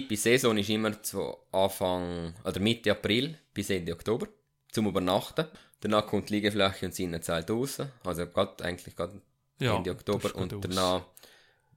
[0.00, 4.28] typische Saison ist immer zu Anfang oder Mitte April bis Ende Oktober
[4.70, 5.46] zum Übernachten.
[5.80, 7.78] Danach kommt die Liegefläche und Sinnenzelt raus.
[8.04, 9.20] Also gerade, eigentlich gerade
[9.58, 10.34] Ja, Ende Oktober.
[10.34, 10.74] Und gut aus.
[10.74, 11.02] danach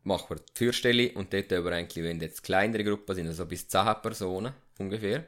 [0.04, 3.68] machen wir die Türstelle und dort aber eigentlich, wenn jetzt kleinere Gruppen sind, also bis
[3.68, 5.26] 10 Personen ungefähr.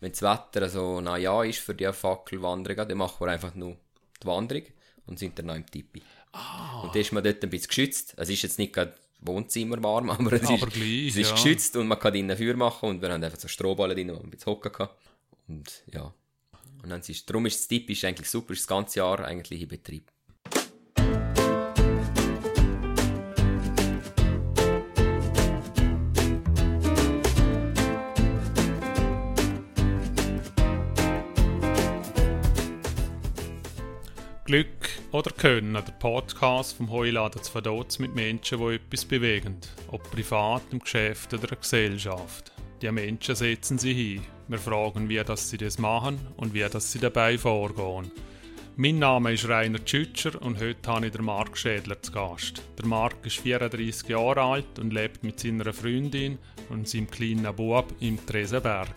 [0.00, 3.76] Wenn das Wetter so na ja ist für die Fackelwanderungen, dann machen wir einfach nur
[4.22, 4.64] die Wanderung
[5.06, 6.02] und sind dann noch im Tipi.
[6.32, 6.82] Ah.
[6.82, 8.14] Und dann ist man dort ein bisschen geschützt.
[8.16, 11.34] Es ist jetzt nicht gerade Wohnzimmer warm, aber es Aber ist, gleich, es ist ja.
[11.34, 14.14] geschützt und man kann drinnen Feuer machen und wir haben einfach so Strohballen drin, wo
[14.14, 14.88] man ein bisschen hocken kann.
[15.48, 16.12] Und ja.
[16.82, 19.68] Und dann ist, darum ist das typisch eigentlich super, ist das ganze Jahr eigentlich in
[19.68, 20.12] Betrieb.
[35.16, 39.56] Oder Können, der Podcast vom Heuladen zu Verdotz mit Menschen, die etwas bewegen.
[39.88, 42.52] Ob privat, im Geschäft oder in der Gesellschaft.
[42.82, 44.22] Die Menschen setzen sie hin.
[44.48, 48.12] Wir fragen, wie das sie das machen und wie das sie dabei vorgehen.
[48.76, 52.60] Mein Name ist Rainer Tschütscher und heute habe ich den Marc Schädler zu Gast.
[52.76, 56.36] Der Marc ist 34 Jahre alt und lebt mit seiner Freundin
[56.68, 58.94] und seinem kleinen Bub im Tresenberg.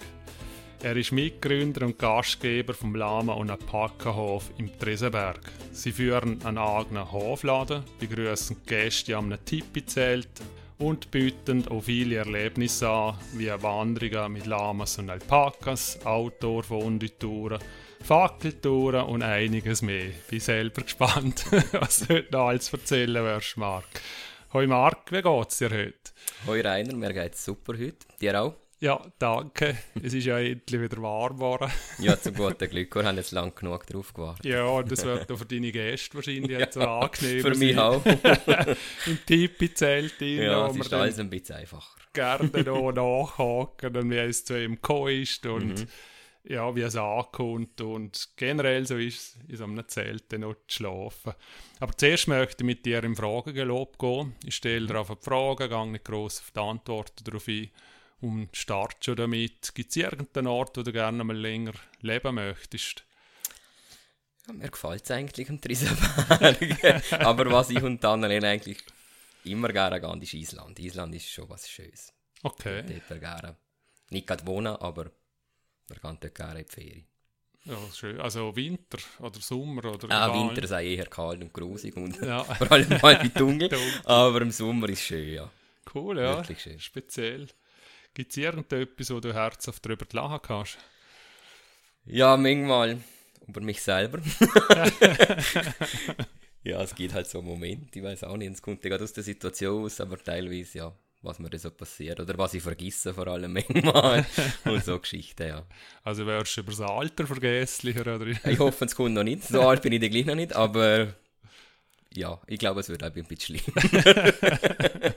[0.81, 5.41] Er ist Mitgründer und Gastgeber vom Lama und Alpaka-Hof im Tresenberg.
[5.73, 10.29] Sie führen einen eigenen Hofladen, begrüßen Gäste am Tipi-Zelt
[10.77, 17.59] und bieten auch viele Erlebnisse an, wie Wanderungen mit Lamas und Alpakas, Outdoor-Fonditouren,
[18.01, 20.11] Fackeltouren und einiges mehr.
[20.29, 23.83] Bin selber gespannt, was du heute noch alles erzählen wirst, Marc.
[24.53, 25.93] Hoi Marc, wie geht's dir heute?
[26.47, 28.07] Hoi Rainer, mir geht's super heute.
[28.21, 28.68] Dir auch?
[28.81, 29.75] Ja, danke.
[30.01, 31.69] Es ist ja endlich wieder warm geworden.
[31.99, 32.95] Ja, zum guten Glück.
[32.95, 34.45] Wir haben jetzt lang genug drauf gewartet.
[34.45, 37.79] Ja, und das wird auch für deine Gäste wahrscheinlich jetzt so angenehm Für mich sein.
[37.79, 38.05] auch.
[39.05, 41.97] Im Tipi-Zelt Ja, es ist dann alles ein bisschen einfacher.
[42.13, 45.87] gerne noch nachhaken und wie es zu ihm gekommen ist und Mhm.
[46.45, 50.55] ja, wie es ankommt und generell so ist es, in so einem Zelt dann noch
[50.69, 51.33] zu schlafen.
[51.81, 54.35] Aber zuerst möchte ich mit dir im Fragengelob gehen.
[54.45, 57.69] Ich stelle dir einfach die Fragen, gehe nicht gross auf die Antworten darauf ein
[58.21, 59.73] und starte schon damit.
[59.75, 63.03] Gibt es irgendeinen Ort, wo du gerne mal länger leben möchtest?
[64.47, 67.11] Ja, mir gefällt es eigentlich am Triesenberg.
[67.25, 68.79] Aber was ich und Annalena eigentlich
[69.43, 70.79] immer gerne gehen, ist Island.
[70.79, 72.13] Island ist schon was Schönes.
[72.43, 72.83] Okay.
[72.87, 73.55] Dort wir gerne.
[74.09, 75.11] Nicht gerade wohnen, aber
[75.87, 77.05] wir gehen dort gerne in die Ferien.
[77.65, 78.19] Ja, schön.
[78.21, 80.49] Also Winter oder Sommer oder Ah, egal.
[80.49, 83.77] Winter sei eher kalt und grusig und Ja, vor allem mal wie dunkel.
[84.05, 85.51] Aber im Sommer ist schön, ja.
[85.93, 86.37] cool, ja.
[86.37, 86.79] Wirklich schön.
[86.79, 87.47] Speziell.
[88.13, 90.77] Gibt es irgendetwas, wo du herzhaft drüber lachen kannst?
[92.05, 92.97] Ja, manchmal
[93.47, 94.19] über mich selber.
[96.63, 99.13] ja, es gibt halt so Momente, ich weiß auch nicht, es kommt ja gerade aus
[99.13, 103.13] der Situation aus, aber teilweise ja, was mir da so passiert oder was ich vergesse
[103.13, 104.25] vor allem manchmal
[104.65, 105.65] und so Geschichten, ja.
[106.03, 108.27] Also wärst du über das Alter vergesslicher oder?
[108.45, 111.13] Ich hoffe, es kommt noch nicht, so alt bin ich dann gleich noch nicht, aber
[112.13, 113.61] ja, ich glaube, es wird auch ein bisschen schlimm.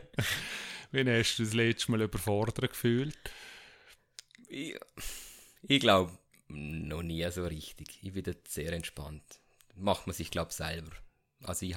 [0.93, 3.17] Wie hast du das letzte Mal überfordert gefühlt?
[4.49, 4.79] Ich,
[5.63, 6.13] ich glaube,
[6.49, 7.99] noch nie so richtig.
[8.03, 9.23] Ich bin dort sehr entspannt.
[9.75, 10.91] Macht man sich, glaube ich, selber.
[11.45, 11.75] Also ich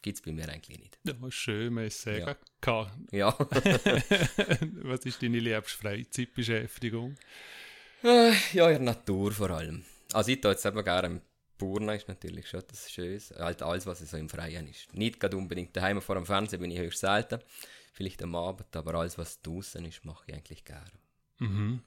[0.00, 0.98] gibt es bei mir eigentlich nicht.
[1.04, 2.20] Ja, ist schön, man es sagen.
[2.20, 2.36] Ja.
[2.60, 3.06] kann.
[3.10, 3.36] Ja.
[3.38, 7.16] Was ist deine liebste Freizeitbeschäftigung?
[8.02, 9.84] Äh, ja, in der Natur vor allem.
[10.12, 11.20] Also ich tue jetzt eben gerne
[11.58, 13.34] Burna ist natürlich schon das Schönes.
[13.36, 14.94] Halt alles, was so im Freien ist.
[14.94, 17.40] Nicht gerade unbedingt daheim vor dem Fernsehen bin ich höchst selten.
[17.98, 20.92] Vielleicht am Abend, aber alles, was draußen ist, mache ich eigentlich gerne.
[21.38, 21.82] Mhm.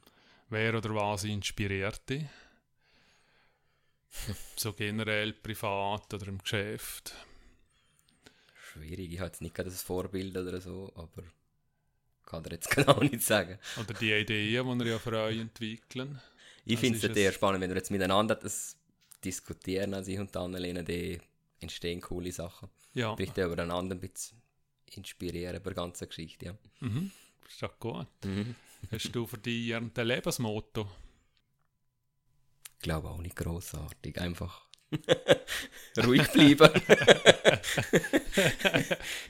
[0.49, 2.25] Wer oder was inspiriert dich?
[4.57, 7.15] so generell privat oder im Geschäft?
[8.53, 11.23] Schwierig, ich habe jetzt nicht gerade ein Vorbild oder so, aber
[12.25, 13.57] kann dir jetzt genau nicht sagen.
[13.79, 16.19] Oder die Ideen, die ihr ja für euch entwickeln?
[16.65, 18.75] Ich Also finde es eher spannend, wenn wir jetzt miteinander das
[19.23, 21.21] diskutieren, als ich und Annalena, die
[21.61, 22.67] entstehen coole Sachen.
[22.93, 23.15] Ja.
[23.15, 24.41] Vielleicht auch über einander ein bisschen
[24.97, 26.57] inspirieren über die ganze Geschichte, ja.
[26.79, 27.11] Mhm.
[27.47, 28.07] Ist doch gut.
[28.25, 28.55] Mhm.
[28.91, 30.89] Hast du für dich irgendein Lebensmotto?
[32.77, 34.67] Ich glaube auch nicht grossartig, einfach
[36.03, 36.81] ruhig bleiben.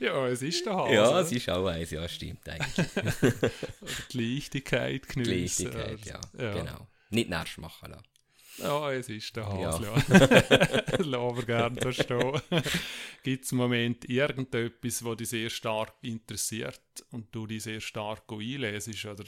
[0.00, 0.92] ja, es ist doch halt.
[0.92, 2.96] ja, es ist auch eins, ja, stimmt eigentlich.
[2.96, 5.70] Oder die Leichtigkeit geniessen.
[5.70, 6.06] Gleichigkeit,
[6.38, 6.54] ja, ja.
[6.54, 6.88] genau.
[7.10, 8.11] Nicht Nerv machen lassen.
[8.58, 9.72] Ja, es ist der Ja.
[9.72, 9.84] Hase.
[9.84, 9.94] Ja.
[11.04, 12.40] Lassen wir gerne so stehen.
[13.22, 18.24] Gibt es im Moment irgendetwas, was dich sehr stark interessiert und du dich sehr stark
[18.30, 19.04] einlesest?
[19.06, 19.24] Oder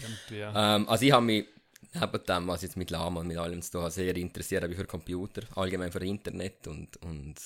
[0.00, 0.40] irgendwie?
[0.40, 1.46] Ähm, also ich habe mich
[1.94, 4.74] neben dem, was jetzt mit Lama und mit allem zu tun hat, sehr interessiert habe
[4.74, 7.36] für Computer, allgemein für Internet und, und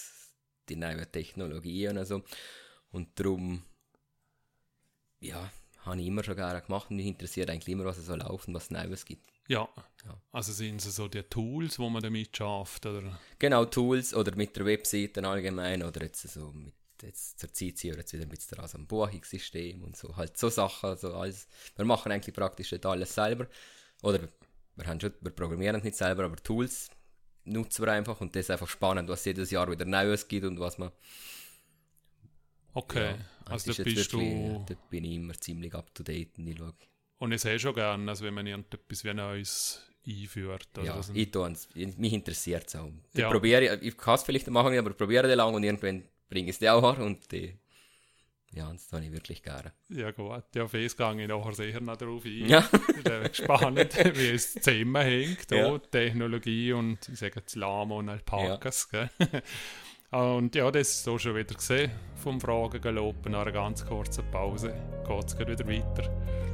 [0.68, 2.22] die neuen Technologien und so.
[2.90, 3.62] Und darum,
[5.20, 5.50] ja,
[5.84, 8.48] habe ich immer schon gerne gemacht und mich interessiert eigentlich immer, was es so läuft
[8.48, 9.33] und was es Neues gibt.
[9.48, 9.68] Ja.
[10.04, 10.20] Ja.
[10.32, 13.18] Also sind es so die Tools, wo man damit schafft, oder?
[13.38, 17.90] Genau, Tools oder mit der Webseite allgemein oder jetzt so mit jetzt zur Zeit sind
[17.92, 21.12] wir jetzt wieder ein bisschen dran, so ein Buchungssystem und so, halt so Sachen, also
[21.14, 21.46] alles.
[21.76, 23.46] Wir machen eigentlich praktisch nicht alles selber.
[24.02, 24.28] Oder
[24.76, 26.88] wir, haben schon, wir programmieren es nicht selber, aber Tools
[27.44, 30.58] nutzen wir einfach und das ist einfach spannend, was jedes Jahr wieder Neues gibt und
[30.60, 30.92] was man.
[32.72, 34.18] Okay, ja, also da bist du...
[34.20, 36.74] wirklich- Dort bin ich immer ziemlich up to date und ich schaue.
[37.24, 40.68] Und ich sehe schon gerne, also wenn man irgendetwas wie Neues einführt.
[40.76, 41.68] Also Ja, ich tue es.
[41.74, 42.90] Mich interessiert es auch.
[43.14, 43.30] Ich Ja.
[43.30, 46.56] probiere, ich kann es vielleicht machen, aber ich probiere den lang und irgendwann bringe ich
[46.56, 47.56] es dir auch und die,
[48.52, 49.72] ja, das tue ich wirklich gerne.
[49.88, 52.46] Ja gut, ja, auf das gehe ich nachher sicher noch drauf ein.
[52.46, 52.68] Ja.
[53.04, 55.68] Das ist spannend, wie es zusammenhängt, Ja.
[55.72, 55.78] ja.
[55.78, 58.90] Technologie und ich sage jetzt Lama und Alpakas.
[58.90, 59.08] gell?
[60.10, 61.90] Und ja, das ist so schon wieder gesehen
[62.22, 63.28] vom Fragengalopp.
[63.28, 64.72] Nach einer ganz kurzen Pause
[65.04, 66.53] geht es wieder weiter.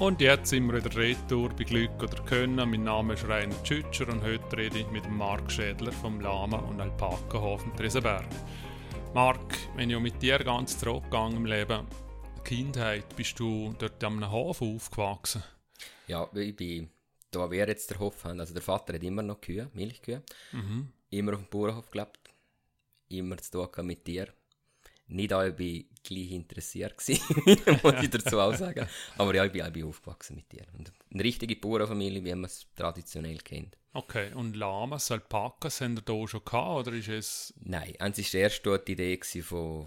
[0.00, 2.56] Und jetzt sind wir wieder retour bei Glück oder Können.
[2.70, 6.80] Mein Name ist Rainer Tschütscher und heute rede ich mit Marc Schädler vom Lama- und
[6.80, 8.26] Alpakahofen Tresenberg.
[9.12, 11.86] Marc, wenn ich mit dir ganz zurückgegangen im Leben,
[12.44, 15.42] Kindheit, bist du dort am Hof aufgewachsen?
[16.06, 16.88] Ja, ich bin,
[17.30, 20.92] da wir jetzt der Hof haben, also der Vater hat immer noch Kühe, Milchkühe, Mhm.
[21.10, 22.30] immer auf dem Bauernhof gelebt,
[23.08, 24.28] immer zu tun mit dir.
[25.12, 27.20] Nicht alle bin gleich interessiert gewesen,
[27.82, 28.86] muss ich dazu auch sagen.
[29.18, 30.64] Aber ja, ich bin, ich bin aufgewachsen mit dir.
[30.78, 33.76] Und eine richtige Bauernfamilie, wie man es traditionell kennt.
[33.92, 37.54] Okay, und Lamas, Alpakas, haben ihr da schon gehabt, oder ist es...
[37.60, 39.86] Nein, eins war erst dort die Idee von,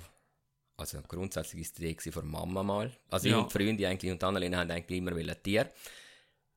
[0.75, 2.91] also grundsätzlich ist die Idee von Mama mal.
[3.09, 3.37] Also Ja.
[3.37, 5.71] ich und die Freunde eigentlich und Annalena haben eigentlich immer wollen Tier,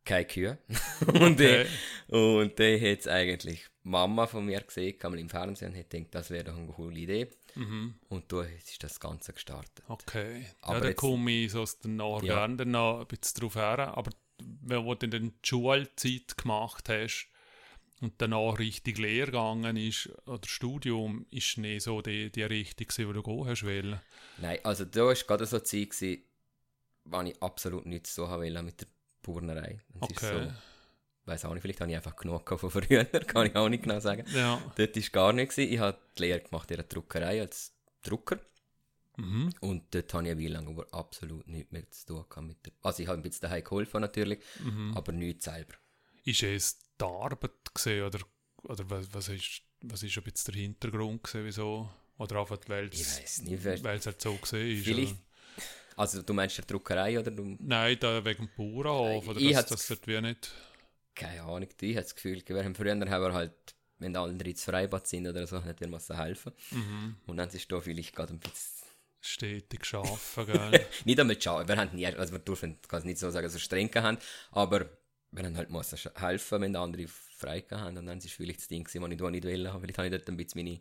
[0.04, 0.58] keine Kühe.
[1.06, 1.66] und Okay.
[2.08, 6.14] und dann hat es eigentlich Mama von mir gesehen, kam im Fernsehen und hat gedacht,
[6.16, 7.28] das wäre doch eine coole Idee.
[7.56, 7.94] Mhm.
[8.08, 9.84] Und da ist das Ganze gestartet.
[9.88, 10.46] Okay.
[10.60, 12.46] Aber ja, da komme ich so aus den Norden Ja.
[12.48, 13.96] noch ein bisschen drauf her.
[13.96, 17.28] Aber wenn du dann die Schulzeit gemacht hast
[18.00, 23.12] und danach richtig Lehre gegangen ist, oder Studium, ist nicht so die, die Richtung, wo
[23.12, 24.00] du gehen hast wollen.
[24.38, 26.22] Nein, also da war gerade so eine Zeit, gewesen,
[27.04, 28.86] wo ich absolut nichts so haben wollte mit der
[29.22, 29.80] Burnerei.
[29.94, 30.52] Ist Okay.
[31.26, 34.00] Weiß auch nicht, vielleicht habe ich einfach genug von früher, kann ich auch nicht genau
[34.00, 34.24] sagen.
[34.34, 34.60] Ja.
[34.76, 35.58] Dort war gar nichts.
[35.58, 38.38] Ich habe die Lehre gemacht in der Druckerei als Drucker.
[39.16, 39.52] Mhm.
[39.60, 42.66] Und dort habe ich eine Weile lang aber absolut nichts mehr zu tun gehabt mit
[42.66, 42.72] der...
[42.82, 44.96] Also ich habe ein bisschen daheim geholfen natürlich, Mhm.
[44.96, 45.74] aber nichts selber.
[46.24, 48.18] Ist es die Arbeit gesehen oder,
[48.64, 51.88] oder was, was, ist, was ist ein bisschen der Hintergrund gewesen, wieso?
[52.18, 54.84] Oder einfach, weil es halt so gesehen ist?
[54.84, 55.12] Vielleicht...
[55.12, 55.20] Oder?
[55.96, 57.56] Also du meinst der Druckerei oder du...
[57.58, 60.50] Nein, da wegen dem Bauernhof, oder Ich das, das wird wie nicht...
[61.16, 63.52] Keine Ahnung, ich habe das Gefühl, haben früher haben wir halt,
[63.98, 66.52] wenn die anderen ins Freibad sind oder so, nicht wir müssen helfen.
[66.70, 67.16] Mhm.
[67.26, 68.86] Und dann ist da vielleicht gerade ein bisschen...
[69.20, 70.86] stetig schaffen, gell?
[71.04, 73.90] Nicht einmal schauen, wir haben nie, also wir dürfen, es nicht so sagen, so streng
[73.94, 74.18] haben,
[74.52, 74.86] aber
[75.32, 77.96] wir haben halt müssen helfen, wenn die andere frei haben.
[77.98, 79.66] Und dann ist vielleicht das Ding gewesen, was ich da nicht will.
[79.66, 80.80] Aber vielleicht habe ich dort ein bisschen meine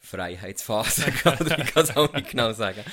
[0.00, 2.84] Freiheitsphase gehabt, ich kann es auch nicht genau sagen.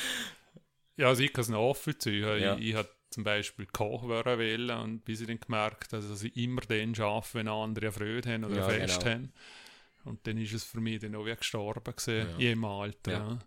[0.97, 2.39] ja, also ich kann es nachvollziehen.
[2.39, 2.55] Ja.
[2.55, 6.23] Ich, ich hatte zum Beispiel Koch werden wollen und bis ich dann gemerkt habe, dass
[6.23, 9.11] ich immer den arbeite, wenn andere eine Freude haben oder Ja, ein Fest genau.
[9.11, 9.33] haben.
[10.03, 12.51] Und dann ist es für mich dann auch wie gestorben gewesen, Ja.
[12.51, 13.11] im Alter.
[13.11, 13.39] Ja.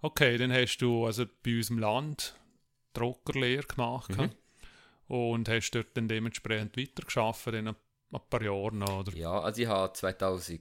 [0.00, 2.34] Okay, dann hast du also bei uns im Land
[2.94, 4.30] Druckerlehre gemacht Mhm.
[5.08, 7.76] und hast dort dann dementsprechend weitergearbeitet, dann ein,
[8.12, 9.16] ein paar Jahre noch, oder?
[9.16, 10.60] Ja, also ich habe 2000,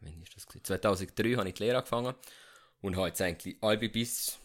[0.00, 0.46] wann ist das?
[0.46, 0.64] gewesen?
[0.64, 2.14] 2003 habe ich die Lehre angefangen
[2.80, 4.38] und habe jetzt eigentlich alle bis,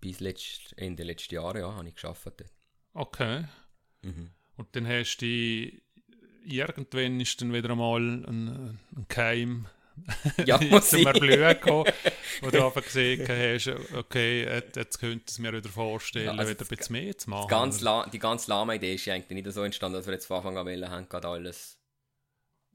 [0.00, 2.52] bis letzt, Ende letzten Jahres ja, habe ich gearbeitet.
[2.94, 3.08] dort.
[3.08, 3.44] Okay.
[4.02, 4.30] Mhm.
[4.56, 5.82] Und dann hast du die,
[6.44, 9.66] irgendwann ist dann wieder einmal ein, ein Keim
[10.44, 11.06] Ja, zum.
[11.06, 11.90] Erblühen gekommen,
[12.40, 16.64] wo du einfach gesehen hast, okay, jetzt, könnte es mir wieder vorstellen, Ja, also wieder
[16.64, 17.46] ein bisschen mehr zu machen.
[17.48, 20.38] Die ganz, die ganz lahme Idee ist eigentlich nicht so entstanden, dass wir jetzt von
[20.38, 21.78] Anfang an wollen, haben gerade alles.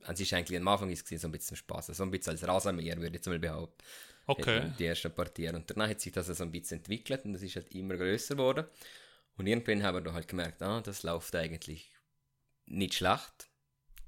[0.08, 2.48] Es ist eigentlich am Anfang ist es so ein bisschen Spaß, so ein bisschen als
[2.48, 3.84] Rasenmäher, würde ich jetzt mal behaupten.
[4.28, 4.72] Okay.
[4.80, 5.56] Die ersten Partien.
[5.56, 8.36] Und danach hat sich das so ein bisschen entwickelt und das ist halt immer größer
[8.36, 8.66] geworden.
[9.38, 11.92] Und irgendwann haben wir da halt gemerkt, ah, das läuft eigentlich
[12.66, 13.50] nicht schlecht.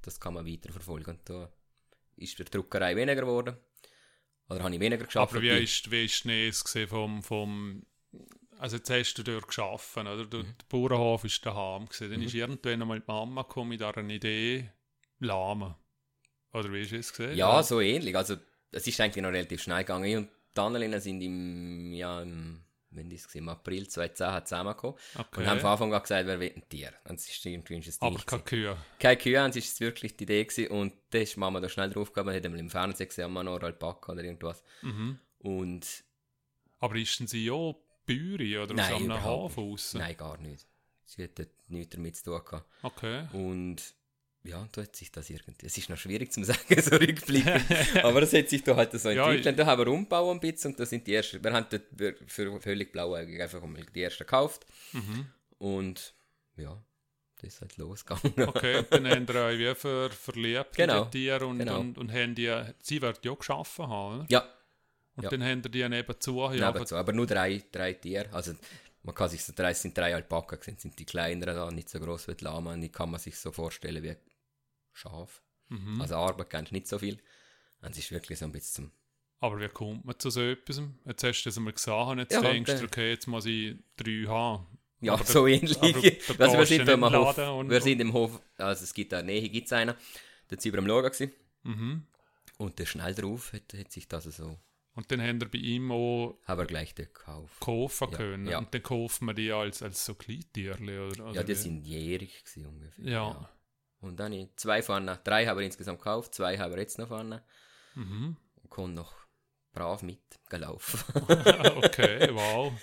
[0.01, 1.15] Das kann man weiterverfolgen.
[1.17, 1.51] Und da
[2.17, 3.58] ist die Druckerei weniger geworden.
[4.50, 5.34] Oder habe ich weniger geschafft.
[5.34, 7.86] Aber wie ist, wie ist es gesehen vom, vom
[8.60, 10.24] also jetzt hast du dort geschaffen, oder?
[10.25, 10.29] Mhm.
[10.29, 12.12] Der Bauernhof ist daheim gewesen.
[12.12, 12.25] Dann Mhm.
[12.27, 14.70] ist irgendwann einmal die Mama gekommen mit einer Idee,
[15.20, 15.79] Lama.
[16.53, 17.36] Oder wie ist es gesehen?
[17.36, 18.15] Ja, so ähnlich.
[18.15, 18.38] Also,
[18.74, 20.06] es ist eigentlich noch relativ schnell gegangen.
[20.06, 22.60] Ich und die Annalena sind im, ja, im
[22.96, 25.39] wenn das im April 2010 zusammengekommen Okay.
[25.42, 26.94] und haben von Anfang an gesagt, wer will ein Tier.
[27.10, 27.96] Und es ist irgendwie ein Ding.
[28.00, 28.77] Aber keine Kühe.
[29.00, 30.68] Keine Kühe, und es ist wirklich die Idee gewesen.
[30.72, 33.44] Und da ist Mama da schnell drauf gegangen, hat einmal im Fernsehen gesehen, haben wir
[33.44, 34.63] noch Alpaka oder irgendwas.
[34.84, 35.18] Mhm.
[35.39, 36.03] Und
[36.77, 37.74] Aber ist denn sie ja
[38.06, 39.94] Bäuerin oder Nein, aus einem Hafen raus?
[39.96, 40.68] nein, gar nicht.
[41.06, 42.65] Sie hat dort nichts damit zu tun gehabt.
[42.84, 43.25] Okay.
[43.34, 43.82] Und
[44.45, 45.65] ja, da hat sich das irgendwie.
[45.65, 47.63] Es ist noch schwierig zu sagen, so rückblickend.
[48.03, 49.57] aber es hat sich da halt so Ja, entwickelt.
[49.59, 51.43] da haben wir umgebaut ein bisschen und das sind die ersten.
[51.43, 54.65] Wir haben dort für völlig blauäugig einfach mal die ersten gekauft.
[54.91, 55.27] Mhm.
[55.59, 56.13] Und
[56.57, 56.77] ja,
[57.41, 58.33] das ist halt losgegangen.
[58.50, 61.79] Okay, und dann haben ihr euch wie ver verliebt Genau, die Tiere und, genau.
[61.79, 64.25] und, und haben die, sie wird ja geschaffen haben, oder?
[64.29, 64.50] Ja,
[65.15, 65.29] Und ja.
[65.29, 66.95] dann haben die nebenzu ja, nebenzu.
[66.97, 68.27] Aber nur drei, drei Tiere.
[68.33, 68.53] Also
[69.03, 71.89] man kann sich so drei, es sind drei Alpaka gewesen, sind die kleineren da, nicht
[71.89, 72.75] so groß wie die Lama.
[72.77, 74.15] Die kann man sich so vorstellen wie
[74.93, 75.41] Schaf.
[75.69, 76.00] mhm.
[76.01, 77.17] Also Arbeit kennst du nicht so viel.
[77.81, 78.91] Und es ist wirklich so ein bisschen
[79.39, 80.81] Aber wie kommt man zu so etwas?
[81.05, 83.75] Jetzt hast du das einmal gesagt und jetzt Ja, denkst du, okay, jetzt muss ich
[83.97, 84.65] drei haben.
[85.01, 85.77] Ja, Aber so ähnlich.
[86.39, 89.17] also wir sind im den Hof, und- wir sind im Hof, also es gibt da
[89.17, 89.95] der Nähe gibt's einen,
[90.47, 91.31] da sind wir am Schauen.
[91.63, 92.07] Mhm.
[92.57, 94.57] und der schnell drauf hat, hat sich das so,
[94.95, 97.59] Und dann haben wir bei ihm auch haben wir gleich dort gekauft.
[97.59, 98.47] kaufen Ja, können.
[98.47, 98.57] ja.
[98.59, 101.25] Und dann kauft man die als, als so Kleintierli, oder?
[101.25, 103.05] Also ja, die wie- sind jährig gewesen ungefähr.
[103.05, 103.50] Ja.
[104.03, 107.07] Und dann ich zwei vorne, drei haben wir insgesamt gekauft, zwei haben wir jetzt noch
[107.07, 107.43] vorne
[107.95, 108.38] Mhm.
[108.62, 109.13] und kommen noch
[109.72, 111.00] brav mitgelaufen.
[111.77, 112.74] okay, wow.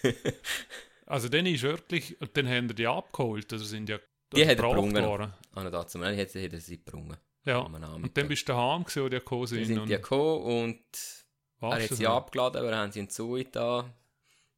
[1.07, 3.99] Also dann ist wirklich, dann haben die abgeholt, also sind ja
[4.35, 5.33] Die hat er gebraucht gebrungen.
[5.53, 7.17] An und dazu, hat hat er sie gebrungen.
[7.45, 9.65] Ja, und dann bist du daheim gewesen, wo die gekommen sind.
[9.67, 11.25] sind und die gekommen und
[11.61, 13.93] er hat sie abgeladen, wir haben sie in die Zoo da,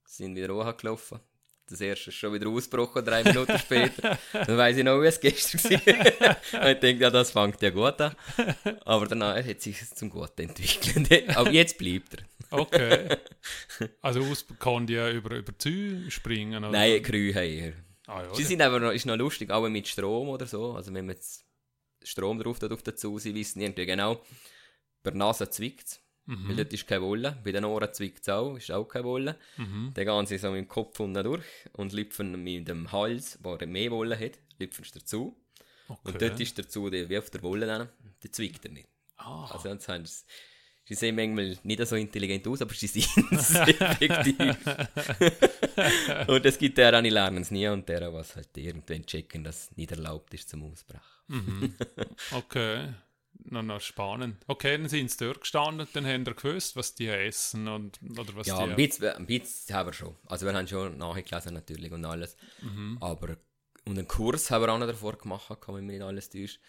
[0.05, 1.21] sind wieder hochgelaufen.
[1.73, 4.19] Das erste ist schon wieder ausgebrochen, drei Minuten später.
[4.35, 6.61] Dann weiss ich noch, wie es gestern war.
[6.61, 8.15] Und ich denke, ja, das fängt ja gut an.
[8.85, 11.29] Aber danach hat sich zum Guten entwickelt.
[11.37, 12.25] Aber jetzt bleibt er.
[12.51, 13.17] Okay.
[14.03, 16.63] Also aus kann die über, über Zäune springen?
[16.63, 16.73] Oder?
[16.73, 17.73] Nein, Krühe eher.
[18.07, 20.73] Ah, ja, Sie sind aber noch, ist noch lustig, auch mit Strom oder so.
[20.73, 21.47] Also wenn man jetzt
[22.03, 24.17] Strom drauf tut auf der Zoo, sie wissen irgendwie genau,
[25.03, 26.02] bei der Nase zwickt es.
[26.27, 26.57] Weil mhm.
[26.57, 27.37] dort ist keine Wolle.
[27.43, 29.37] Bei den Ohren zwickt es auch, ist auch keine Wolle.
[29.57, 29.91] Mhm.
[29.95, 33.55] Dann gehen sie so mit dem Kopf unten durch und lüpfen mit dem Hals, wo
[33.55, 35.37] er mehr Wolle hat, lüpfen sie dazu.
[35.89, 36.01] Okay.
[36.05, 37.89] Und dort ist dazu die, wie auf der Wolle dann,
[38.23, 38.89] die zwickt er nicht.
[39.17, 40.23] ah, Also jetzt haben sie,
[40.85, 44.57] sie sehen manchmal nicht so intelligent aus, aber sie sind es effektiv.
[46.29, 49.65] und es gibt der, die lernen es nie und der, was halt irgendwann checken, dass
[49.71, 51.03] es nicht erlaubt ist zum Ausbrechen.
[51.27, 51.75] mhm.
[52.31, 52.95] okay.
[53.45, 54.37] Na, na, spannend.
[54.47, 58.35] Okay, dann sind sie dort gestanden, dann haben wir gewusst, was die essen und, oder
[58.37, 58.71] was Ja, die...
[58.71, 60.17] ein bisschen, ein bisschen haben wir schon.
[60.27, 62.37] Also wir haben schon nachgelesen natürlich und alles.
[62.61, 62.99] Mhm.
[63.01, 63.37] Aber
[63.85, 66.61] und einen Kurs haben wir auch noch davor gemacht, kann man nicht alles täuscht.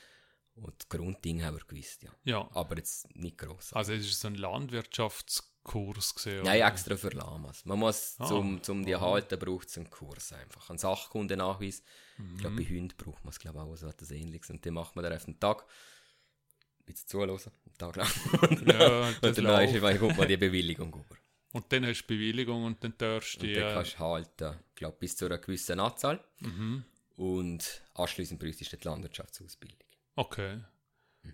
[0.56, 2.12] Und das Grundding haben wir gewusst, ja.
[2.24, 3.74] Ja, Aber jetzt nicht gross.
[3.74, 6.44] also es ist so ein Landwirtschaftskurs gesehen.
[6.44, 7.66] Nein, extra für Lamas.
[7.66, 8.26] Man muss, Ah.
[8.26, 10.70] zum, zum die halten, braucht es einen Kurs einfach.
[10.70, 11.82] Einen Sachkundennachweis.
[12.18, 12.38] Ich Mhm.
[12.38, 14.50] glaube, bei Hunden braucht man es, glaube ich, auch so etwas ähnliches.
[14.50, 15.66] Und den macht man dann auf den Tag.
[16.86, 18.08] Ein bisschen zuhören, einen Tag lang.
[18.50, 21.18] und Ja, und das dann ist, kommt man die Bewilligung über.
[21.54, 24.76] Und dann hast du Bewilligung und dann darfst du Und dann kannst du halten, ich
[24.76, 26.20] glaube, bis zu einer gewissen Anzahl.
[26.40, 26.84] Mhm.
[27.16, 29.78] Und anschließend bräuchtest du die Landwirtschaftsausbildung.
[30.16, 30.60] Okay.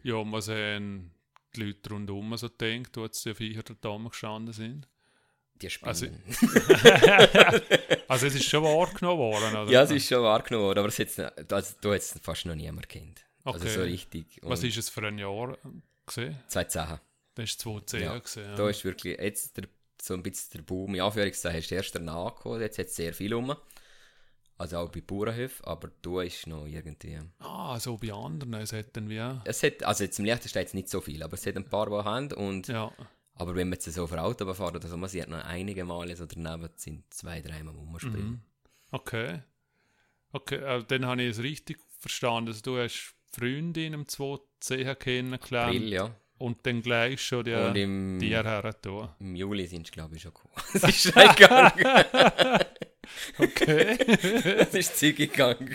[0.03, 1.11] Ja, und was haben
[1.55, 4.87] die Leute rundherum so gedacht, als die Viecher da oben gestanden sind?
[5.55, 6.21] Die Also- Spinnen.
[8.07, 9.71] Also es ist schon wahrgenommen worden, oder?
[9.71, 12.45] Ja, es ist schon wahrgenommen worden, aber es hat's, nicht- also, du hast es fast
[12.45, 13.23] noch niemand kennt.
[13.43, 13.75] Also Okay.
[13.75, 14.39] so richtig.
[14.43, 15.58] Was Und ist es für ein Jahr
[16.05, 16.38] gesehen?
[16.48, 17.00] Zwei Sachen.
[17.36, 18.55] Das ist 2010 Ja, gesehen.
[18.55, 19.65] Da ist wirklich jetzt der,
[20.01, 23.13] so ein bisschen der Boom, in Anführungszeichen, ist erst danach gekommen, jetzt hat es sehr
[23.13, 23.55] viel rum.
[24.58, 27.17] Also auch bei Bauernhöfen, aber da ist noch irgendwie...
[27.39, 28.55] Ah, so bei anderen.
[28.55, 29.17] Es hat dann wie...
[29.46, 31.86] Es hat, also jetzt im Liechtenstein jetzt nicht so viel, aber es hat ein paar,
[31.86, 32.67] die haben und...
[32.67, 32.91] Ja.
[33.36, 36.13] Aber wenn man jetzt so für Auto fahren oder so, man sieht noch einige Male
[36.17, 38.27] so daneben sind zwei, dreimal rumspringen.
[38.31, 38.41] Mhm.
[38.91, 39.43] Okay.
[40.34, 42.50] Okay, äh, dann habe ich es richtig verstanden.
[42.50, 46.15] Also du hast Freundin im 2010 kennengelernt April, ja.
[46.38, 49.09] und dann gleich schon die Und im, Tiere her tun.
[49.19, 50.53] im Juli sind sie, glaube ich, schon gekommen.
[50.74, 51.74] Es ist schnell gegangen.
[53.39, 53.98] Okay.
[54.59, 55.67] Es ist zügig gegangen.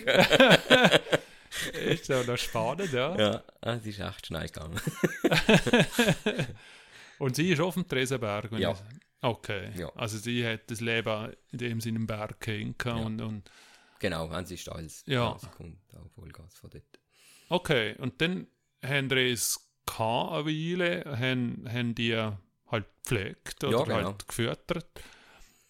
[1.84, 3.16] ist ja noch spannend, ja.
[3.18, 4.80] Ja, es ist echt schnell gegangen.
[7.18, 8.52] Und sie ist auf dem Tresenberg?
[8.52, 8.73] Ja.
[8.73, 8.78] ich-
[9.20, 9.70] Okay.
[9.76, 9.88] Ja.
[9.96, 13.26] Also sie hat das Leben in dem Sinne im Berg kennengelernt Ja.
[13.26, 13.50] und, und
[13.99, 15.02] Genau, wenn sie ist alles.
[15.06, 15.37] Ja.
[15.40, 16.93] Sie kommt auch Vollgas von dort.
[17.54, 18.49] Okay, und dann
[18.84, 24.08] haben wir es gehabt, eine Weile, haben, haben die halt gepflegt oder Ja, genau.
[24.08, 24.88] halt gefüttert.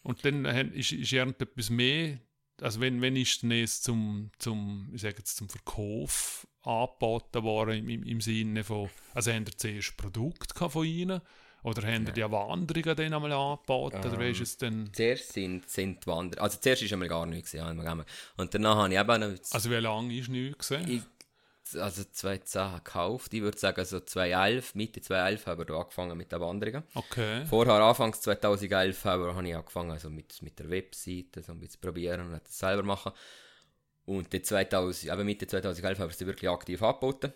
[0.03, 2.21] Und dann haben, ist, ist irgendetwas mehr,
[2.63, 7.77] also wenn, wenn ist denn es zum, zum, ich sage jetzt zum Verkauf angeboten worden
[7.81, 11.21] im, im, im Sinne von, also haben ihr zuerst Produkt gehabt von ihnen
[11.65, 13.97] Oder haben die Wanderungen dann einmal angeboten?
[13.97, 14.89] Um, oder wie ist es denn?
[14.91, 17.53] Zuerst sind, sind die Wanderungen, also zuerst war einmal gar nichts.
[17.53, 19.39] Ja, und danach habe ich eben noch...
[19.51, 21.05] Also wie lange ist nichts gesehen?
[21.75, 23.35] Also 2010 gekauft.
[23.35, 26.85] Ich würde sagen, so 2011, Mitte 2011 haben wir angefangen mit den Wanderungen.
[26.95, 27.47] Okay.
[27.47, 32.21] Vorher, Anfangs 2011, habe ich angefangen also mit, mit der Webseite, so ein bisschen probieren
[32.21, 33.13] und das selber machen.
[34.07, 37.33] Und 2000, aber Mitte 2011 haben wir sie wirklich aktiv angeboten.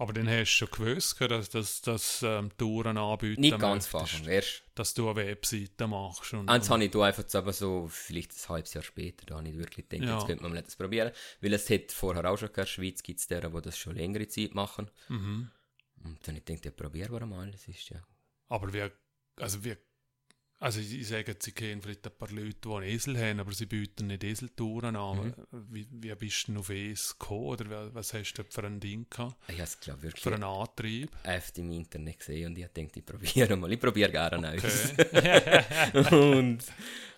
[0.00, 4.26] Aber dann hast du schon gewusst, dass das dass, ähm, Touren anbieten Nicht ganz fast,
[4.26, 4.62] erst.
[4.74, 6.32] Dass du eine Webseite machst.
[6.32, 9.48] Und, Eins habe ich da einfach aber so, vielleicht ein halbes Jahr später, da habe
[9.50, 10.16] ich wirklich gedacht, ja.
[10.16, 11.12] jetzt könnte man mal das probieren.
[11.42, 13.94] Weil es hat vorher auch schon in der Schweiz gibt es deren, die das schon
[13.94, 14.90] längere Zeit machen.
[15.08, 15.50] Mhm.
[16.02, 18.02] Und dann habe ich gedacht, ja, probieren wir mal, das ist ja...
[18.48, 18.90] Aber wie,
[19.36, 19.76] also wie
[20.62, 23.64] also ich sage, sie kennen vielleicht ein paar Leute, die einen Esel haben, aber sie
[23.64, 25.34] bieten nicht Eseltouren an.
[25.50, 25.64] Mhm.
[25.70, 29.36] Wie, wie bist du auf es gekommen oder was hast du für ein Ding gehabt?
[29.48, 31.10] Ich habe es glaube wirklich für einen Antrieb.
[31.24, 33.72] oft im Internet gesehen und ich denke, ich probiere mal.
[33.72, 34.60] Ich probiere gerne okay.
[34.60, 36.12] Neues.
[36.12, 36.58] und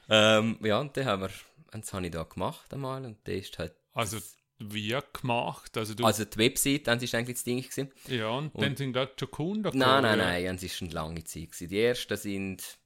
[0.09, 1.31] ähm, ja, und dann haben wir,
[1.73, 3.75] das habe ich da gemacht einmal und das ist halt...
[3.93, 4.19] Also
[4.61, 5.77] wie gemacht?
[5.77, 7.61] Also, du also die Website, dann war eigentlich das Ding.
[7.61, 7.91] Gewesen.
[8.07, 9.81] Ja, und, und dann sind da schon Kunden gekommen?
[9.81, 11.51] Nein, nein, nein, es war eine lange Zeit.
[11.51, 11.69] Gewesen.
[11.69, 12.79] Die ersten sind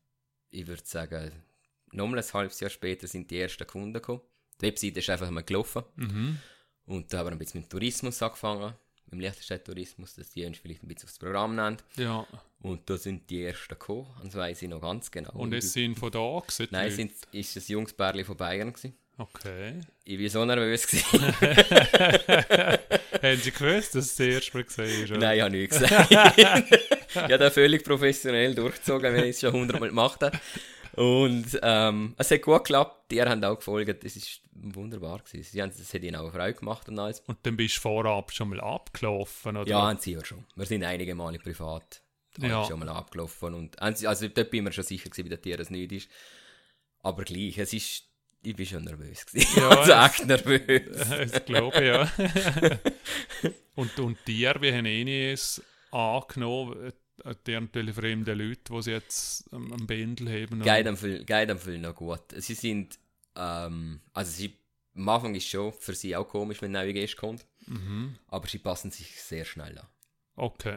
[0.57, 1.33] ich würde sagen,
[1.93, 4.23] nochmal ein halbes Jahr später sind die ersten Kunden gekommen.
[4.61, 5.85] Die Webseite ist einfach mal gelaufen.
[5.97, 6.39] Mhm.
[6.87, 10.59] Und da haben wir ein bisschen mit Tourismus angefangen, mit dem Liechtenstein-Tourismus, dass die uns
[10.59, 11.85] vielleicht ein bisschen aufs Programm nennt.
[11.97, 12.27] Ja.
[12.61, 15.33] Und da sind die ersten gekommen, das weiß ich noch ganz genau.
[15.33, 16.69] Und es sind von da gewesen?
[16.71, 18.97] Nein, es sind, ist ein Jungsbärli von Bayern gewesen.
[19.19, 19.81] Okay.
[20.05, 20.87] Ich war so nervös.
[23.23, 25.11] Haben Sie gewusst, dass es das erste Mal gesehen ist?
[25.11, 26.11] Nein, ich habe nicht gesagt.
[26.11, 30.39] ich habe das völlig professionell durchgezogen, wenn ich es schon hundertmal gemacht habe.
[30.97, 35.19] Und ähm, es hat gut geklappt, die haben auch gefolgt, es war wunderbar.
[35.21, 35.43] Gewesen.
[35.51, 37.21] Sie haben, das hat ihnen auch Freude gemacht und alles.
[37.27, 39.71] Und dann bist du vorab schon mal abgelaufen, oder?
[39.71, 40.45] Ja, haben sie ja schon.
[40.55, 42.03] Wir sind einige Male privat
[42.39, 42.65] ja.
[42.65, 43.55] schon mal abgelaufen.
[43.55, 46.11] Und, also dort bin ich mir schon sicher gewesen, wie der Tier es nicht ist.
[47.03, 48.05] Aber gleich, es ist
[48.47, 49.27] ich bin schon nervös.
[49.57, 51.09] Ja, also echt nervös.
[51.33, 52.11] Das glaube ich, ja.
[53.75, 56.93] und, und dir, wie haben einiges angenommen,
[57.47, 60.63] die natürlich fremde Leute, die sie jetzt am Bändel haben?
[61.27, 62.23] Geht am viel noch gut.
[62.37, 62.99] Sie sind,
[63.35, 64.57] ähm, also sie,
[64.95, 67.45] am Anfang ist es schon für sie auch komisch, wenn ein neuer Gast kommt.
[67.67, 68.17] Mhm.
[68.29, 69.87] Aber sie passen sich sehr schnell an.
[70.39, 70.77] Okay.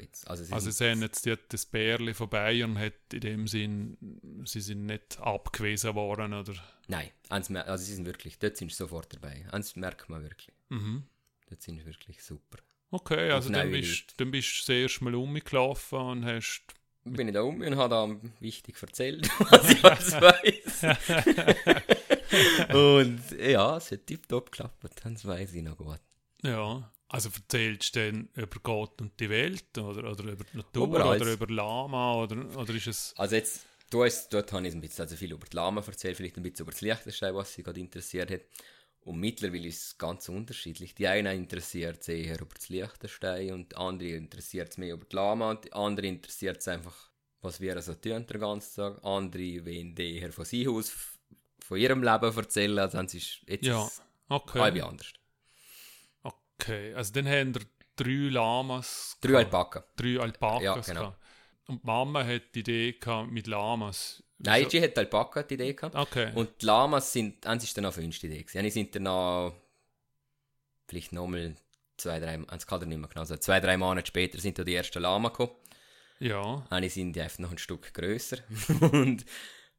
[0.00, 0.28] Jetzt.
[0.28, 3.96] Also sie, also sie haben jetzt die, das Bärli von Bayern hat in dem Sinn,
[4.44, 6.54] sie sind nicht abgewiesen worden, oder?
[6.86, 9.44] Nein, also sie sind wirklich, dort sind sie sofort dabei.
[9.50, 10.54] Eins merkt man wirklich.
[10.68, 11.02] Mhm.
[11.48, 12.58] Dort sind sie wirklich super.
[12.92, 16.62] Okay, also dann bist, dann bist du sehr mal umgelaufen und hast...
[17.04, 20.84] Bin ich da um und habe da wichtig erzählt, was ich alles weiß.
[22.74, 25.98] und ja, es hat tiptop geklappt, das weiß ich noch gut.
[26.44, 30.88] Ja, also erzählst du dann über Gott und die Welt oder, oder über die Natur
[30.88, 33.14] oder über Lama oder, oder ist es...
[33.16, 36.16] Also jetzt Du hast, dort habe ich ein bisschen also viel über die Lama erzählt,
[36.16, 38.40] vielleicht ein bisschen über das Liechtenstein, was sie gerade interessiert hat.
[39.00, 40.94] Und mittlerweile ist es ganz unterschiedlich.
[40.94, 45.14] Die einen interessiert es eher über das Liechtenstein und andere interessiert es mehr über die
[45.14, 47.10] Lama und die andere interessiert es einfach,
[47.42, 49.04] was wir so tun den ganzen Tag.
[49.04, 50.90] Andere wollen eher von sich aus,
[51.58, 53.90] von ihrem Leben erzählen, also es ist jetzt ja,
[54.30, 54.58] okay.
[54.58, 55.12] halb anders.
[56.62, 57.62] Okay, also dann haben wir
[57.96, 59.18] drei Lamas.
[59.20, 59.82] Drei Alpaken.
[59.96, 60.62] Drei Alpakas.
[60.62, 61.14] Ja, genau.
[61.66, 64.22] Und die Mama hat die Idee gehabt mit Lamas.
[64.38, 65.94] Nein, sie hat Alpaka die Idee gehabt.
[65.94, 66.32] Okay.
[66.34, 68.58] Und die Lamas sind, eins ist dann auch fünfte Idee gewesen.
[68.58, 69.54] Eins sind dann noch,
[70.88, 71.54] vielleicht nochmal
[71.96, 74.64] zwei, drei, eins kann er nicht mehr genau sagen, zwei, drei Monate später sind da
[74.64, 75.52] die ersten Lama gekommen.
[76.18, 76.66] Ja.
[76.70, 78.38] Eine sind einfach noch ein Stück grösser.
[78.92, 79.24] und,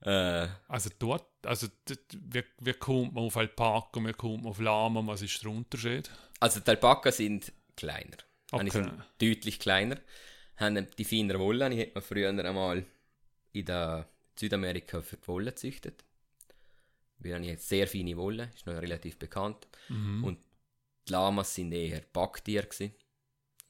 [0.02, 1.68] äh, also dort, also
[2.14, 6.10] wie, wie kommt man auf Alpaka wie kommt man auf Lama, was ist der Unterschied?
[6.44, 8.18] Also die Alpaka sind kleiner.
[8.52, 8.70] Okay.
[8.70, 9.98] Sind deutlich kleiner
[10.58, 12.86] haben die feinere Wolle, die hat man früher einmal
[13.52, 16.04] in der Südamerika für die Wolle gezüchtet.
[17.18, 19.68] Wir haben jetzt sehr feine Wolle, ist noch relativ bekannt.
[19.90, 20.24] Mhm.
[20.24, 20.40] Und
[21.08, 22.94] die Lamas sind eher Backtiere gewesen.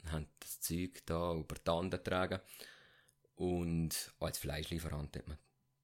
[0.05, 2.39] haben das Zeug da über die Hand getragen.
[3.35, 5.37] Und als Fleischlieferant hat man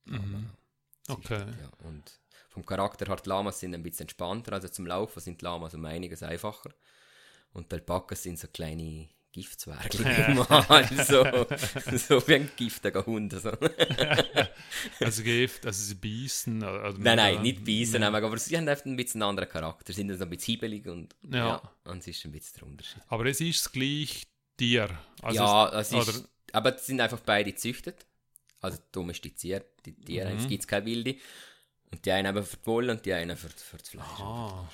[0.06, 0.50] mhm.
[1.10, 1.40] Okay.
[1.40, 1.88] Ja.
[1.88, 2.20] Und
[2.50, 5.86] vom Charakter her, die Lamas sind ein bisschen entspannter, also zum Laufen sind Lamas um
[5.86, 6.72] einiges einfacher.
[7.54, 11.24] Und die Alpakas sind so kleine Giftzwergli mal, so,
[11.98, 13.34] so wie ein giftiger Hund.
[13.34, 13.52] So.
[15.00, 16.58] also Gift, also sie beißen?
[16.58, 18.16] nein, nein, nicht beißen, nein.
[18.16, 20.88] aber sie haben einfach ein bisschen einen anderen Charakter, sie sind so ein bisschen hiebelig
[20.88, 21.48] und ja.
[21.48, 23.02] ja, und es ist ein bisschen der Unterschied.
[23.08, 24.26] Aber es ist das gleiche
[24.58, 24.90] Tier?
[25.22, 28.08] Also ja, es ist, aber sie sind einfach beide gezüchtet,
[28.62, 30.38] also domestiziert, die Tiere, mhm.
[30.38, 31.16] es gibt keine wilde.
[31.92, 34.20] Und die einen eben für die Wolle und die einen für, für das Fleisch.
[34.20, 34.68] Ah.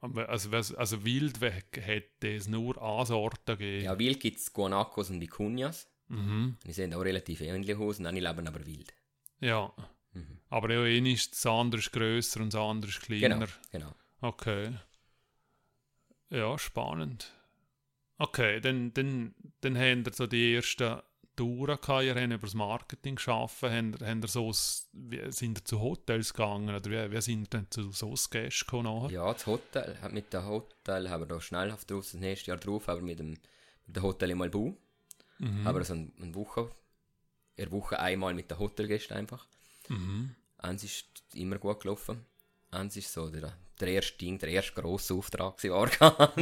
[0.00, 3.84] Also, also Wild hätte es nur eine Sorte gegeben.
[3.84, 5.88] Ja, Wild gibt es Guanacos und Icunias.
[6.08, 6.56] Mhm.
[6.64, 8.94] Die sehen auch relativ ähnlich aus und andere leben aber wild.
[9.40, 9.72] Ja.
[10.12, 10.38] Mhm.
[10.48, 13.34] Aber ja, eine ist, das andere ist grösser und das andere ist kleiner.
[13.38, 13.94] Genau, genau.
[14.20, 14.72] Okay.
[16.30, 17.32] Ja, spannend.
[18.18, 21.00] Okay, dann, dann, dann haben wir so die ersten
[21.36, 24.50] Touren gehabt, ihr habt über das Marketing geschaffen, habt, habt ihr so,
[24.92, 28.66] wie, sind ihr zu Hotels gegangen oder wie, wie sind ihr denn zu so Gästen
[28.66, 29.10] gekommen?
[29.10, 32.88] Ja, das Hotel, mit dem Hotel haben wir da schnellhaft draus, das nächste Jahr drauf,
[32.88, 33.30] aber mit dem,
[33.86, 34.74] mit dem Hotel in Malbu,
[35.38, 35.66] Mhm.
[35.66, 36.70] haben wir so eine, eine Woche,
[37.56, 39.46] in der Woche einmal mit den Hotelgästen einfach.
[39.90, 40.34] Mhm.
[40.56, 42.24] Eins ist immer gut gelaufen.
[42.76, 46.32] Eins ist so der, der erste Ding, der erste grosse Auftrag war.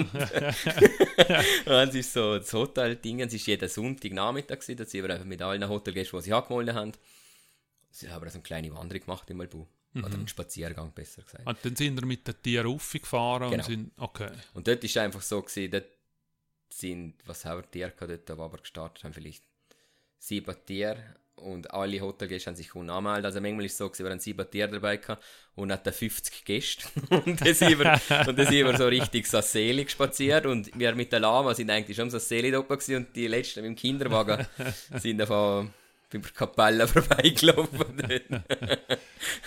[1.66, 5.40] Eins ist so das Hotel-Ding, es war jeden Sonntagnachmittag, gewesen, da sind wir einfach mit
[5.42, 6.92] allen Hotelgästen, die sie angemeldet haben.
[7.90, 9.66] Sie haben so eine kleine Wanderung gemacht in Malbu.
[9.96, 11.46] Oder einen Spaziergang, besser gesagt.
[11.46, 13.62] Und dann sind wir mit den Tieren raufgefahren Genau.
[13.62, 14.30] und sind, okay.
[14.52, 15.86] Und dort ist einfach so gewesen, dort
[16.68, 19.44] sind, was haben wir Tiere gehabt, dort, wo wir gestartet haben, vielleicht
[20.18, 23.24] sieben Tiere und alle Hotelgäste haben sich können anmelden.
[23.26, 25.22] Also manchmal ist es so gewesen, wir haben sieben Tiere dabei gehabt
[25.56, 26.86] und hatten 50 Gäste.
[27.10, 30.94] und dann sind wir, und dann sind wir so richtig so selig spaziert und wir
[30.94, 33.76] mit der Lama sind eigentlich schon so selig da gewesen und die letzten mit dem
[33.76, 34.46] Kinderwagen
[34.98, 35.72] sind davon
[36.12, 37.96] bei der Kapelle vorbeigelaufen.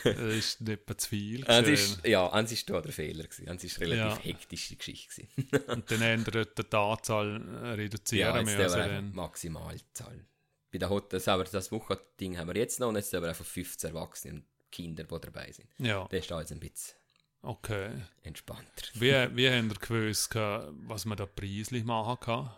[0.03, 1.45] Das ist nicht etwa zu viel.
[1.47, 1.99] Eins gewesen.
[1.99, 3.47] ist, ja, eins ist da der Fehler gewesen.
[3.47, 4.31] Eins ist relativ Ja.
[4.33, 5.27] hektische Geschichte.
[5.67, 8.77] Und dann haben wir die Anzahl äh, reduzieren Ja, müssen.
[8.79, 9.13] dann.
[9.13, 10.25] Maximalzahl.
[10.71, 13.45] Bei der Hotels, aber das Wochending haben wir jetzt noch und jetzt haben wir einfach
[13.45, 15.69] 15 Erwachsene und Kinder, die dabei sind.
[15.77, 16.97] Ja, Das ist alles ein bisschen
[17.41, 17.91] okay.
[18.23, 18.65] entspannter.
[18.95, 22.51] Wie, wie haben ihr gewusst, was man da preislich machen kann?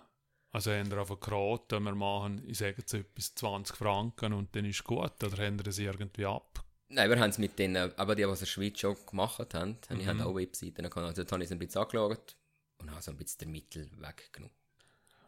[0.51, 4.65] Also haben ihr einfach geraten, wir machen, ich sage jetzt etwas, 20 Franken und dann
[4.65, 5.23] ist gut?
[5.23, 6.65] Oder haben ihr das irgendwie ab?
[6.87, 9.53] Nein, wir haben es mit denen, aber die, die es in der Schweiz schon gemacht
[9.53, 9.97] haben, mhm.
[9.97, 10.05] Mhm.
[10.07, 10.97] haben auch Webseiten gehabt.
[10.97, 12.35] Also dort habe ich es ein bisschen angeschaut
[12.79, 14.55] und habe so ein bisschen den Mittel weggenommen.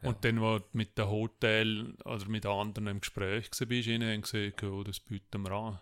[0.02, 0.10] Ja.
[0.10, 4.22] Und dann, wo du mit dem Hotel oder mit anderen im Gespräch warst, ihnen haben
[4.22, 5.80] gesagt, oh, das bieten wir an.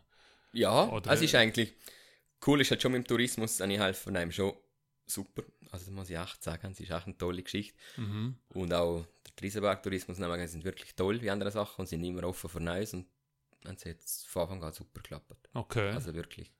[0.52, 1.74] Ja, Oder- es ist eigentlich,
[2.46, 4.54] cool ist halt schon mit dem Tourismus, und ich helfe einem schon
[5.06, 5.44] super.
[5.72, 7.78] Also das muss ich echt sagen, es ist echt eine tolle Geschichte.
[7.98, 8.36] Mhm.
[8.50, 12.60] Und auch der Triesenberg-Tourismus sind wirklich toll wie andere Sachen und sind immer offen für
[12.60, 13.06] Neues und
[13.64, 15.50] es hat von Anfang an super geklappt.
[15.54, 15.88] Okay.
[15.92, 16.52] Also, Also wirklich.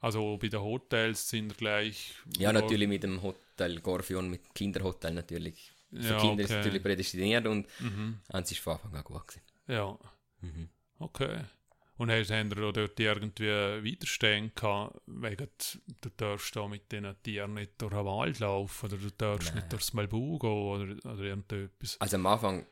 [0.00, 2.14] bei den Hotels sind gleich...
[2.38, 5.72] Ja, natürlich mit dem Hotel Gorfion, mit dem Kinderhotel natürlich.
[5.90, 6.58] Für Ja, Kinder ist es okay.
[6.64, 8.20] natürlich prädestiniert und Mhm.
[8.28, 9.42] es ist von Anfang an gut gewesen.
[9.66, 9.98] Ja,
[10.40, 10.68] Mhm.
[10.98, 11.40] okay.
[11.96, 15.48] Und hast, auch dort irgendwie Widerstände gehabt, wegen,
[16.00, 19.56] du darfst da mit diesen Tieren nicht durch den Wald laufen oder du darfst Nein.
[19.56, 22.00] nicht durchs Malbu gehen oder, oder irgendetwas.
[22.00, 22.66] Also am Anfang,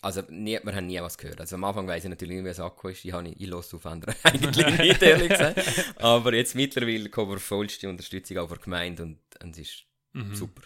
[0.00, 1.40] also nie, wir haben nie was gehört.
[1.40, 3.04] Also am Anfang weiss ich natürlich nicht, wie es angekommen ist.
[3.04, 6.02] Ich, habe, ich höre auf andere eigentlich nicht, ehrlich gesagt.
[6.02, 9.84] Aber jetzt mittlerweile kommen wir vollste Unterstützung auch von der Gemeinde und, und es ist
[10.16, 10.34] Mhm.
[10.34, 10.62] super.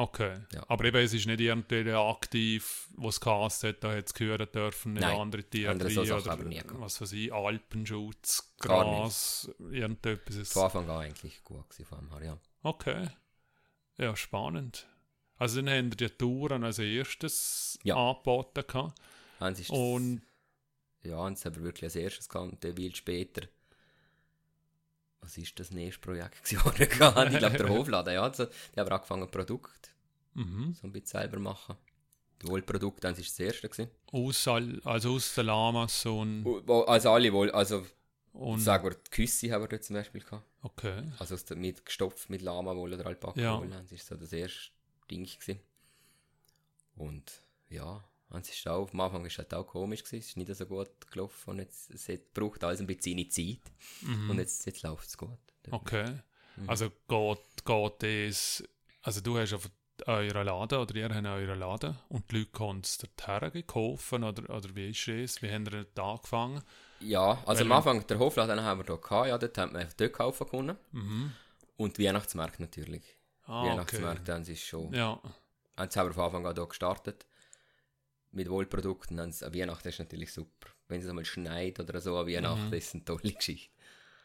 [0.00, 0.40] Okay.
[0.54, 0.64] Ja.
[0.66, 4.94] Aber eben, es ist nicht irgendwie aktiv, was gehasst hat, da hat es gehört dürfen,
[4.94, 10.52] nicht Nein, andere Tiere andere so oder haben was weiß ich, Alpenschutz, Gras, irgendetwas.
[10.52, 12.38] Von Anfang an eigentlich gut gewesen von dem her, ja.
[12.62, 13.08] Okay.
[13.98, 14.88] Ja, spannend.
[15.36, 17.96] Also dann haben wir die Touren als erstes Ja.
[17.96, 18.98] angeboten gehabt.
[19.38, 20.22] Eins ist Und
[21.02, 23.46] Ja, eins haben wir wirklich als erstes gehabt und dann viel später.
[25.20, 26.72] Was ist das nächste Projekt gewesen?
[26.78, 28.22] ich glaube, der Hofladen, ja.
[28.22, 29.89] Also, die haben angefangen, Produkt
[30.34, 30.74] mhm.
[30.74, 31.76] so ein bisschen selber machen.
[32.42, 33.68] Die Wohlprodukte, das war das erste.
[33.68, 33.90] Gewesen.
[34.12, 36.46] aus, also aus den Lamas und,
[36.86, 37.84] Also alle wohl, also
[38.32, 40.46] und sagen wir, die Küsse haben wir dort zum Beispiel gehabt.
[40.62, 41.02] okay.
[41.18, 43.70] Also aus der, mit gestopft mit Lama-Wolle oder Alpaka-Wolle.
[43.70, 44.70] Das war so das erste
[45.10, 45.24] Ding.
[45.24, 45.60] Gewesen.
[46.96, 48.04] Und ja,
[48.38, 50.20] es ist auch, am Anfang war es halt auch komisch, gewesen.
[50.20, 53.28] es ist nicht so gut gelaufen und jetzt, es hat, braucht alles ein bisschen seine
[53.28, 53.72] Zeit.
[54.02, 54.30] Mhm.
[54.30, 55.38] Und jetzt, jetzt läuft es gut.
[55.70, 56.20] Okay.
[56.56, 56.70] Mhm.
[56.70, 58.64] Also geht, geht es,
[59.02, 59.68] also du hast auf
[60.08, 64.54] euren Laden oder ihr habt euren Laden und die Leute können es dorthin kaufen oder,
[64.54, 65.42] oder wie ist es?
[65.42, 66.62] Wie haben ihr dort angefangen?
[67.00, 69.88] Ja, also am Weil- Anfang, der Hofladen haben wir hier gehabt, ja, dort haben wir
[69.96, 70.76] dort kaufen können.
[70.92, 71.32] Mhm.
[71.76, 73.02] Und die Weihnachtsmärkte natürlich.
[73.44, 73.70] Ah, okay.
[73.70, 75.20] Weihnachtsmärkte haben sie schon, Ja,
[75.78, 77.26] jetzt haben wir von Anfang an hier gestartet.
[78.32, 80.68] Mit Wohlprodukten, haben an Weihnachten ist natürlich super.
[80.88, 82.70] Wenn es einmal schneit oder so an Weihnachten, Mhm.
[82.70, 83.70] das ist eine tolle Geschichte.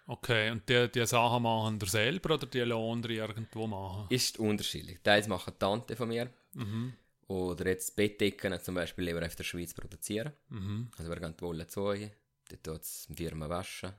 [0.07, 0.51] Okay.
[0.51, 4.07] Und die, die Sachen machen ihr selber oder die ihr irgendwo machen?
[4.09, 4.99] Ist unterschiedlich.
[5.01, 6.29] Teils machen die Tante von mir.
[6.53, 6.93] Mhm.
[7.27, 10.33] Oder jetzt Bettdecken zum Beispiel lieber auf der Schweiz produzieren.
[10.49, 10.91] Mhm.
[10.97, 12.09] Also wir gehen die Wolle zu euch,
[12.49, 13.93] dann tut es die Firma waschen,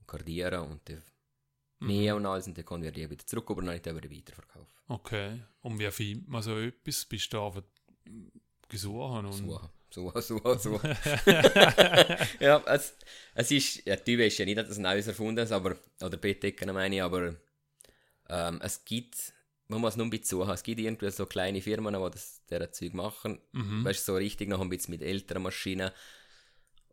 [0.00, 1.02] und kardieren und dann
[1.82, 1.88] Mhm.
[1.88, 4.72] nähen und alles und dann können wir die wieder zurück übernehmen und weiterverkaufen.
[4.88, 5.42] Okay.
[5.60, 7.04] Und wie findet man so etwas?
[7.04, 7.62] Bist du einfach
[8.68, 9.24] gesucht?
[9.24, 10.96] Und Suchen, suchen, suchen, suchen.
[12.40, 12.94] ja, es,
[13.34, 16.72] es ist, ja, die ist ja nicht, dass es Neues erfunden ist, aber, oder Bettdecken
[16.74, 17.36] meine ich, aber
[18.28, 19.32] ähm, es gibt
[19.68, 20.50] man muss nur ein bisschen suchen.
[20.50, 23.40] Es gibt irgendwie so kleine Firmen, die das dieser Zeug machen.
[23.52, 23.82] Mhm.
[23.84, 25.90] Weißt du, so richtig noch ein bisschen mit älteren Maschinen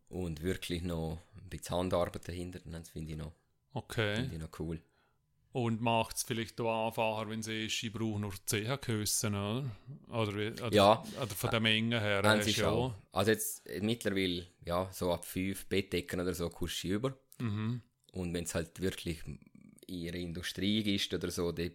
[0.08, 2.60] und wirklich noch ein bisschen Handarbeit dahinter.
[2.64, 3.34] Das finde ich, noch-
[3.74, 4.16] Okay.
[4.16, 4.82] finde ich noch cool.
[5.52, 9.66] Und macht es vielleicht auch einfacher, wenn sie ist, ich brauche nur 10 Küssen, oder?
[10.10, 11.04] Oder, oder, Ja.
[11.18, 12.42] oder von der Menge her.
[12.44, 12.94] Sie du schon.
[13.12, 17.18] Also jetzt äh, mittlerweile, ja, so ab fünf Bettdecken oder so kommst du über.
[17.40, 17.82] Mhm.
[18.12, 19.40] Und wenn es halt wirklich in
[19.88, 21.72] ihrer Industrie ist oder so, dann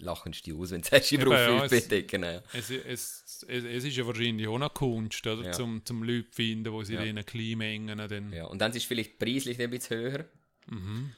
[0.00, 2.22] lachen sie aus, wenn du sagst, ich brauche ja, fünf es- Bettdecken.
[2.22, 2.42] Ja.
[2.54, 5.44] Es, es, es, es ist ja wahrscheinlich auch eine Kunst, oder?
[5.44, 5.52] Ja.
[5.52, 7.02] Zum, zum Leute finden, wo sie Ja.
[7.02, 8.32] in diesen Kleinmengen dann...
[8.32, 8.46] ja.
[8.46, 10.24] Und dann ist es vielleicht preislich ein bisschen höher,
[10.70, 11.12] Mhm.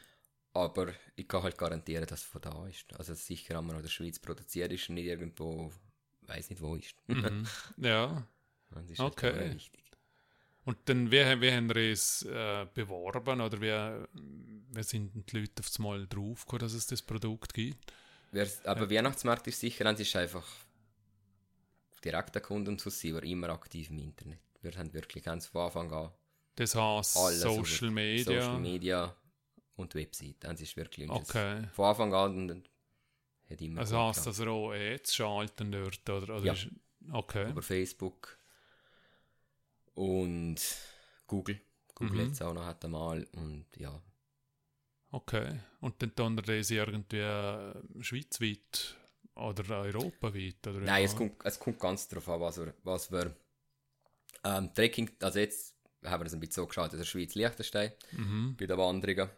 [0.53, 2.93] Aber ich kann halt garantieren, dass es von da ist.
[2.99, 5.71] Also sicher haben wir in der Schweiz produziert ist und nicht irgendwo,
[6.23, 6.95] weiß nicht wo ist.
[7.07, 7.47] Mhm.
[7.79, 8.27] ja.
[8.71, 9.55] Das ist halt Okay.
[9.55, 9.85] wichtig.
[10.65, 14.07] Und dann, wie, wie haben wir es äh, beworben, oder wie,
[14.77, 17.93] wie sind die Leute auf das Mal draufgekommen, dass es das Produkt gibt?
[18.31, 20.47] Wer- Aber Weihnachtsmarkt ist sicher, dann ist einfach
[22.05, 24.39] direkter Kunde und so sind wir immer aktiv im Internet.
[24.63, 26.11] Wir haben wirklich ganz von Anfang an
[26.57, 28.25] Das heißt Social Media.
[28.25, 29.17] Social Media
[29.81, 30.37] und Website.
[30.41, 31.67] Das ist wirklich Okay.
[31.73, 32.65] von Anfang an
[33.49, 36.37] hat immer Also heißt das auch Ads schalten dort, oder?
[36.37, 36.53] oder Ja.
[36.53, 36.69] ist,
[37.13, 37.51] okay.
[37.51, 38.39] über Facebook
[39.95, 40.57] und
[41.27, 41.61] Google.
[41.95, 42.29] Google Mhm.
[42.29, 44.01] jetzt auch noch hat einmal und ja.
[45.11, 45.61] Okay.
[45.81, 48.97] Und dann tun wir das irgendwie äh, schweizweit
[49.35, 50.67] oder europaweit?
[50.67, 53.35] Oder Nein, es kommt, es kommt ganz darauf an, was wir, was wir
[54.45, 57.93] ähm, Trekking, also jetzt haben wir es ein bisschen so geschaut, in der Schweiz Liechtenstein,
[58.13, 58.57] Mhm.
[58.59, 59.29] bei den Wanderungen.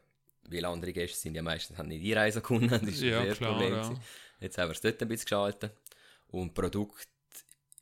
[0.49, 3.53] Weil andere Gäste sind ja meistens haben nicht einreisen können, das ist Ja, ein klar,
[3.53, 3.75] Problem.
[3.75, 3.95] ja.
[4.41, 5.71] Jetzt haben wir es dort ein bisschen geschalten.
[6.29, 7.09] Und Produkt,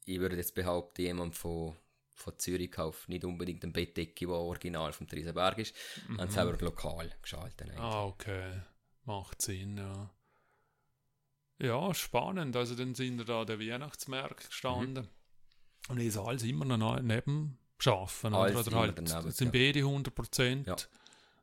[0.05, 1.75] ich würde jetzt behaupten, jemand von,
[2.15, 5.75] von Zürich kauft nicht unbedingt ein Bettdecke, die original vom Triesenberg ist.
[6.09, 6.19] Mhm.
[6.19, 7.63] Dann haben wir lokal geschaltet.
[7.63, 7.79] eigentlich.
[7.81, 8.61] Ah, okay.
[9.05, 10.11] Macht Sinn, ja.
[11.59, 12.57] Ja, spannend.
[12.57, 15.09] Also dann sind wir da an den Weihnachtsmärkten gestanden.
[15.89, 18.35] Und ist alles immer noch ne- neben schaffen.
[18.35, 19.61] Alles Oder, oder halt, daneben, sind ja.
[19.67, 20.77] beide 100% Ja.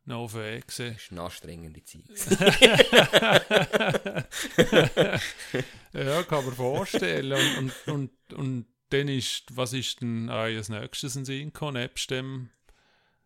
[0.08, 0.64] Noch gewesen.
[0.66, 2.06] Das ist eine anstrengende Zeit.
[5.94, 7.34] Ja, kann man vorstellen.
[7.58, 11.82] Und, und, und, und dann ist, was ist denn euer nächstes in Sinn gekommen?
[11.82, 12.50] Nebst dem,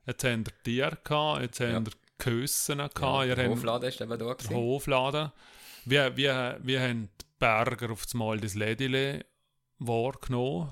[0.06, 1.86] jetzt haben wir Tiere gehabt, jetzt haben Ja.
[1.86, 4.56] wir Küssen gehabt, ja, der Hofladen ist eben da gewesen.
[4.56, 5.32] Hofladen.
[5.86, 6.30] Wie, wie,
[6.64, 9.26] wie haben die Berger auf das Mal das Lädile
[9.80, 10.72] wahrgenommen?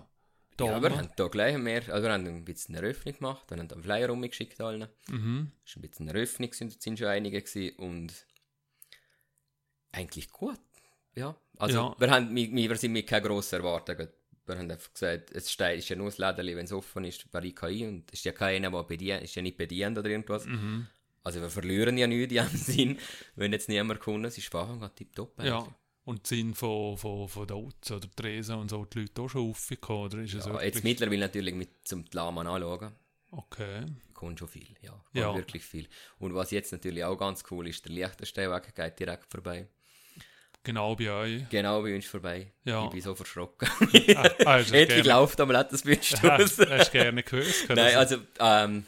[0.60, 3.46] Da Ja, wir haben da gleich mehr, also wir haben ein bisschen eine Eröffnung gemacht,
[3.48, 4.88] wir haben einen Flyer rumgeschickt allen.
[5.08, 5.52] Mhm.
[5.66, 8.14] Es war ein bisschen eine Eröffnung, sind, sind schon einige gewesen und
[9.92, 10.60] eigentlich gut.
[11.16, 11.96] Ja, also Ja.
[11.98, 14.10] Wir, haben, wir, wir sind mit keine grossen Erwartungen.
[14.46, 17.42] Wir haben einfach gesagt, es ist ja nur das Läden, wenn es offen ist, bei
[17.44, 20.46] IKI und es ist ja keiner, der bedient, ist ja nicht bedient oder irgendwas.
[20.46, 20.88] Mhm.
[21.24, 23.00] Also wir verlieren ja nichts in dem Sinn,
[23.36, 24.26] wenn jetzt niemand kommt.
[24.26, 25.42] Es ist von Anfang an tipptopp.
[25.44, 25.68] Ja.
[26.10, 30.06] Und sind von, von, von Dots oder Tresen und so die Leute auch schon aufgekommen?
[30.06, 32.92] Oder ist es Ja, jetzt mittlerweile natürlich mit zum Laman anschauen.
[33.32, 33.86] Okay.
[34.16, 34.90] kommt schon viel, ja.
[34.92, 35.36] Kommt Ja.
[35.36, 35.88] wirklich viel.
[36.18, 39.68] Und was jetzt natürlich auch ganz cool ist, der Liechtensteinweg geht direkt vorbei.
[40.64, 41.50] Genau bei euch.
[41.50, 42.52] Genau bei uns vorbei.
[42.66, 42.86] Ja.
[42.86, 43.70] Ich bin so verschrocken.
[44.16, 47.68] Ah, ah, du Endlich gerne- läuft nicht das Wünschst Hast hast du gerne gewusst?
[47.68, 48.86] kann Nein, das- also, ähm,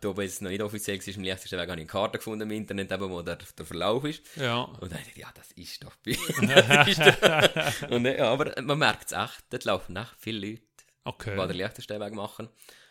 [0.00, 2.56] da wo es noch nicht offiziell war, im Liechtensteinweg habe ich eine Karte gefunden im
[2.56, 4.22] Internet, eben, wo der, der Verlauf ist.
[4.36, 4.62] Ja.
[4.62, 6.12] Und dann dachte ich, ja, das ist doch bei
[6.46, 7.90] das ist doch.
[7.90, 10.62] Und, äh, ja, aber man merkt es echt, dort laufen echt viele Leute,
[11.04, 11.40] Okay.
[11.40, 12.48] die den Liechtensteinweg machen.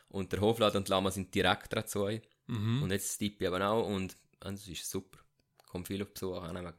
[0.09, 2.09] Und der Hofladen und die Lama sind direkt dazu.
[2.47, 2.83] Mhm.
[2.83, 5.19] Und jetzt tippe ich eben auch und es ist super.
[5.69, 6.73] Kommt viel auf Besuch an.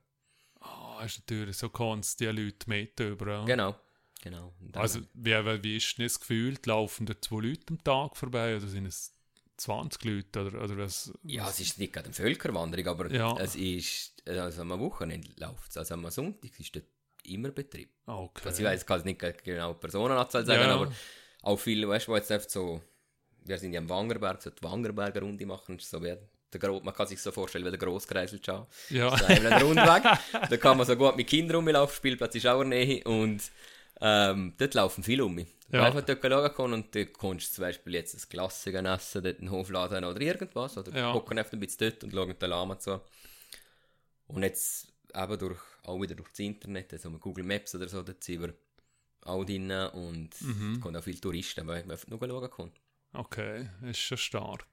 [0.60, 3.44] Ah, ist natürlich so kannst die Leute mit über.
[3.44, 3.76] Genau.
[4.22, 4.52] Genau.
[4.72, 6.58] Also, wie, wie, wie ist denn das Gefühl?
[6.64, 9.14] Laufen da zwei Leute am Tag vorbei oder sind es
[9.58, 10.40] 20 Leute?
[10.46, 11.12] Oder, oder was?
[11.24, 13.36] ja, es ist nicht gerade eine Völkerwanderung, aber Ja.
[13.38, 15.76] es ist, also am Wochenende läuft es.
[15.76, 16.86] Also am Sonntag ist dort
[17.24, 17.90] immer Betrieb.
[18.06, 18.42] Okay.
[18.48, 20.74] Also ich weiß, ich kann es nicht genau Personenanzahl sagen, Ja.
[20.74, 20.92] aber
[21.42, 22.80] auch viele, weißt du, jetzt einfach so,
[23.44, 26.16] wir sind ja am Wangerberg, so die Wangerberger Runde machen, das ist so wie
[26.50, 28.66] der Gro man kann sich so vorstellen wie der Grosskreisel schau.
[28.88, 29.14] Ja.
[29.16, 30.02] So eben ein Rundweg.
[30.48, 33.42] da kann man so gut mit Kindern rumlaufen, Spielplatz ist auch in der Nähe und
[34.00, 35.46] ähm, dort laufen viele um mich.
[35.70, 35.84] Ja.
[35.84, 36.22] Einfach dort
[36.56, 40.20] schauen und dort kannst du zum Beispiel jetzt ein Klassiker essen, dort einen Hofladen oder
[40.20, 41.12] irgendwas oder Ja.
[41.12, 43.00] hocken einfach ein bisschen dort und schauen den Lama zu.
[44.28, 48.02] Und jetzt eben durch, auch wieder durch das Internet, also mit Google Maps oder so,
[48.02, 48.54] dort sind wir
[49.24, 50.74] auch drin und Mhm.
[50.76, 52.72] es kommen auch viele Touristen, weil man einfach nur schauen kann.
[53.12, 54.66] Okay, ist schon stark.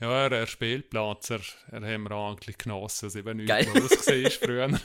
[0.00, 1.40] Ja, er, er Spielplatz, er,
[1.72, 3.66] er haben wir eigentlich genossen, als eben nicht Geil.
[3.74, 4.68] los war früher.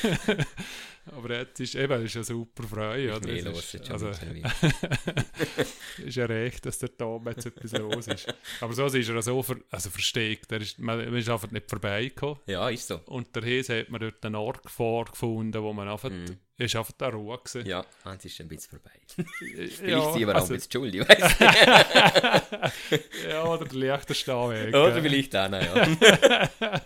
[1.06, 3.16] Aber jetzt ist eben, ist eine super Freude.
[3.16, 3.28] Oder?
[3.30, 4.10] Es los ist, also,
[6.04, 8.32] ist ja recht, dass der Tom jetzt etwas los ist.
[8.60, 10.52] Aber so ist er so ver, also versteckt.
[10.52, 12.38] Er ist, man, man ist einfach nicht vorbeigekommen.
[12.46, 13.00] Ja, ist so.
[13.06, 16.36] Und der Hese hat man dort einen Ort vorgefunden, wo man einfach, Mhm.
[16.58, 17.66] ist einfach da Ruhe gewesen.
[17.66, 18.90] Ja, eins ist ein bisschen vorbei.
[19.38, 23.00] Vielleicht Vielleicht sind wir auch also, ein bisschen schuld, ich weiß nicht.
[23.28, 24.68] Ja, oder der leichte Stehweg.
[24.74, 25.88] Oder vielleicht auch noch, ja.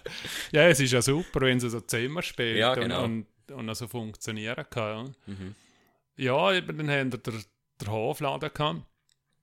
[0.52, 3.04] Ja, es ist ja super, wenn sie so Zimmer spielt Ja, genau.
[3.04, 5.14] und, und, und also funktionieren kann.
[5.26, 5.54] Mhm.
[6.16, 7.34] Ja, ja eben, dann haben wir der,
[7.80, 8.82] der Hofladen gehabt.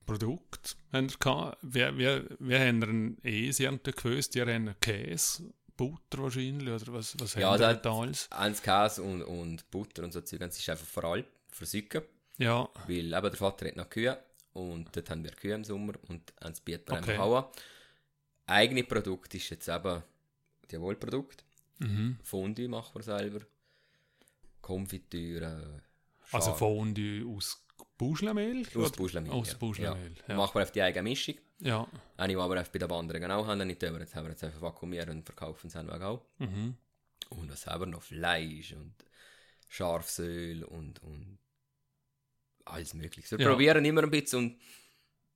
[0.05, 1.57] Produkt haben wir gehabt.
[1.61, 7.35] Wir, wir, wir haben einen Eis gewusst, die haben Käse, Butter wahrscheinlich, oder was, was
[7.35, 8.29] Ja, haben wir hat- da alles?
[8.31, 12.01] Eins Käse und, und Butter und so Zeug, das ist einfach vor allem versücken.
[12.37, 14.17] Ja, Weil eben der Vater hat noch Kühe
[14.53, 17.17] und dort haben wir Kühe im Sommer und haben das bietet man Okay.
[17.17, 17.45] an.
[18.47, 20.01] Eigene Produkt ist jetzt eben
[20.69, 21.43] die Wohlprodukt.
[21.79, 22.17] mhm.
[22.23, 23.41] Fondue machen wir selber.
[24.61, 25.81] Konfitüre.
[26.31, 27.63] also Schal- Fondue aus
[27.97, 28.75] Buschelmilch?
[28.75, 28.91] Aus?
[28.93, 29.33] Buschelmilch.
[29.33, 29.55] Aus.
[29.55, 30.23] Buschelmilch, Ja.
[30.29, 30.35] ja.
[30.37, 31.35] Machen wir auf die eigene Mischung.
[31.59, 33.99] Ja, Eine, die auch bei den anderen auch haben, nicht über.
[33.99, 36.25] Jetzt haben wir jetzt einfach vakuumiert und verkaufen es einfach auch.
[36.39, 36.75] mhm.
[37.29, 38.01] Und was haben wir noch?
[38.01, 38.95] Fleisch und
[39.69, 41.37] Scharfsöl und, und
[42.65, 43.37] alles mögliche.
[43.37, 43.51] Wir Ja.
[43.51, 44.61] probieren immer ein bisschen und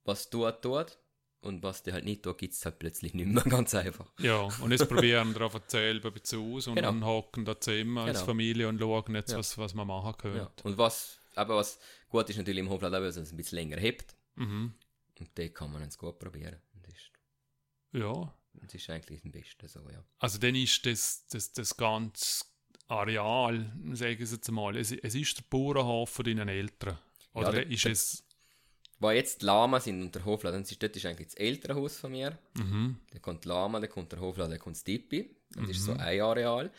[0.04, 0.98] was tut, tut.
[1.46, 4.12] Und was die halt nicht tut, gibt es halt plötzlich nicht mehr, ganz einfach.
[4.20, 4.42] ja.
[4.62, 6.88] Und jetzt probieren wir einfach selber bisschen aus und Genau.
[6.90, 8.26] dann hocken da zusammen als Genau.
[8.26, 9.38] Familie und schauen jetzt, Ja.
[9.38, 10.38] was, was man machen können.
[10.38, 10.52] Ja.
[10.64, 11.80] Und was, aber was
[12.10, 14.16] gut ist natürlich im Hofladen, weil es ein bisschen länger hebt.
[14.36, 14.74] Mhm.
[15.20, 16.58] Und den kann man jetzt gut probieren.
[16.74, 17.12] Und ist,
[17.94, 18.34] ja.
[18.54, 20.04] das ist eigentlich das Beste so, ja.
[20.20, 22.44] Also dann ist das, das, das ganze
[22.88, 26.98] Areal, sage ich es jetzt mal, es, es ist der Bauernhof von deinen Eltern.
[27.34, 28.25] Oder der- ist es...
[29.00, 31.76] Wo jetzt die Lama sind und der Hofladen, das ist, dort ist eigentlich das ältere
[31.76, 32.38] Haus von mir.
[32.56, 32.98] Mhm.
[33.12, 35.36] Dann kommt die Lama, dann kommt der Hofladen, dann kommt das Tippi.
[35.50, 35.84] Das ist Mhm.
[35.86, 36.72] so ein Areal.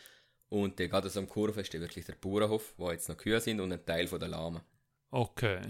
[0.49, 3.59] Und dann gerade so am Kurve ist wirklich der Bauernhof, wo jetzt noch Kühe sind
[3.59, 4.63] und ein Teil von der Lama.
[5.11, 5.61] Okay.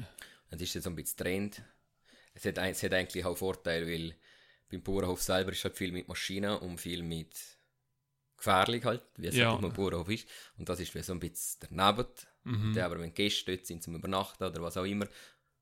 [0.49, 1.61] Das ist jetzt so ein bisschen Trend.
[2.33, 4.15] Es hat, es hat eigentlich auch Vorteile, weil
[4.69, 7.35] beim Bauernhof selber ist halt viel mit Maschinen und viel mit
[8.37, 9.51] gefährlich halt, wie es Ja.
[9.51, 10.27] halt ein Bauernhof ist.
[10.57, 12.07] Und das ist wie so ein bisschen daneben.
[12.43, 12.73] Mhm.
[12.73, 15.07] Der aber wenn Gäste dort sind zum Übernachten oder was auch immer,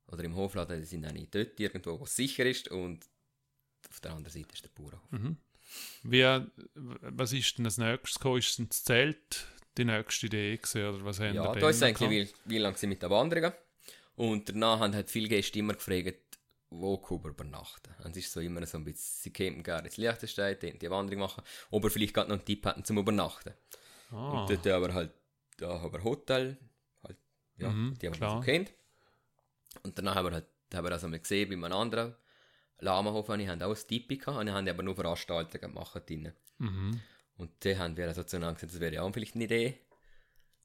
[0.08, 3.06] oder im Hofladen, die sind auch nicht dort irgendwo, wo es sicher ist und
[3.90, 5.12] auf der anderen Seite ist der Bauernhof.
[5.12, 5.38] Mhm.
[6.04, 6.24] Wie,
[7.02, 8.38] was ist denn als nächstes gekommen?
[8.38, 12.34] Ist denn das Zelt die nächste Idee gewesen, oder was haben Ja, da ist eigentlich,
[12.46, 13.52] wie, wie lange sie mit der Wanderung.
[14.16, 16.38] Und danach haben halt viele Gäste immer gefragt,
[16.70, 17.94] wo man übernachten.
[18.04, 20.90] Und es ist so immer so ein bisschen, sie kämen gerne ins Liechtenstein, die, die
[20.90, 23.54] Wanderung machen, ob wir vielleicht gerade noch einen Tipp hatten zum Übernachten.
[24.12, 25.12] Ah, Und dort aber halt,
[25.58, 26.58] da haben wir Hotel,
[27.04, 27.18] halt,
[27.58, 28.72] ja, Mhm, die haben wir so kennt.
[29.84, 32.16] Und danach haben wir halt, haben wir das einmal gesehen, bei einem anderen
[32.80, 36.34] Lamahof, die haben auch ein Tipi gehabt, und die haben aber nur Veranstaltungen gemacht drinnen.
[36.58, 37.00] mhm.
[37.38, 39.78] Und die haben wir sozusagen gesagt, das wäre ja auch vielleicht eine Idee.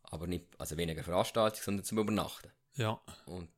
[0.04, 2.50] Aber nicht, also weniger Veranstaltung, sondern zum Übernachten.
[2.74, 3.00] Ja.
[3.26, 3.48] Und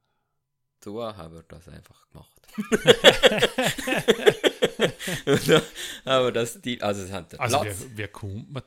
[0.83, 2.41] so haben wir das einfach gemacht.
[5.27, 5.63] Und dann
[6.07, 7.87] haben wir das, die, also es hat den Also Platz.
[7.91, 8.63] wie, wie kommt man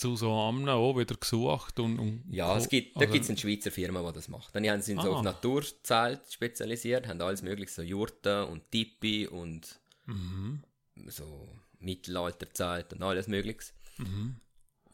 [0.00, 1.78] zu so einem auch wieder gesucht?
[1.78, 4.54] Und, und Ja, es gibt, da also- gibt es eine Schweizer Firma, die das macht.
[4.54, 5.18] Dann haben sie sich so Ah.
[5.18, 10.62] auf Naturzelt spezialisiert, haben alles mögliche, so Jurten und Tipi und Mhm.
[11.06, 13.72] so Mittelalterzelt und alles mögliches.
[13.98, 14.36] Mhm.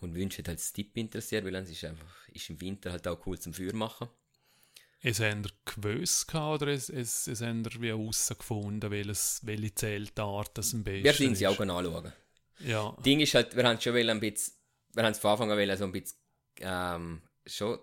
[0.01, 3.07] Und Wünsche hat halt das Tipi interessiert, weil es ist einfach, ist im Winter halt
[3.09, 4.09] auch cool zum Feuer machen.
[5.03, 10.83] Es haben gewusst oder es, es, es haben wie herausgefunden, welches, welche Zeltart das am
[10.85, 11.51] besten Wir sind sie ist?
[11.51, 12.13] auch anschauen.
[12.61, 12.97] Ja.
[13.05, 14.53] Ding ist halt, wir haben schon ein bisschen,
[14.97, 16.19] wir haben es von Anfang an so ein bisschen,
[16.61, 17.79] ähm, schon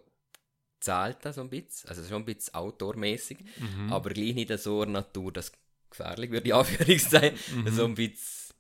[0.80, 3.94] Zelten so ein bisschen, also schon ein bisschen outdoormäßig, Mhm.
[3.94, 5.52] aber gleich nicht so eine Natur, dass
[5.90, 7.68] gefährlich würde die Anführung sein, Mhm.
[7.70, 8.56] so ein bisschen,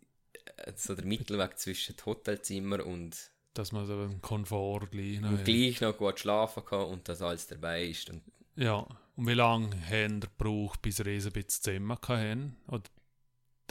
[0.75, 5.81] so der Mittelweg zwischen Hotelzimmer und, Dass man so einen Komfort gleich noch und gleich
[5.81, 8.21] noch gut schlafen kann und dass alles dabei ist und
[8.55, 8.85] Ja.
[9.15, 12.55] Und wie lange haben ihr gebraucht, bis ihr ein bisschen zusammen hatten?
[12.67, 12.83] Oder,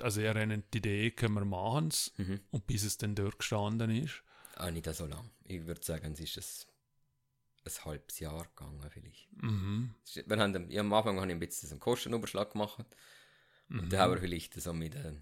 [0.03, 2.41] also ihr habt die Idee, können wir machen es, mhm.
[2.53, 4.23] und bis es dann durchgestanden ist.
[4.57, 5.31] Auch nicht so lang.
[5.45, 6.67] Ich würde sagen, es ist
[7.65, 9.29] ein, ein halbes Jahr gegangen vielleicht.
[9.43, 9.95] Mhm.
[10.27, 12.85] Wir haben, am- ja, am Anfang habe ich ein bisschen so einen Kostenüberschlag gemacht.
[13.69, 13.89] Mhm.
[13.91, 15.15] Da haben wir vielleicht so mit, äh,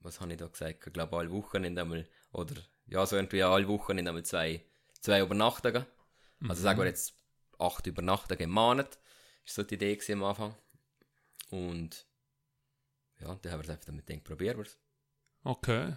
[0.00, 2.54] was habe ich da gesagt, ich glaube alle Wochenende einmal, oder
[2.86, 4.64] ja, so irgendwie alle Wochen einmal zwei,
[5.00, 5.84] zwei Übernachtungen.
[6.48, 7.14] Also sagen wir jetzt
[7.58, 8.98] acht Übernachtungen im Monat,
[9.44, 10.54] ist so die Idee gewesen am Anfang.
[11.50, 12.06] Und
[13.20, 14.78] ja, dann haben wir es einfach damit gedacht, probieren wir es.
[15.44, 15.94] Okay.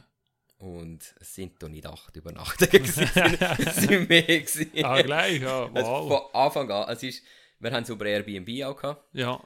[0.64, 4.72] Und es sind doch nicht acht Übernachtungen es sind mehr gewesen.
[4.82, 5.66] Ah, gleich, ja.
[5.74, 6.07] Also Wow.
[6.32, 7.22] von Anfang an, es ist,
[7.59, 9.03] wir haben es über Airbnb auch gehabt.
[9.14, 9.43] Ja.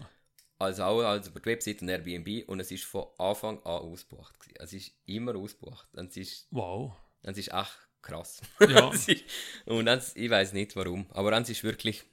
[0.59, 4.39] Also auch also über die Webseite und Airbnb und es ist von Anfang an ausgebucht.
[4.39, 4.57] gewesen.
[4.59, 5.87] Es ist immer ausgebucht.
[5.95, 6.93] Und es ist, Wow.
[7.23, 8.41] es ist echt krass.
[8.59, 8.89] Ja.
[8.93, 9.23] Es ist-
[9.65, 12.03] und dann, ich weiß nicht warum, aber dann ist wirklich,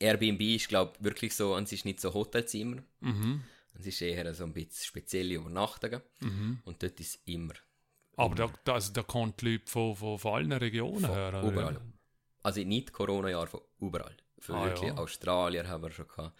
[0.00, 3.44] Airbnb ist glaube wirklich so, es ist nicht so Hotelzimmer, Mhm.
[3.78, 6.58] es ist eher so ein bisschen spezielle Übernachtungen Mhm.
[6.64, 7.54] und dort ist immer
[8.16, 11.28] Aber da, da, also da kommen die Leute von, von, von allen Regionen Von her.
[11.28, 11.42] oder?
[11.42, 11.80] überall.
[12.42, 14.16] Also nicht Corona-Jahr, von überall.
[14.38, 14.96] Für Ah, wirklich ja.
[14.96, 16.36] Australier haben wir schon gehabt.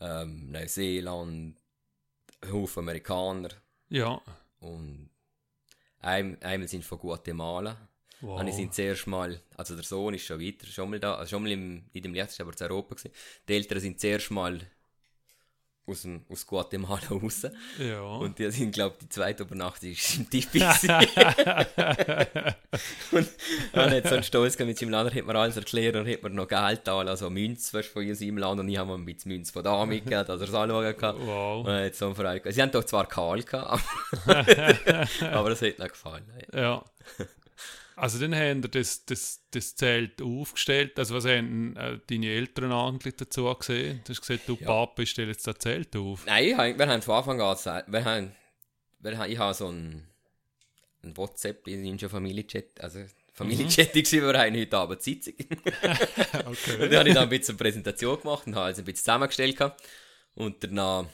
[0.00, 1.56] Ähm, Neuseeland,
[2.50, 3.48] Haufen Amerikaner
[3.88, 4.20] Ja.
[4.60, 5.08] und
[6.00, 7.88] ein, einmal sind von Guatemala.
[8.20, 8.40] Wow.
[8.40, 11.30] Und ich sind zuerst mal, also der Sohn ist schon weiter, schon mal da, also
[11.30, 13.12] schon mal im, nicht im letzten, aber zu Europa gewesen.
[13.48, 14.60] Die Eltern sind zuerst mal
[15.86, 17.46] aus, dem, aus Guatemala raus.
[17.78, 18.00] Ja.
[18.00, 20.62] Und die sind, glaube ich, die zweite Übernachtung ist im Tipi
[23.12, 23.28] und
[23.72, 26.30] dann hat so einen Stolz mit seinem Land, hat mir alles erklärt und hat mir
[26.30, 29.32] noch Geld da, also Münze weißt, von seinem Land und ich habe mir ein bisschen
[29.32, 31.16] Münze von da mitgegeben, dass er es anschauen kann.
[31.20, 31.64] Und wow.
[31.66, 32.54] dann hat so eine Freude gehabt.
[32.54, 33.82] Sie haben doch zwar kalt gehabt,
[34.26, 34.46] aber,
[35.32, 36.24] aber es hat noch gefallen.
[36.52, 36.84] Ja.
[37.96, 40.98] Also dann haben wir das, das, das Zelt aufgestellt.
[40.98, 44.02] Also was haben äh, deine Eltern eigentlich dazu gesehen?
[44.04, 44.66] Du hast gesagt, du Ja.
[44.66, 46.26] Papa, ich stelle jetzt das Zelt auf.
[46.26, 48.32] Nein, wir haben von Anfang an gesagt, wir haben,
[49.00, 50.06] wir haben, ich habe so ein,
[51.02, 53.00] ein WhatsApp in unserer Familienchat, also
[53.32, 55.34] Familienchat gewesen, wir haben heute Abend Sitzung.
[55.38, 56.88] Und Okay.
[56.88, 59.56] dann habe ich dann ein bisschen eine Präsentation gemacht und habe alles ein bisschen zusammengestellt.
[59.56, 59.82] gehabt.
[60.34, 61.06] Und danach,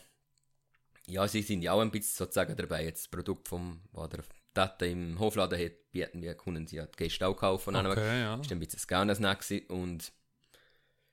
[1.06, 4.24] ja, sie sind ja auch ein bisschen sozusagen dabei, jetzt das Produkt vom, der
[4.54, 7.70] Tata im Hofladen hat, bieten wir, können sie die Gäste auch kaufen.
[7.70, 8.34] Und dann Okay, ja.
[8.40, 10.12] ist ein bisschen gewesen und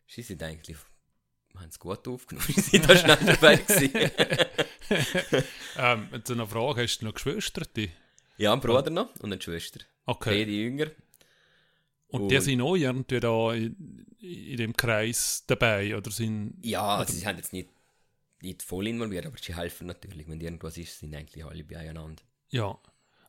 [0.07, 0.77] sie sind eigentlich,
[1.55, 3.91] haben es gut aufgenommen, sie sind da schnell dabei gewesen.
[5.77, 7.63] ähm, jetzt eine Frage, hast du noch Geschwister?
[8.37, 9.81] Ja, ein Bruder noch und eine Schwester.
[10.05, 10.39] Okay.
[10.39, 10.87] Beide jünger.
[12.07, 16.57] Und die Und- sind auch irgendwie da in, in dem Kreis dabei, oder sind...
[16.63, 17.69] Ja, also sie sind jetzt nicht,
[18.41, 20.27] nicht voll involviert, aber sie helfen natürlich.
[20.27, 22.23] Wenn irgendwas ist, sind eigentlich alle beieinander.
[22.49, 22.77] Ja.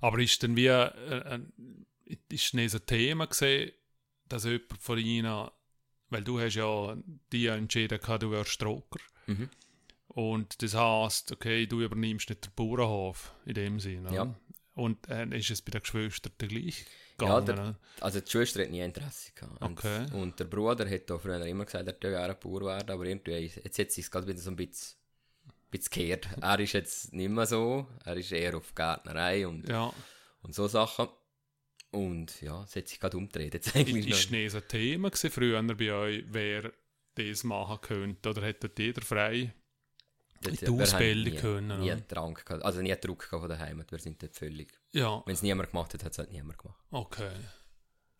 [0.00, 0.66] Aber ist denn wie...
[0.66, 1.40] Äh, äh,
[2.28, 3.72] ist nicht ein Thema gesehen,
[4.28, 5.48] dass jemand von Ihnen...
[6.12, 6.96] Weil du hast ja
[7.30, 8.98] die entschieden, gehabt, du wärst Stroker.
[9.26, 9.48] Mhm.
[10.08, 14.12] Und das heißt, okay, du übernimmst nicht den Bauernhof in dem Sinne.
[14.12, 14.34] Ja.
[14.74, 16.84] Und äh, ist es bei den Geschwistern gleich
[17.20, 17.46] Ja, gegangen?
[17.46, 17.78] der- oder?
[18.00, 19.60] Also die Schwester hat nie Interesse gehabt.
[19.62, 20.06] Und, Okay.
[20.14, 23.52] und der Bruder hat auch früher immer gesagt, er würde gerne Bauer werden, aber irgendwie,
[23.62, 24.96] jetzt hat sich gerade wieder so ein bisschen,
[25.70, 26.28] bisschen gekehrt.
[26.40, 29.92] Er ist jetzt nicht mehr so, er ist eher auf Gärtnerei und, ja.
[30.42, 31.08] und so Sachen.
[31.92, 33.54] Und ja, es hat sich gerade umgedreht.
[33.54, 36.72] Jetzt eigentlich Ist noch- nicht ein Thema gewesen früher bei euch, wer
[37.16, 38.28] das machen könnte?
[38.30, 39.52] Oder hätte jeder frei
[40.42, 41.80] die Ausbildung nie- können?
[41.80, 41.96] Nie?
[42.08, 44.72] Drang also nie Druck von der Heimat, wir sind dort völlig...
[44.92, 46.80] Ja, Wenn es niemand gemacht hat, hat es halt niemand gemacht.
[46.90, 47.30] okay.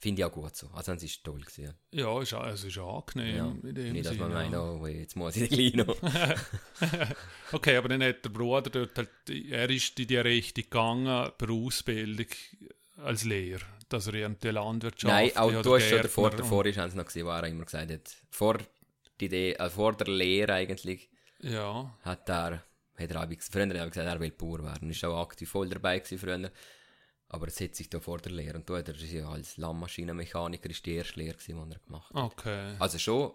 [0.01, 0.69] Finde ich auch gut so.
[0.73, 1.75] Also es ist toll gewesen.
[1.93, 3.69] Ja, ist, also ist angenehm Ja.
[3.69, 4.63] in dem Nicht, dass man meint, ja.
[4.63, 5.95] oh, jetzt muss ich gleich noch.
[7.53, 11.51] Okay, aber dann hat der Bruder dort halt, er ist in die Richtung gegangen, per
[11.51, 12.27] Ausbildung
[13.05, 16.79] als Lehrer, dass er in der Landwirtschaft Nein, auch du hast schon davor, davor ist
[16.79, 18.59] es noch gesehen, wo er immer gesagt hat, vor,
[19.21, 22.63] die Idee, äh, vor der Lehre eigentlich, Ja, hat er,
[22.97, 24.89] hat er auch früher hat er gesagt, er will Bauer werden.
[24.91, 26.51] Ist auch aktiv voll dabei gewesen früher.
[27.33, 28.57] Aber es hat sich da vor der Lehre.
[28.57, 32.23] Und da hat er ja als Lammmaschinenmechaniker ist die erste Lehre die er gemacht hat.
[32.23, 32.75] okay.
[32.79, 33.33] Also schon,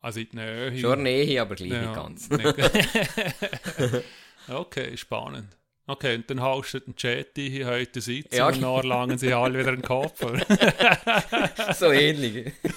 [0.00, 0.78] Also in die Nähe.
[0.78, 2.28] schon Nähe, aber gleich Ja, nicht ganz.
[2.30, 4.04] nicht-
[4.48, 5.56] okay, spannend.
[5.88, 8.48] Okay, und dann haust du den Chat ein, heute Sitzung Ja.
[8.48, 10.18] und dann langen sie alle wieder in den Kopf.
[11.78, 12.52] so ähnlich.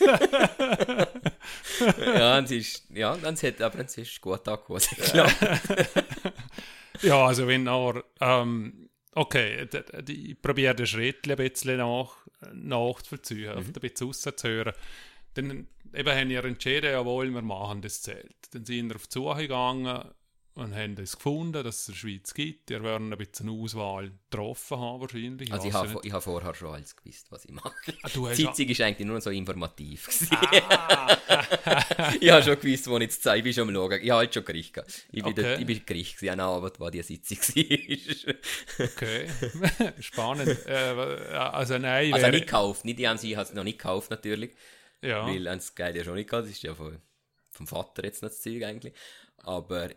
[2.15, 4.81] ja, und es ist, ja, dann hat, aber es ist gut angekommen.
[7.01, 12.15] Ja, also wenn auch, ähm, okay, d- ich probiere den Schritt ein bisschen nach,
[12.53, 13.65] nachzuvollziehen, mhm.
[13.65, 14.73] ein bisschen rauszuhören.
[15.33, 18.35] Dann eben haben wir entschieden, jawohl, wir machen das Zelt.
[18.51, 20.03] Dann sind wir auf die Suche gegangen
[20.59, 22.69] und haben es gefunden, dass es in der Schweiz gibt.
[22.69, 25.51] Wir werden ein bisschen eine Auswahl getroffen haben wahrscheinlich.
[25.53, 27.71] Also ich habe, ich habe vorher schon alles gewusst, was ich mache.
[28.03, 30.09] Ah, Die Sitzung ist eigentlich nur so informativ.
[30.31, 31.17] Ah,
[32.19, 33.91] ich habe schon gewusst, wo ich jetzt ich bin schon am Schauen.
[34.01, 35.05] Ich habe halt schon Gericht gehabt.
[35.11, 35.55] Ich bin, Okay.
[35.59, 38.35] ich bin Gericht gewesen, an Abend, wo die Sitzung war.
[38.85, 39.27] okay,
[39.99, 40.57] spannend.
[40.67, 40.73] Äh,
[41.35, 44.09] also nein, also nicht gekauft, nicht die an sich, ich habe es noch nicht gekauft
[44.11, 44.51] natürlich.
[45.01, 45.25] ja.
[45.25, 46.97] Weil ans Geld ja schon nicht gehabt, das ist ja von,
[47.51, 48.93] vom Vater jetzt noch das Zeug eigentlich.
[49.43, 49.89] Aber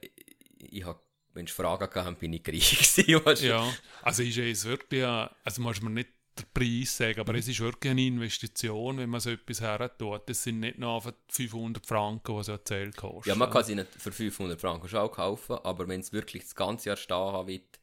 [0.63, 1.01] ich, habe,
[1.35, 2.43] wenn ich Fragen gehabt bin ich
[2.97, 3.47] du.
[3.47, 7.61] Ja, also ist es wirklich, also muss man nicht den Preis sagen, aber es ist
[7.61, 10.29] wirklich eine Investition, wenn man so etwas her tut.
[10.29, 13.27] Das sind nicht nur einfach 500 Franken, die so ein Zelt kostet.
[13.27, 16.45] Ja, man kann sie nicht für 500 Franken schon auch kaufen, aber wenn es wirklich
[16.45, 17.79] das ganze Jahr stehen haben wird,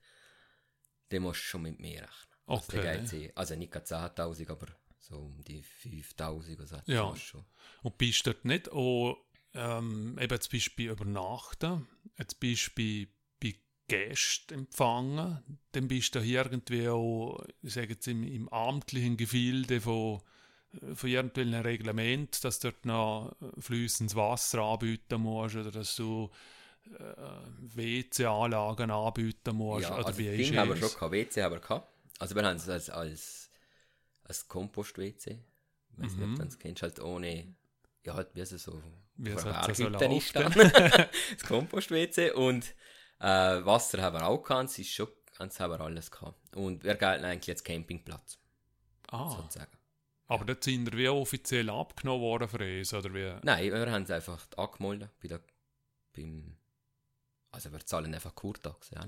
[1.09, 2.35] dann musst du schon mit mehr rechnen.
[2.47, 3.25] Also, Okay.
[3.25, 4.67] eh- also nicht gerade 10'000, aber
[4.97, 6.77] so um die 5'000 oder so.
[6.85, 7.15] Ja.
[7.15, 7.45] Schon.
[7.83, 9.17] Und bist dort nicht auch,
[9.53, 11.87] ähm, eben jetzt bist du bei Übernachten,
[12.39, 13.07] bist du bei,
[13.41, 13.55] bei
[13.87, 15.39] Gäste empfangen,
[15.71, 20.21] dann bist du irgendwie auch, ich sage jetzt, im, im amtlichen Gefilde von,
[20.93, 26.29] von irgendwelchen Reglement, dass du dort noch fließendes Wasser anbieten musst oder dass du
[26.97, 27.13] äh,
[27.75, 29.89] WC-Anlagen anbieten musst.
[29.89, 30.79] Ja, oder also wie Ding haben wir es?
[30.81, 31.87] schon gehabt, WC haben wir gehabt.
[32.19, 33.49] Also wir haben es als, als,
[34.23, 35.39] als Kompost-WC.
[35.91, 37.55] Ich weiß nicht, ob du das kennst, halt ohne,
[38.05, 38.81] ja halt wie es so
[39.21, 40.51] Wie es vor halt Berghütten ist dann.
[41.33, 42.73] das Kompost-WC und
[43.19, 43.25] äh,
[43.65, 45.09] Wasser haben wir auch gehabt, es ist schon,
[45.39, 46.55] es haben wir alles gehabt.
[46.55, 48.39] Und wir gelten eigentlich als Campingplatz,
[49.11, 49.77] Ah, sozusagen.
[50.27, 53.35] aber dort sind wir wie offiziell abgenommen worden für uns, oder wie?
[53.43, 55.41] Nein, wir haben es einfach angemeldet bei der,
[56.15, 56.55] beim,
[57.51, 59.05] also wir zahlen einfach Kurtaxe ja.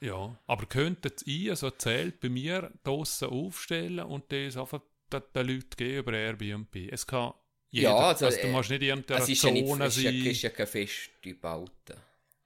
[0.00, 4.82] Ja, aber könntet ihr so ein Zelt bei mir draussen aufstellen und das einfach
[5.12, 6.76] den, den Leuten geben über Airbnb?
[6.92, 7.32] Es kann
[7.70, 9.84] jeder, Ja, also, also, du äh, musst nicht in irgendeiner Es ist ja, nicht, Zone
[9.86, 10.34] es ist ja, sein.
[10.34, 11.96] ja keine feste Baute,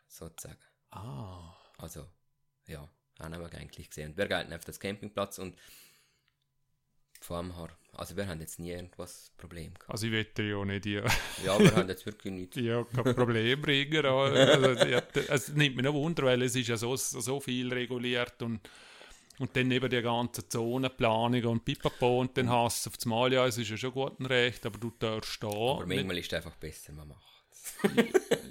[0.09, 0.59] sozusagen.
[0.91, 2.07] ah, Also,
[2.67, 2.89] ja,
[3.21, 4.17] haben wir eigentlich gesehen.
[4.17, 5.57] Wir gelten auf das Campingplatz und
[7.21, 9.91] vor allem, her- also wir haben jetzt nie irgendwas Problem gehabt.
[9.91, 10.95] also ich wette ja nicht die,
[11.45, 12.57] Ja, wir haben jetzt wirklich nichts.
[12.61, 14.05] ja, kein Problem bringen.
[14.05, 18.43] Also, ja, es nimmt mich noch Wunder, weil es ist ja so, so viel reguliert
[18.43, 18.61] und
[19.39, 23.33] und dann eben die ganze Zonenplanung und Pipapo und dann hast du auf das Mal,
[23.33, 25.49] ja, es ist ja schon gut und recht, aber du darfst da.
[25.49, 27.23] Aber manchmal ist es einfach besser, man macht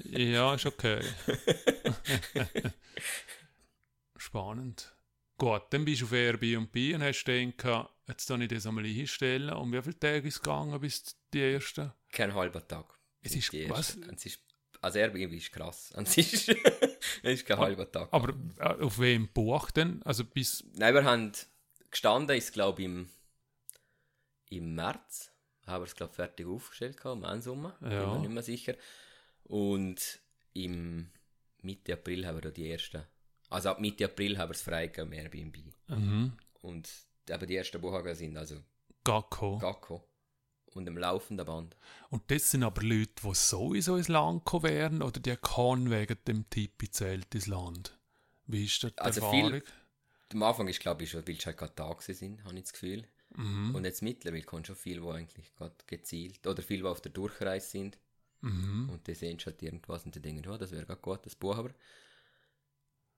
[0.06, 1.02] Ja, ist okay.
[4.18, 4.96] Spannend.
[5.38, 9.50] Gut, dann bist du auf Airbnb und hast gedacht, jetzt soll ich das einmal einstellen.
[9.54, 11.94] Und wie viele Tage ist es gegangen bis die erste?
[12.12, 12.86] Kein halber Tag.
[13.22, 13.98] Es ist- was?
[14.16, 14.40] Es ist,
[14.82, 15.92] also Airbnb ist krass.
[15.98, 16.56] Es ist,
[17.24, 18.10] es ist kein halber Tag.
[18.12, 20.02] Aber äh, auf wem bucht denn?
[20.04, 20.64] Also bis.
[20.74, 21.32] Nein, wir haben
[21.90, 23.10] gestanden, ist glaube ich im,
[24.50, 25.32] im März,
[25.66, 28.14] haben wir es glaube fertig aufgestellt gehabt, im Einsommer, bin Ja.
[28.14, 28.76] mir nicht mehr sicher.
[29.44, 30.20] Und
[30.54, 31.12] im
[31.62, 33.04] Mitte April haben wir da die ersten,
[33.50, 35.58] also ab Mitte April haben wir es freigegeben Airbnb.
[35.88, 36.34] Mhm.
[36.62, 36.90] Und
[37.30, 38.58] eben die ersten Buchungen sind also
[39.04, 39.58] Gacko.
[39.58, 40.08] Gacko
[40.76, 41.76] und im laufenden Band.
[42.10, 46.18] Und das sind aber Leute, die sowieso ins Land gekommen wären oder die kann wegen
[46.28, 47.98] dem Tipi-Zelt ins Land.
[48.48, 49.52] Wie ist das Also Erfahrung?
[49.52, 49.64] viel-
[50.34, 52.74] Am Anfang ist glaube ich schon, weil es halt gerade da sind, habe ich das
[52.74, 53.06] Gefühl.
[53.36, 53.76] Mhm.
[53.76, 57.12] Und jetzt mittlerweile kommen schon viele, die eigentlich gerade gezielt, oder viele, die auf der
[57.12, 57.98] Durchreise sind.
[58.42, 58.90] Mhm.
[58.90, 61.56] Und die sehen halt irgendwas und die denken, ja, das wäre gerade gut, das Buch
[61.58, 61.72] aber.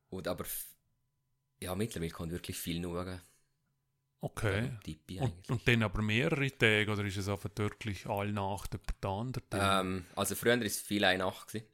[0.10, 0.46] Und aber,
[1.60, 3.22] ja, mittlerweile kommt wirklich viel schauen.
[4.24, 4.72] Okay.
[4.84, 8.84] Tippi Und, und dann aber mehrere Tage oder ist es einfach wirklich alle Nacht über
[9.02, 9.42] Tage?
[9.52, 11.68] ähm, also früher war es viel eine Nacht, gewesen,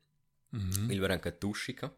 [0.52, 0.90] Mhm.
[0.90, 1.92] weil wir haben keine Dusche hatten.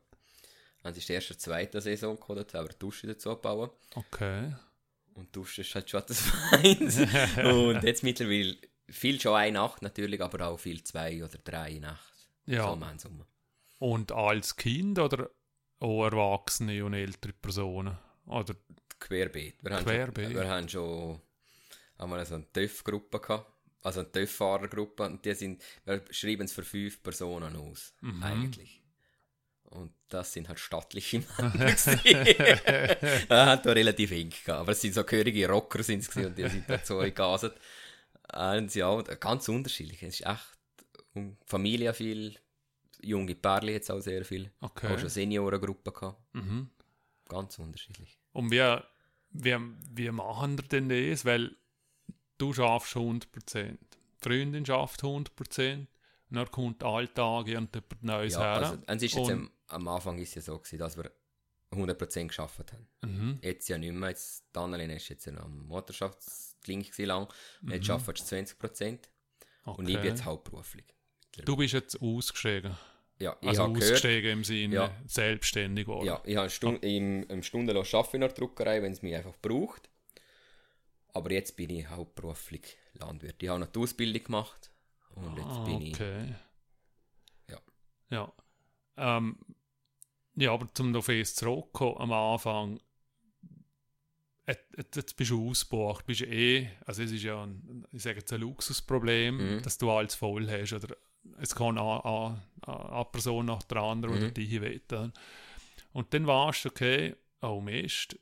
[0.84, 3.78] Dann ist die erste, zweite Saison gekommen, da haben wir eine Dusche dazu gebaut.
[3.96, 4.54] Okay.
[5.14, 6.20] Und Dusche ist halt schon das
[6.52, 6.98] Feins.
[7.38, 8.58] und jetzt mittlerweile
[8.90, 12.28] viel schon eine Nacht natürlich, aber auch viel zwei oder drei Nacht.
[12.46, 12.68] Ja.
[12.68, 13.26] So im Sommer.
[13.80, 15.30] Und als Kind oder
[15.80, 17.98] auch Erwachsene und ältere Personen?
[18.26, 18.56] Oder
[19.02, 19.56] Querbeet.
[19.62, 20.28] Wir haben Querbeet.
[20.28, 21.22] Schon, wir haben schon
[21.98, 23.52] einmal so eine TÜV-Gruppe gehabt.
[23.84, 25.04] Also eine TÜV-Fahrergruppe.
[25.04, 27.94] Und die sind, wir schreiben es für fünf Personen aus.
[28.02, 28.24] Mhm.
[28.24, 28.82] Eigentlich.
[29.64, 31.76] Und das sind halt stattliche Männer.
[33.30, 34.50] Er hat da relativ eng gehabt.
[34.50, 37.54] Aber es sind so gehörige Rocker sind es und die sind da so gegaset.
[38.34, 40.04] Und ja, ganz unterschiedlich.
[40.04, 40.58] Es ist echt
[41.46, 42.38] Familie viel,
[43.02, 44.52] junge Pärchen jetzt auch sehr viel.
[44.62, 44.94] okay.
[44.94, 46.22] Auch schon Seniorengruppen gehabt.
[46.34, 46.70] Mhm.
[47.28, 48.21] Ganz unterschiedlich.
[48.34, 48.78] Und wie,
[49.32, 49.58] wie,
[49.94, 51.26] wie machen wir denn das?
[51.26, 51.56] Weil
[52.38, 53.26] du schaffst 100%.
[53.54, 53.78] Die
[54.22, 55.78] Freundin schafft 100%.
[55.78, 55.88] Und
[56.38, 58.50] dann kommt Alltag irgendjemand Neues Ja, her.
[58.88, 61.12] also, ist jetzt Und- am, am Anfang ist ja so gewesen, dass wir
[61.72, 62.88] 100% geschafft haben.
[63.02, 63.40] mhm.
[63.42, 64.10] Jetzt ja nicht mehr.
[64.10, 67.28] Jetzt, die Annalena ist jetzt am Mutterschaftsklinik gewesen lang.
[67.62, 67.94] Und jetzt Mhm.
[67.96, 69.10] arbeitest du 20%.
[69.64, 69.80] Okay.
[69.80, 70.86] Und ich bin jetzt hauptberuflich.
[71.46, 72.76] du bist jetzt ausgestiegen.
[73.22, 75.02] Ja, ich Also ausgestiegen im Sinne Ja.
[75.06, 76.06] selbstständig geworden.
[76.08, 79.16] ja, ich habe Stund, im, im Stundenlohn arbeite ich in der Druckerei, wenn es mich
[79.16, 79.90] einfach braucht.
[81.14, 83.42] Aber jetzt bin ich hauptberuflich Landwirt.
[83.44, 84.72] Ich habe noch die Ausbildung gemacht.
[85.16, 85.94] Und jetzt Ah, bin ich...
[85.94, 86.36] okay.
[87.50, 87.60] Ja.
[88.10, 88.34] Ja.
[88.98, 89.38] Ähm,
[90.36, 92.80] ja, aber zum auf das zurückkommen, am Anfang,
[94.48, 98.20] jetzt, jetzt- jetzt bist du ausgebucht, bist eh, also es ist ja, ein, ich sage
[98.20, 99.62] jetzt ein Luxusproblem, Mhm.
[99.64, 100.96] dass du alles voll hast, oder
[101.40, 102.42] es kann eine,
[103.12, 104.34] Person nach der anderen oder Mhm.
[104.34, 105.14] die wetten.
[105.94, 108.18] Und dann warst du, okay, oh Mist,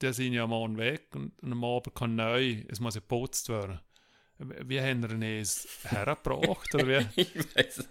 [0.00, 3.48] die sind ja morgen weg und, und am Abend kann neu, es muss ja geputzt
[3.48, 3.80] werden.
[4.38, 6.72] Wie haben wir es hergebracht?
[6.72, 7.06] oder wie?
[7.16, 7.88] ich weiß.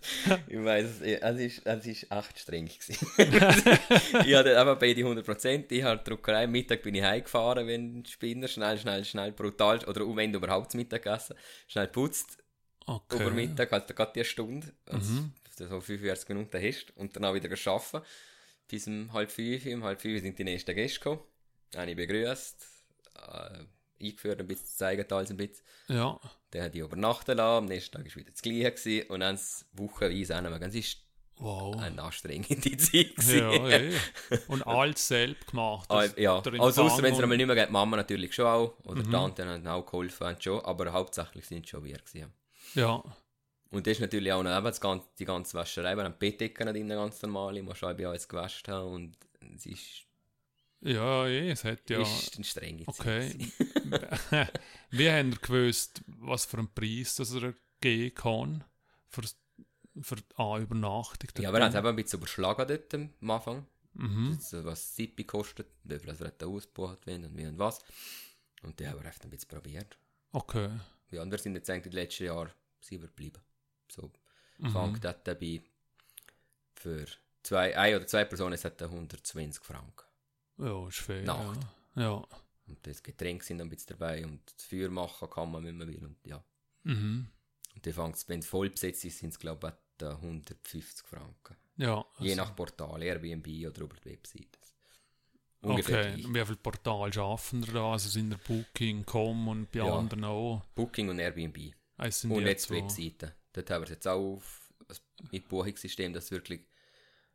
[0.47, 1.01] Ich weiß es.
[1.01, 2.67] Ist, es ist echt streng.
[2.87, 5.65] ich hatte einfach beide 100%.
[5.69, 6.47] Ich habe Druckerei.
[6.47, 9.83] Mittag bin ich heimgefahren, wenn Spinner schnell, schnell, schnell, brutal.
[9.87, 11.35] Oder wenn du überhaupt Mittag essen.
[11.67, 12.37] Schnell putzt.
[12.87, 13.17] Okay.
[13.21, 14.73] Über Mittag, halt gerade die Stunde.
[14.85, 15.33] Also Mhm.
[15.43, 16.95] dass du so 45 Minuten hast.
[16.97, 18.05] Und dann auch wieder arbeiten.
[18.67, 19.65] bis um halb fünf.
[19.65, 21.21] Um halb fünf sind die nächsten Gäste gekommen.
[21.75, 22.65] Habe ich begrüßt,
[23.15, 25.65] äh, eingeführt, ein bisschen gezeigt, alles ein bisschen.
[25.89, 26.19] Ja.
[26.51, 28.71] Dann habe ich übernachten lassen, am nächsten Tag war wieder das Gleiche.
[28.71, 29.07] Gewesen.
[29.09, 29.39] Und dann
[29.73, 30.61] wochenweise auch noch.
[30.61, 30.97] Es
[31.39, 31.75] Wow.
[31.75, 33.13] war eine anstrengende Zeit.
[33.27, 33.93] Ja, eh.
[34.47, 35.85] Und alles selbst gemacht.
[35.91, 39.03] Ah, ja, also außer wenn es einmal nicht mehr geht, Mama natürlich schon auch, oder
[39.03, 39.11] Mhm.
[39.11, 42.33] Tante haben auch geholfen, schon, aber hauptsächlich sind es schon wir gewesen.
[42.75, 42.83] Ja.
[42.83, 43.03] Ja.
[43.69, 46.19] Und das ist natürlich auch noch eben das ganze, die ganze Wäscherei, wir haben die
[46.31, 49.17] Bettdecken drin, ganz normal, ich muss bei uns gewascht haben und
[49.55, 50.03] es ist,
[50.79, 52.01] Ja, eh, es hat ja.
[52.01, 52.99] ist eine strenge Zeit.
[52.99, 53.51] Okay.
[54.91, 58.63] Wie haben ihr gewusst, was für einen Preis das er geben kann
[59.09, 59.23] für,
[60.01, 61.29] für eine Übernachtung?
[61.43, 63.65] Ja, wir haben es eben ein bisschen überschlagen dort am Anfang,
[63.99, 64.33] Mhm.
[64.37, 67.79] also was Sippi kostet, wie viel da ausgebucht werden und wie und was.
[68.61, 69.97] Und die haben wir einfach ein bisschen probiert.
[70.31, 70.69] Okay.
[71.11, 72.51] Ja, und wir sind jetzt eigentlich die letzten Jahre
[72.81, 73.41] sind wir geblieben.
[73.89, 74.11] So,
[74.59, 74.71] Mhm.
[74.71, 75.61] fängt dort dabei
[76.75, 77.05] für
[77.43, 80.05] zwei, ein oder zwei Personen ist es 120 Franken.
[80.57, 81.23] Ja, ist fair.
[81.23, 81.59] Nacht.
[81.95, 82.01] Ja.
[82.01, 82.27] ja.
[82.67, 85.87] Und das Getränk sind ein bisschen dabei und das Feuer machen kann man, wenn man
[85.87, 86.03] will.
[86.03, 86.43] Und ja.
[86.83, 87.29] Mhm.
[87.75, 91.05] Und dann fängt es, wenn es voll besetzt ist, sind es glaube ich etwa 150
[91.07, 91.55] Franken.
[91.77, 92.03] Ja.
[92.19, 94.59] Je also- nach Portal, Airbnb oder über die Webseite.
[95.61, 97.91] Ungefähr Okay, wie viele Portale arbeiten da?
[97.91, 99.97] Also sind der Booking.com und bei Ja.
[99.97, 100.63] anderen auch?
[100.75, 101.73] Booking und Airbnb.
[101.97, 102.69] Ah, es Und jetzt.
[102.69, 103.31] Webseiten.
[103.53, 104.71] Dort haben wir es jetzt auch auf,
[105.31, 106.61] mit Buchungssystem, dass wirklich,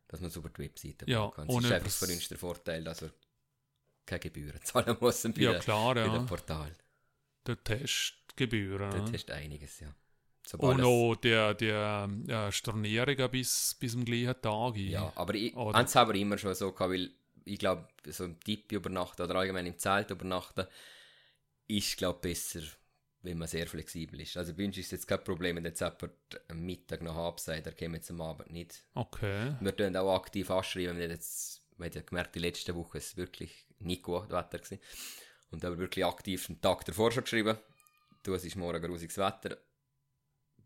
[0.07, 1.47] dass man es über die Webseite Ja, buchen kann.
[1.47, 3.11] Das ist einfach uns der Vorteil, dass wir
[4.05, 6.13] keine Gebühren zahlen müssen bei, Ja, klar, bei ja.
[6.13, 6.71] dem Portal.
[7.45, 8.89] Der Testgebühren.
[8.91, 9.13] Dort ja.
[9.13, 9.93] hast du einiges, ja.
[10.47, 14.77] Sobald Und es- auch die, die äh, Stornierungen bis, bis zum gleichen Tag.
[14.77, 17.11] Ja, aber ich, eins haben wir immer schon so gehabt, weil
[17.45, 20.67] ich glaube, so im Tipp übernachten oder allgemein im Zelt übernachten
[21.67, 22.61] ist, glaube besser,
[23.21, 24.35] wenn man sehr flexibel ist.
[24.37, 26.13] Also bei uns ist es jetzt kein Problem, wenn jetzt jemand
[26.49, 28.83] am Mittag noch absagt, der kommt jetzt am Abend nicht.
[28.93, 29.55] Okay.
[29.59, 33.17] Wir tun auch aktiv anschreiben, wenn jetzt, wir haben ja gemerkt, die letzte Woche ist
[33.17, 34.79] wirklich nicht gut Wetter gewesen.
[35.51, 37.57] Und wir wirklich aktiv einen Tag davor schon geschrieben,
[38.23, 39.57] du, es ist morgen grusiges Wetter.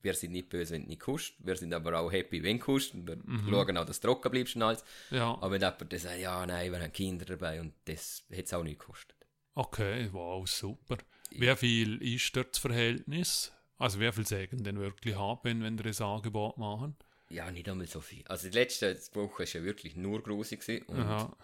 [0.08, 1.34] Wir sind nicht böse, wenn du nicht kommst.
[1.40, 2.72] Wir sind aber auch happy, wenn du.
[2.74, 3.50] Und wir Mhm.
[3.50, 4.84] schauen auch, dass du trocken bleibst und alles.
[5.12, 8.46] Ja, Aber wenn jemand dann sagt, ja, nein, wir haben Kinder dabei und das hat
[8.46, 9.16] es auch nicht gekostet.
[9.56, 10.98] okay, wow, super.
[11.32, 13.52] Wie viel ist dort das Verhältnis?
[13.78, 16.96] Also wie viel sagen denn wirklich haben, wenn ihr ein Angebot machen?
[17.30, 18.24] Ja, nicht einmal so viel.
[18.28, 21.36] Also die letzte Woche war ja wirklich nur grusig gewesen und Aha.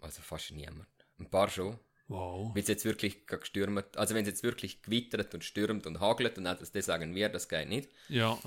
[0.00, 0.88] also fast niemand.
[1.18, 1.78] Ein paar schon.
[2.08, 2.54] Wow.
[2.54, 6.36] Wenn es jetzt wirklich gestürmt, also wenn es jetzt wirklich gewittert und stürmt und hagelt
[6.36, 7.90] und das, das sagen wir, das geht nicht.
[8.08, 8.38] Ja,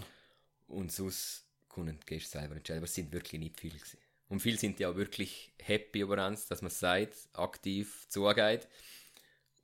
[0.68, 4.00] Und sonst können die Gäste selber entscheiden, aber es sind wirklich nicht viele gewesen.
[4.28, 8.68] Und viele sind ja auch wirklich happy über uns, dass man es sagt, aktiv zugeht.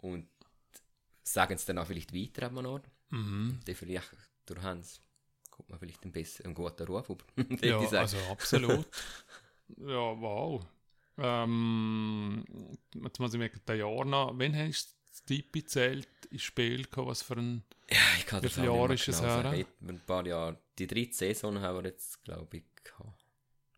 [0.01, 0.27] Und
[1.23, 2.85] sagen es dann auch vielleicht weiter an Ort.
[3.09, 3.59] mhm.
[3.65, 4.09] dann vielleicht
[4.45, 5.01] durch Hans
[5.49, 7.25] kommt man vielleicht ein bisschen einen guten Ruf über.
[7.61, 8.87] Ja also absolut.
[9.77, 10.65] ja, wow.
[11.17, 12.43] Ähm,
[13.03, 14.33] jetzt muss ich mir den Jahr noch.
[14.35, 17.07] Wann hast du das Tipi-Zelt ins Spiel gehabt?
[17.07, 17.63] Was für ein.
[17.89, 19.65] ja, ich kann das nicht ist es genau her?
[19.87, 20.57] Ein paar Jahre.
[20.77, 23.25] Die dritte Saison haben wir jetzt, glaube ich, gehabt.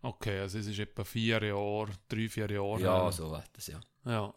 [0.01, 2.81] Okay, also es ist etwa vier Jahre, drei, vier Jahre.
[2.81, 3.11] Ja, her.
[3.11, 3.79] so war das, ja.
[4.05, 4.33] Ja.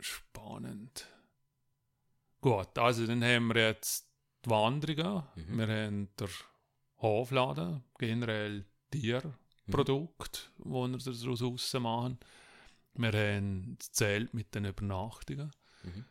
[0.00, 1.06] Spannend.
[2.40, 4.08] Gut, also dann haben wir jetzt
[4.44, 5.22] die Wanderungen.
[5.36, 5.58] Mhm.
[5.58, 6.28] Wir haben der
[6.98, 8.64] Hofladen, generell
[9.66, 12.18] Tierprodukt, wo wir daraus raus machen.
[12.94, 15.50] Wir haben Zelt mit den Übernachtungen.
[15.82, 16.04] Mhm.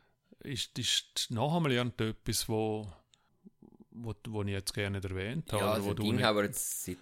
[0.44, 2.88] Ist, ist noch einmal irgendetwas, wo,
[3.92, 5.64] wo, wo ich jetzt gerne nicht erwähnt habe?
[5.64, 6.98] Ja, also wo du Ding nicht- haben wir jetzt seit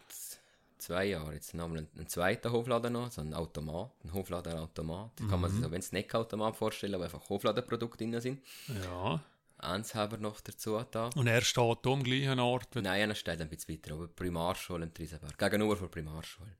[0.77, 5.11] zwei Jahren jetzt nochmal einen, einen zweiten Hofladen noch, so einen Automat, einen Hofladenautomat.
[5.29, 5.63] Kann man sich Mhm.
[5.63, 8.41] so, wenn es Snackautomat vorstellen, wo einfach Hofladenprodukte drin sind.
[8.83, 9.21] Ja.
[9.63, 11.09] Eins haben wir noch dazu da.
[11.15, 12.75] Und er steht am gleichen Ort.
[12.75, 15.37] Nein, einer steht ein bisschen weiter, aber Primarschule in Triesenberg.
[15.37, 16.55] Gegenüber von Primarschule.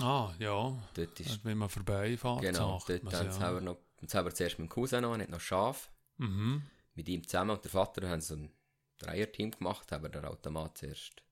[0.00, 0.76] Ah, ja.
[0.94, 3.54] Dort ist Wenn man vorbeifährt, Genau, sagt dort haben, ja.
[3.54, 6.62] wir noch, jetzt haben wir zuerst mit dem Cousin noch, er hat noch Schaf, Mhm.
[6.94, 8.52] mit ihm zusammen und der Vater haben so ein
[8.98, 11.22] Dreierteam gemacht, haben wir den Automat zuerst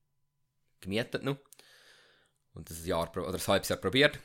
[0.79, 1.37] gemietet noch
[2.53, 4.19] und das ein Jahr, oder ein halbes Jahr probiert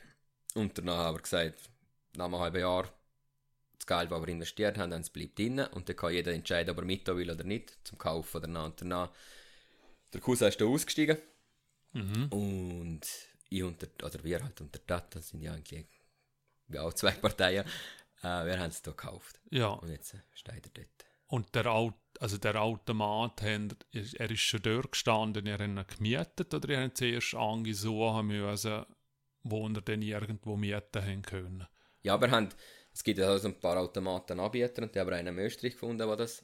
[0.55, 1.69] und danach haben wir gesagt,
[2.15, 2.89] nach einem halben Jahr
[3.87, 6.85] Geld, das wir investiert haben, das bleibt drin und dann kann jeder entscheiden, ob er
[6.85, 9.11] mit will oder nicht, zum Kauf oder nach und danach.
[10.13, 11.17] Der Cousin ist da ausgestiegen
[11.93, 12.27] Mhm.
[12.29, 13.01] und
[13.49, 15.87] ich und der, oder wir halt und der Tat, sind ja eigentlich
[16.67, 17.65] wie auch zwei Parteien,
[18.21, 19.39] äh, wir haben es hier gekauft.
[19.49, 21.05] Ja, Und jetzt äh, steht er dort.
[21.27, 26.53] und der, Au also der Automat, er ist schon dort gestanden, ihr habt ihn gemietet
[26.53, 28.85] oder ihr habt zuerst angesuchen müssen,
[29.43, 31.67] wo ihr denn irgendwo mieten können?
[32.01, 32.49] Ja, wir haben,
[32.97, 36.07] es gibt ja so ein paar Automaten Anbieter und die haben einen in Österreich gefunden,
[36.07, 36.43] wo das,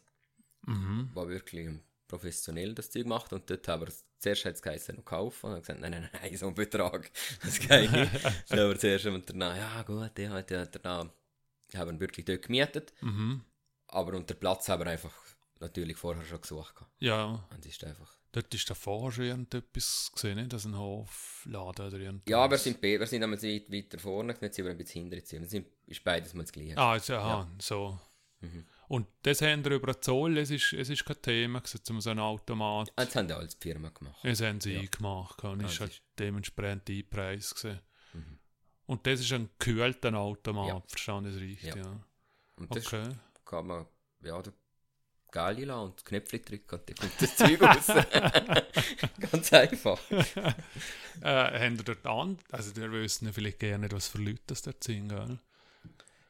[0.67, 1.09] Mhm.
[1.13, 1.67] wo wirklich
[2.07, 5.51] professionell das Zeug macht und dort haben wir zuerst hat es geheißen, noch kaufen und
[5.53, 7.11] dann gesagt, nein, nein, nein, so ein Betrag,
[7.43, 8.13] das geht nicht.
[8.49, 11.09] dann haben wir zuerst und danach, ja gut, ja, ja, danach
[11.75, 13.43] haben wir wirklich dort gemietet, Mhm.
[13.87, 15.13] aber unter Platz haben wir einfach
[15.63, 16.75] natürlich vorher schon gesucht.
[16.75, 16.91] gehabt.
[16.99, 18.15] Ja, Und ist einfach...
[18.31, 20.53] dort ist davor schon irgendetwas gesehen, nicht?
[20.53, 22.29] dass ein Hofladen oder irgendwas.
[22.29, 25.17] Ja, wir sind, wir sind einmal weit weiter vorne, jetzt sind wir ein bisschen hinter
[25.17, 25.29] jetzt.
[25.29, 26.77] sind ist beides mal das Gleiche.
[26.77, 27.99] Ah, jetzt, aha, so.
[28.41, 28.65] Mhm.
[28.89, 32.01] Und das haben wir über den Zoll, es ist, es ist kein Thema, gewesen, um
[32.01, 32.91] so einen Automat.
[32.95, 34.19] Das haben ja alles die Firma gemacht.
[34.23, 34.85] Das haben sie Ja.
[34.89, 37.79] gemacht und Ah, ist das halt ist- dementsprechend einpreis gewesen.
[38.13, 38.39] Mhm.
[38.85, 40.81] Und das ist ein gekühlter Automat, Ja.
[40.87, 41.75] verstanden ich das richtig?
[41.75, 41.81] Ja.
[41.83, 41.99] Ja.
[42.57, 43.09] Und das Okay.
[43.45, 43.85] kann man,
[44.21, 44.53] ja, der
[45.33, 47.87] Gali lassen und das Knöpfchen drücken und dann kommt das Zeug raus.
[49.31, 49.99] Ganz einfach.
[51.21, 54.41] Äh, haben ihr dort an, also wir wissen ja vielleicht gerne nicht, was für Leute
[54.47, 55.37] das dort sind, gell?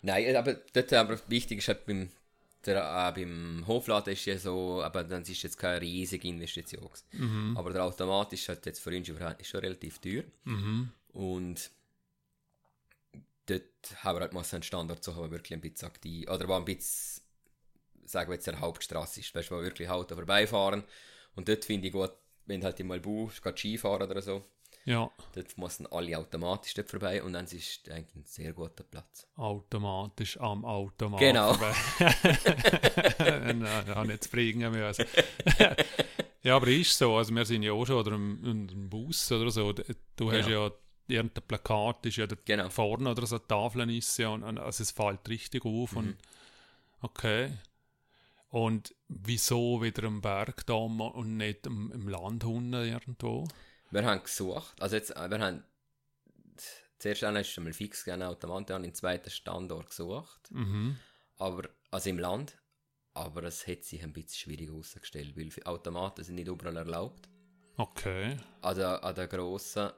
[0.01, 2.09] Nein, aber dort aber wichtig ist halt beim,
[2.65, 6.89] der, äh, beim Hofladen ist ja so, aber dann ist jetzt keine riesige Investition.
[7.13, 7.55] Mhm.
[7.55, 10.23] Aber der Automat ist halt jetzt für uns ist schon relativ teuer.
[10.43, 10.91] Mhm.
[11.13, 11.71] Und
[13.45, 13.63] dort
[14.03, 16.55] haben wir halt mal so einen Standort suchen, der wirklich ein bisschen aktiv, oder wo
[16.55, 17.22] ein bisschen,
[18.05, 20.83] sagen wir jetzt, der Hauptstraße ist, weißt du, wo wirklich Auto vorbeifahren.
[21.35, 22.11] Und dort finde ich gut,
[22.45, 24.43] wenn du halt in Malbu gerade Skifahren oder so,
[24.85, 28.83] Ja, dort müssen alle automatisch dort vorbei und dann ist es eigentlich ein sehr guter
[28.83, 29.27] Platz.
[29.37, 31.19] automatisch am Automat.
[31.19, 31.55] Genau.
[33.19, 35.05] Nein, da habe ich jetzt bringen müssen.
[36.43, 39.49] ja, aber ist so, also wir sind ja auch schon oder im, im Bus oder
[39.51, 40.69] so, du hast ja
[41.07, 42.69] irgendein Plakat, ist ja da Genau.
[42.69, 45.97] vorne oder so Tafeln ist ja und, und also es fällt richtig auf Mhm.
[45.97, 46.17] und
[47.01, 47.51] okay.
[48.53, 53.47] Und wieso wieder am Bergdamm und nicht im, im Land unten irgendwo?
[53.89, 55.63] Wir haben gesucht, also jetzt, äh, wir haben
[56.99, 60.97] zuerst einmal ist fix gegangen, Automat, wir haben den zweiten Standort gesucht, Mhm.
[61.37, 62.55] aber, also im Land,
[63.15, 67.27] aber es hat sich ein bisschen schwierig herausgestellt, weil Automaten sind nicht überall erlaubt.
[67.77, 68.37] Okay.
[68.61, 69.89] An der, an der grossen,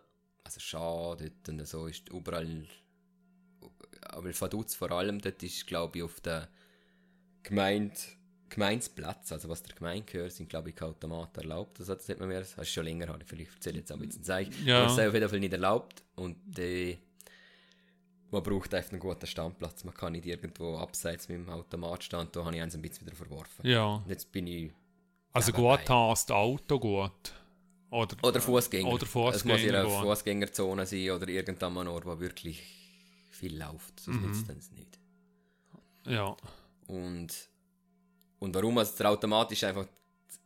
[0.46, 2.66] also schade, dort und so ist überall,
[4.04, 6.48] aber Vaduz vor allem, dort ist glaube ich auf der
[7.44, 7.98] Gemeinde,
[8.56, 11.80] Gemeindeplatz, also was der Gemeinde gehört, sind glaube ich Automaten erlaubt.
[11.80, 14.08] Also das hat man mir, das ist schon länger, ich vielleicht erzähle jetzt auch ein
[14.08, 14.48] bisschen Zeug.
[14.66, 14.80] Ja.
[14.80, 16.98] Aber es ist auf jeden Fall nicht erlaubt und äh,
[18.32, 19.84] man braucht einfach einen guten Standplatz.
[19.84, 23.06] Man kann nicht irgendwo abseits mit dem Automat stehen, da habe ich eins ein bisschen
[23.06, 23.66] wieder verworfen.
[23.68, 23.96] Ja.
[23.96, 24.72] Und jetzt bin ich
[25.32, 27.34] Also gut hast Auto gut.
[27.92, 28.90] Oder, Oder Fußgänger.
[28.92, 29.88] Oder Es muss in einer.
[29.90, 32.62] Fußgängerzone sein oder irgendein Ort, wo wirklich
[33.30, 34.00] viel läuft.
[34.00, 34.28] Sonst Mhm.
[34.28, 35.00] nützt es nicht.
[36.06, 36.36] Ja.
[36.88, 37.34] Und,
[38.40, 38.78] und warum?
[38.78, 39.88] Also der Automat ist einfach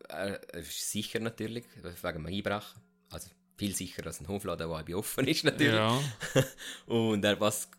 [0.10, 2.82] äh, ist sicher natürlich, wegen dem Einbrechen.
[3.10, 5.74] Also viel sicherer als ein Hofladen, der offen ist natürlich.
[5.74, 6.00] Ja.
[6.86, 7.70] Und er passt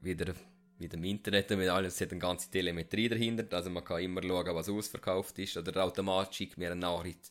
[0.00, 0.34] wieder,
[0.78, 3.56] wieder im Internet und mit allem, es hat eine ganze Telemetrie dahinter.
[3.56, 5.56] Also man kann immer schauen, was ausverkauft ist.
[5.56, 7.30] Oder der Automat schickt mir eine Nachricht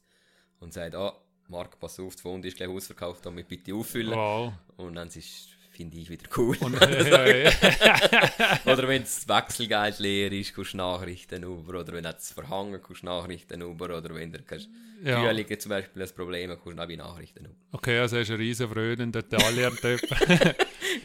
[0.59, 1.15] und sagt, ah,
[1.47, 4.15] Marc, pass auf, das Pfund ist gleich ausverkauft, damit bitte auffüllen.
[4.15, 4.53] Wow.
[4.77, 5.49] Und dann ist
[5.80, 6.57] finde ich wieder cool.
[6.59, 6.73] Und,
[8.65, 11.80] oder wenn das Wechselgeld leer ist, kommst du Nachrichten über.
[11.80, 13.97] Oder wenn es verhangen kommst du Nachrichten über.
[13.97, 14.67] Oder wenn du kannst
[15.01, 15.34] Ja.
[15.57, 17.55] Zum Beispiel ein Problem hast, kommst du auch Nachrichten über.
[17.71, 20.01] okay, also hast du einen riesen Freude in Detailien-Typ.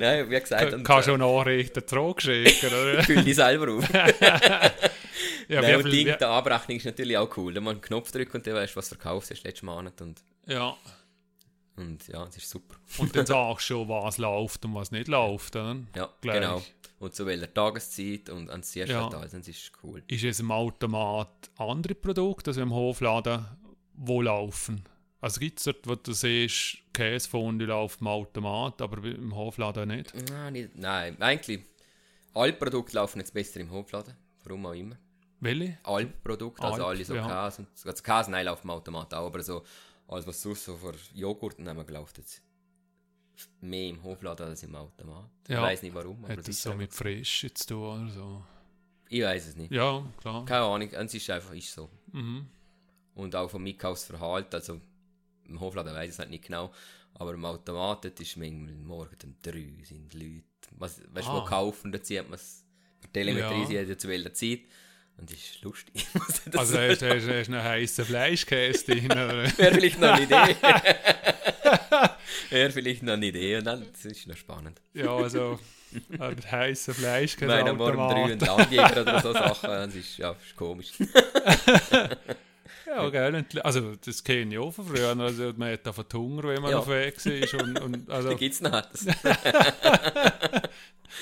[0.00, 3.04] Nein, wie gesagt, und, Kannst du äh, Nachrichten zurückschicken, oder?
[3.04, 3.88] füll dich selber auf.
[5.46, 7.52] Ja, Nein, und die, Abrechnung ist natürlich auch cool.
[7.52, 10.00] Da man einen Knopf drücken und dann weißt du, was du verkaufst hast letzten Monat.
[10.00, 10.74] Und, ja.
[11.76, 12.76] Und ja, das ist super.
[12.98, 15.56] Und dann sagst du schon, was läuft und was nicht läuft.
[15.56, 15.76] Oder?
[15.94, 16.40] Ja, Gleich.
[16.40, 16.62] genau.
[17.00, 19.08] Und zu welcher Tageszeit und an erste Ja.
[19.08, 20.02] Teil, das ist cool.
[20.06, 23.44] Ist es im Automat andere Produkte, also im Hofladen,
[23.94, 24.84] wo laufen?
[25.20, 30.12] Also gibt es dort, wo du siehst, Käsefondue läuft im Automat, aber im Hofladen nicht?
[30.30, 31.60] Nein, nicht, nein, eigentlich,
[32.34, 34.14] alle Produkte laufen jetzt besser im Hofladen.
[34.44, 34.96] Warum auch immer.
[35.40, 35.78] Welche?
[35.82, 37.22] Alle Produkte, also Alp, alle so ja.
[37.48, 37.66] Käse.
[37.84, 39.62] Also Käse, nein, laufen im Automat auch, aber so,
[40.08, 42.42] alles was sonst so für Joghurt nehmen, läuft jetzt
[43.60, 45.30] mehr im Hofladen als im Automat.
[45.44, 45.62] Ich Ja.
[45.62, 48.10] weiß nicht warum, aber Hat es das ist so einfach- mit Frisch zu tun oder
[48.10, 48.44] so?
[49.08, 49.72] Ich weiß es nicht.
[49.72, 50.44] Ja, klar.
[50.44, 51.90] Keine Ahnung, es ist einfach ist so.
[52.12, 52.46] Mhm.
[53.14, 54.80] Und auch vom Einkaufsverhalten, also
[55.44, 56.72] im Hofladen weiß ich es halt nicht genau,
[57.14, 61.42] aber im Automat ist manchmal morgen um drei sind Leute, was, weißt du, Ah.
[61.42, 62.64] wo kaufen, da zieht man es
[63.12, 63.66] Telemetrie, Ja.
[63.66, 64.60] sie hat ja zu welcher Zeit.
[65.16, 66.06] Und das ist lustig.
[66.56, 69.08] Also hast du hast, einen heißen Fleischkäse drin?
[69.08, 70.56] Wäre vielleicht noch eine Idee.
[72.50, 74.80] Wäre vielleicht noch eine Idee und dann, das ist noch spannend.
[74.92, 75.58] Ja, also
[76.18, 78.40] ein heißen Fleischkäse meine, am Morgen drei und.
[78.46, 80.90] Landjäger oder so Sachen, das ist, ja, ist komisch.
[82.86, 83.44] Ja, gell.
[83.62, 85.18] Also das kenne ich auch von früher.
[85.18, 86.78] Also man hat einfach die Hunger, wenn man Ja.
[86.78, 87.54] auf Weg ist.
[87.54, 88.82] Und, und, also, Da gibt es noch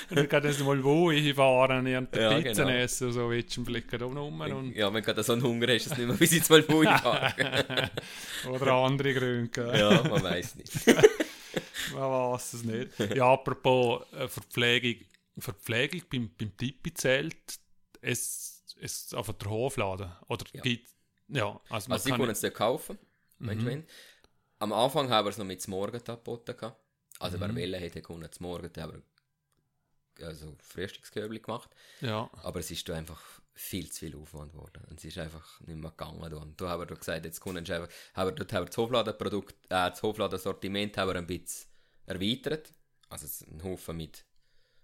[0.09, 0.15] das.
[0.15, 2.69] dann geht es mal wo hinfahren, und Ja, Pizza genau.
[2.69, 5.67] essen, so willst du Blick da rum und, Ja, wenn du gerade so einen Hunger
[5.67, 6.63] hast, ist es nicht mehr bis ins mal
[8.49, 9.77] oder andere Gründe.
[9.77, 10.73] Ja, man weiß nicht.
[11.91, 12.97] Man weiß es nicht.
[13.15, 15.05] Ja, apropos äh, Verpflegung,
[15.37, 17.35] Verpflegung beim, beim Tipi-Zelt,
[18.01, 20.61] es, es auf der Hofladen, oder Ja.
[20.61, 20.89] gibt,
[21.27, 22.97] ja, also man Also, sie kann, es dort kaufen,
[23.39, 23.83] wenn du willst.
[24.59, 26.71] Am Anfang haben wir es noch mit zum Morgen angeboten.
[27.19, 29.01] Also, wer will, hätte können zum Morgen haben wir
[30.21, 31.69] also Frühstücksköbli gemacht.
[32.01, 33.21] ja, Aber es ist da einfach
[33.55, 34.83] viel zu viel Aufwand geworden.
[34.89, 36.29] Und es ist einfach nicht mehr gegangen.
[36.29, 36.37] Da.
[36.37, 38.77] Und da haben wir gesagt, jetzt können wir einfach, haben wir, dort haben wir das
[38.77, 41.69] Hofladenprodukt, äh, das Hofladensortiment haben wir ein bisschen
[42.05, 42.73] erweitert.
[43.09, 44.25] Also ein Haufen mit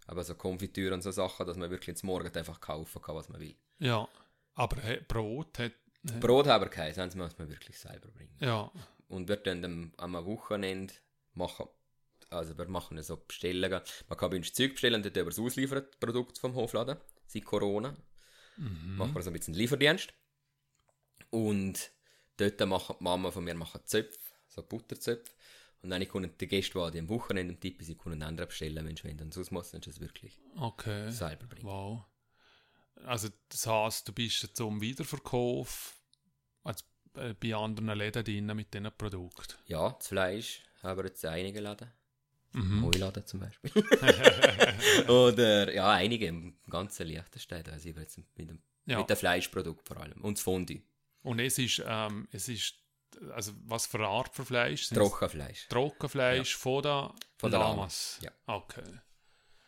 [0.10, 3.30] aber so Konfitüre und so Sachen, dass man wirklich zum Morgen einfach kaufen kann, was
[3.30, 3.56] man will.
[3.78, 4.08] ja,
[4.56, 5.72] aber hey, Brot hat,
[6.20, 8.36] Brot haben wir keins, das muss man wirklich selber bringen.
[8.40, 8.72] ja,
[9.08, 10.94] Und wir dann am, am Wochenende
[11.36, 11.68] machen,
[12.30, 13.82] also wir machen so Bestellungen.
[14.08, 16.98] Man kann bei uns Zeug bestellen und dort über das ausliefern, das Produkt vom Hofladen,
[17.28, 17.96] seit Corona.
[18.58, 20.14] Machen wir so ein bisschen Lieferdienst.
[21.30, 21.92] Und
[22.38, 25.32] dort machen die Mama von mir machen Zöpfe, so Butterzöpfe.
[25.82, 28.98] Und dann können die Gäste, die am Wochenende im Tipp sind, können andere bestellen, wenn
[28.98, 29.10] sie.
[29.10, 31.66] Und sonst muss man es wirklich okay, selber bringen.
[31.66, 32.04] wow.
[33.06, 35.96] Also das heisst, du bist jetzt zum Wiederverkauf
[36.64, 36.84] als,
[37.16, 39.56] äh, bei anderen Läden drin mit diesen Produkten.
[39.68, 41.90] Ja, das Fleisch haben wir jetzt einige Laden.
[42.54, 42.84] Mhm.
[42.86, 43.72] Heuladen zum Beispiel.
[45.08, 47.64] Oder ja, einige im ganzen Liechtenstein.
[47.80, 48.98] Sind wir jetzt mit dem, Ja.
[49.00, 50.20] mit dem Fleischprodukt vor allem.
[50.22, 50.82] Und das Fondue.
[51.22, 52.76] Und es ist, ähm, es ist,
[53.32, 54.88] also was für eine Art von Fleisch?
[54.90, 55.68] Trockenfleisch.
[55.68, 58.20] Trockenfleisch von der Von der Lamas?
[58.22, 58.32] Ja.
[58.48, 58.84] Okay.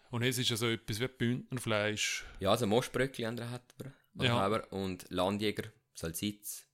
[0.10, 2.26] Und es ist also etwas wie Bündnerfleisch.
[2.40, 3.50] Ja, also Moschbröckli wir.
[3.50, 4.46] hat wir, Ja.
[4.72, 6.68] Und Landjäger, Salsitz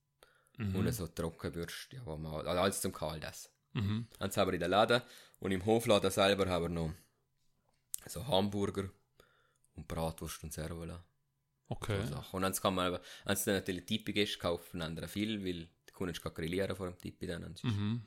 [0.59, 0.75] Mhm.
[0.75, 3.51] und so Trockenwürste, ja, wo man, also alles zum Kalt essen.
[3.77, 4.07] Mhm.
[4.19, 5.01] Haben wir in der Laden.
[5.39, 6.93] Und im Hofladen selber haben wir noch
[8.07, 8.89] so Hamburger
[9.75, 11.03] und Bratwurst und Servola.
[11.69, 12.01] Okay.
[12.05, 12.35] So Sachen.
[12.37, 16.33] Und dann kann man, dann natürlich Tippi ist, kaufen andere viel, weil die Kunden kann
[16.33, 17.55] grillieren vor dem Tippi dann.
[17.63, 18.01] Mhm.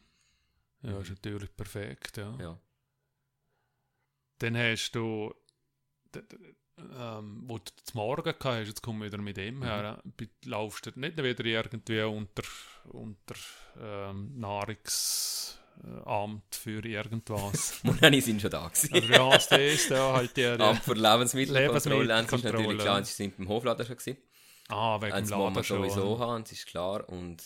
[0.82, 2.34] Ja, ist natürlich perfekt, ja.
[2.40, 2.58] Ja.
[4.38, 5.34] Dann hast du,
[6.78, 10.12] ähm, wo du zum Morgen gehabt hast, jetzt kommen wir wieder mit dem her, Mhm.
[10.18, 12.42] äh, laufst du nicht wieder irgendwie unter,
[12.84, 13.34] unter
[13.78, 14.40] ähm,
[15.82, 17.80] Nahrungsamt für irgendwas.
[17.84, 19.08] Und dann sind schon da gewesen.
[19.08, 19.88] Wie heißt das?
[19.88, 23.86] Da halt die, die, Amt für Lebensmittelkontrolle, das ist natürlich klar, sie sind beim Hofladen
[23.86, 24.18] schon gewesen.
[24.68, 25.78] ah, wegen dem Laden schon.
[25.78, 27.08] sowieso haben, das ist klar.
[27.08, 27.42] Und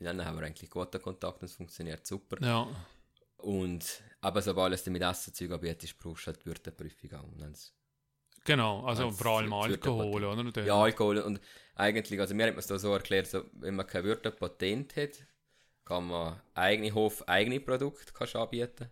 [0.00, 2.36] dann haben wir eigentlich guten Kontakt und es funktioniert super.
[2.44, 2.68] Ja,
[3.38, 7.24] Und aber sobald es dann mit Essenzeug anbietet, brauchst du halt die Würdeprüfung auch.
[7.24, 7.72] Und wenn's-
[8.44, 8.84] genau.
[8.84, 10.64] Also Wenn's vor allem Alkohol, oder?
[10.64, 11.40] Ja, Alkohol und
[11.74, 15.24] eigentlich, also mir hat man es da so erklärt, so, wenn man kein Würdepatent hat,
[15.88, 18.90] kann man eigene Hof, eigene Produkte kannst anbieten.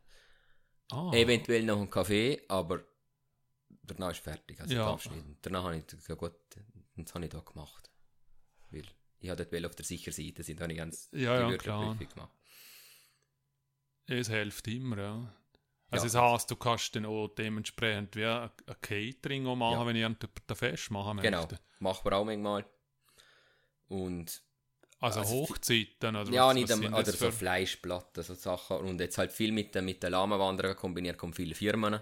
[0.91, 2.83] Ah, Eventuell noch einen Kaffee, aber
[3.83, 4.61] danach ist fertig.
[4.61, 4.91] Also Ja.
[4.91, 6.33] Und danach habe ich gesagt, ja gut,
[6.97, 7.91] das habe ich da gemacht.
[8.71, 8.85] Weil
[9.19, 11.59] ich habe dort auf der sicheren Seite sein, da habe ich ganz Ja, ja, die
[11.59, 11.81] klar.
[11.83, 12.33] Würdeprüfung gemacht.
[14.07, 15.37] Es hilft immer, ja.
[15.91, 16.13] Also Ja.
[16.13, 19.87] das heisst, du kannst dann auch dementsprechend wie ein Catering auch machen, Ja.
[19.87, 21.59] wenn jemand ein Fest machen Genau, möchte.
[21.81, 22.65] machen wir auch manchmal.
[23.89, 24.43] Und
[24.99, 27.31] Also, Also Hochzeiten oder ja, was, nicht was am, oder das so.
[27.31, 28.79] Fleischplatten, so Sachen.
[28.79, 32.01] Und jetzt halt viel mit, den- mit den Lamenwanderern kombiniert, kommen viele Firmen.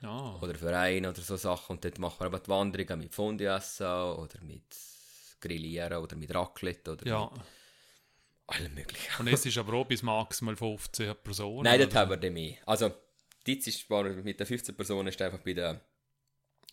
[0.00, 1.76] Ja, oder Vereine oder so Sachen.
[1.76, 4.64] Und dort machen wir aber die Wanderungen mit Fondue essen oder mit
[5.40, 7.30] Grillieren oder mit Raclette oder ja.
[7.32, 7.40] mit
[8.46, 9.20] allem möglichen.
[9.20, 11.62] Und es ist aber auch bis maximal 15 Personen.
[11.64, 12.00] Nein, oder?
[12.00, 12.56] haben wir dann mehr.
[12.66, 12.92] Also,
[13.46, 15.80] jetzt ist mit den 15 Personen ist einfach bei der,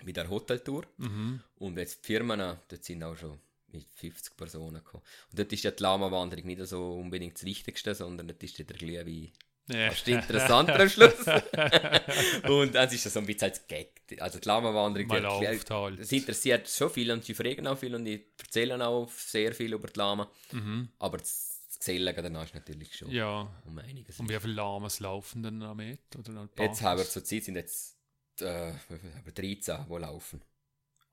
[0.04, 0.86] bei der Hoteltour.
[0.98, 1.42] Mhm.
[1.60, 3.40] Und jetzt die Firmen, dort sind auch schon
[3.74, 5.04] mit 50 Personen gekommen.
[5.32, 8.66] Und dort ist ja die Lama-Wanderung nicht so unbedingt das Wichtigste, sondern dort ist ja
[8.66, 9.32] der Glühwein
[9.68, 9.90] Ja.
[9.90, 11.14] fast interessanter am Schluss.
[12.50, 14.02] und dann ist so ein bisschen als Gag.
[14.20, 16.00] Also die Lama-Wanderung, halt.
[16.00, 19.74] es interessiert schon viel und sie fragen auch viel und die erzählen auch sehr viel
[19.74, 20.30] über die Lama.
[20.52, 20.90] Mhm.
[21.00, 23.50] Aber das Gesellen danach ist natürlich schon Ja.
[23.66, 24.20] um einiges.
[24.20, 26.00] Und wie viele Lamas laufen denn noch mit?
[26.18, 27.98] Oder Jetzt haben wir zur Zeit sind jetzt
[28.42, 30.42] äh, wie viel haben wir 13, die laufen.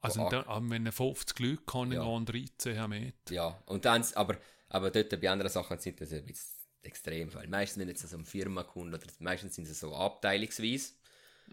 [0.01, 2.03] Also da, wenn er 50 Leute kann, Ja.
[2.05, 2.19] ja.
[2.19, 2.27] gehen
[2.59, 3.31] 13 mit.
[3.31, 4.37] Ja, und dann, aber,
[4.69, 7.49] aber dort bei anderen Sachen sind das ein bisschen Extremfall.
[7.49, 10.93] Meistens, wenn jetzt so eine Firma kommt, oder meistens sind sie so abteilungsweise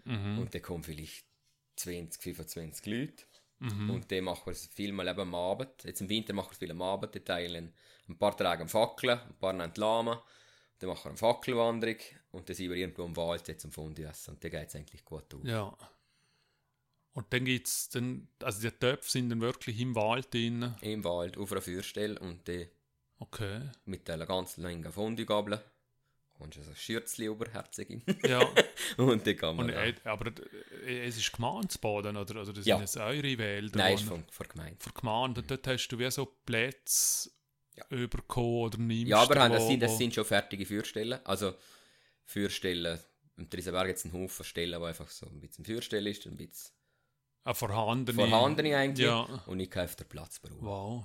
[0.04, 0.38] Mhm.
[0.40, 1.24] und dann kommen vielleicht
[1.76, 3.24] 20, 25 Leute.
[3.58, 3.90] Mhm.
[3.90, 5.70] Und dann machen wir es viel mal eben am Abend.
[5.84, 7.14] Jetzt im Winter machen wir es viel am Abend.
[7.14, 7.72] Die teilen
[8.08, 10.22] ein paar Tage am Fackeln, ein paar die Lama.
[10.78, 11.96] Dann machen wir eine Fackelwanderung
[12.32, 14.34] und dann sind wir irgendwo im Wald jetzt zum Fondue essen.
[14.34, 15.42] Und dann geht es eigentlich gut auf.
[15.44, 15.74] Ja.
[17.16, 20.74] Und dann gibt es dann, also die Töpfe sind dann wirklich im Wald drin.
[20.82, 22.66] Im Wald, auf einer Feuerstelle und dann
[23.18, 23.70] Okay.
[23.86, 25.58] mit einer ganz langen Fondue-Gabel
[26.34, 28.46] kommst du so ein Schürzli überherzig Ja,
[28.98, 29.64] und dann kann man...
[29.70, 30.30] und, da- äh, aber
[30.86, 32.42] es ist Gemeindebaden, oder?
[32.42, 32.76] Oder das Ja.
[32.76, 33.78] sind es eure Wälder?
[33.78, 34.76] Nein, ist von, von Gemeinde.
[34.78, 37.30] Für Gemeinde, und dort hast du wie so Plätze
[37.76, 37.86] Ja.
[37.88, 41.18] überkommen oder nimmst Ja, aber haben, das, sind, das sind schon fertige Führstellen.
[41.24, 41.54] Also
[42.26, 42.98] Führstellen,
[43.38, 46.75] im Triesenberg jetzt einen Haufen Stellen, wo einfach so ein bisschen Führstelle ist, ein bisschen
[47.46, 48.28] Ah, vorhandene.
[48.28, 49.06] vorhandene eigentlich.
[49.06, 49.22] Ja.
[49.46, 50.66] Und ich kaufe den Platz brauchen.
[50.66, 51.04] Wow.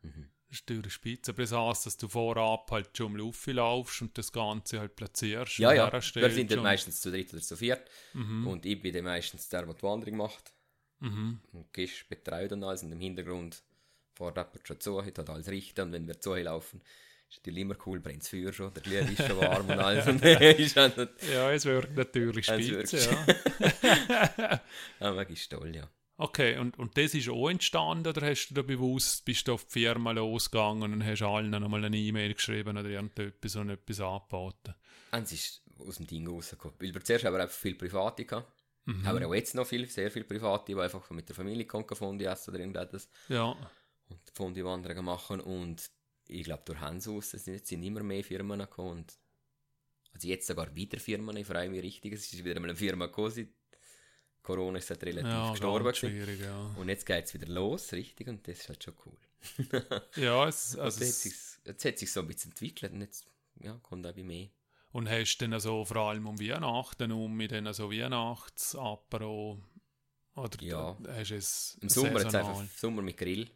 [0.00, 0.30] Mhm.
[0.48, 1.32] Das ist teure Spitze.
[1.32, 5.58] Aber das heisst, dass du vorab halt schon Luft laufst und das Ganze halt platzierst.
[5.58, 5.92] Ja, ja.
[5.92, 7.90] Wir sind dann meistens zu dritt oder zu viert.
[8.14, 8.46] Mhm.
[8.46, 10.54] Und ich bin dann meistens der, der die Wanderung macht.
[11.00, 11.40] Mhm.
[11.52, 12.82] Und Gisch betreut und alles.
[12.82, 13.62] Und im Hintergrund
[14.14, 15.82] fährt jemand schon zu, hat alles richten.
[15.82, 16.80] Und wenn wir zu laufen,
[17.28, 20.06] ist natürlich immer cool, brennt das Feuer schon, der Glüh ist schon warm und alles.
[20.08, 22.92] Und ist auch nicht, Ja, es wirkt natürlich wirkt.
[22.92, 24.60] ja.
[25.00, 25.88] aber ist toll, ja.
[26.18, 29.64] Okay, und, und das ist auch entstanden, oder hast du da bewusst, bist du auf
[29.66, 34.74] die Firma losgegangen und hast allen nochmal eine E-Mail geschrieben oder irgendetwas und etwas angeboten?
[35.12, 36.76] Und es ist aus dem Ding rausgekommen.
[36.80, 38.50] Weil wir zuerst haben wir einfach viele Private gehabt.
[38.86, 39.04] Mhm.
[39.06, 41.86] Haben wir auch jetzt noch viel, sehr viele Private, die einfach mit der Familie kommen,
[41.86, 43.10] Fondi essen oder irgendetwas.
[43.28, 43.50] Ja,
[44.08, 45.40] Und Fondi-Wanderungen machen.
[45.40, 45.90] Und
[46.28, 48.90] ich glaube, durch Hans aus es sind, sind immer mehr Firmen gekommen.
[48.98, 49.14] Und
[50.12, 51.36] also jetzt sogar wieder Firmen.
[51.36, 52.12] Ich freue mich richtig.
[52.14, 53.30] Es ist wieder mal eine Firma gekommen.
[53.30, 53.48] seit
[54.42, 55.94] Corona ist halt relativ ja gestorben.
[55.94, 56.66] schwierig, ja.
[56.76, 58.28] Und jetzt geht es wieder los, richtig.
[58.28, 59.16] Und das ist halt schon cool.
[60.16, 62.92] Ja, es, Also also jetzt, hat es, jetzt hat sich so ein bisschen entwickelt.
[62.92, 63.26] Und jetzt
[63.60, 64.48] ja, kommt auch mehr.
[64.92, 69.58] und hast du dann so vor allem um Weihnachten um mit den so Weihnachtsapero
[70.34, 70.96] oder Ja.
[71.08, 73.50] hast du es Im Sommer jetzt einfach Sommer mit Grill.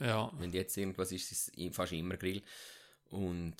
[0.00, 2.42] Ja, Wenn jetzt irgendwas ist, ist es fast immer Grill.
[3.10, 3.54] Und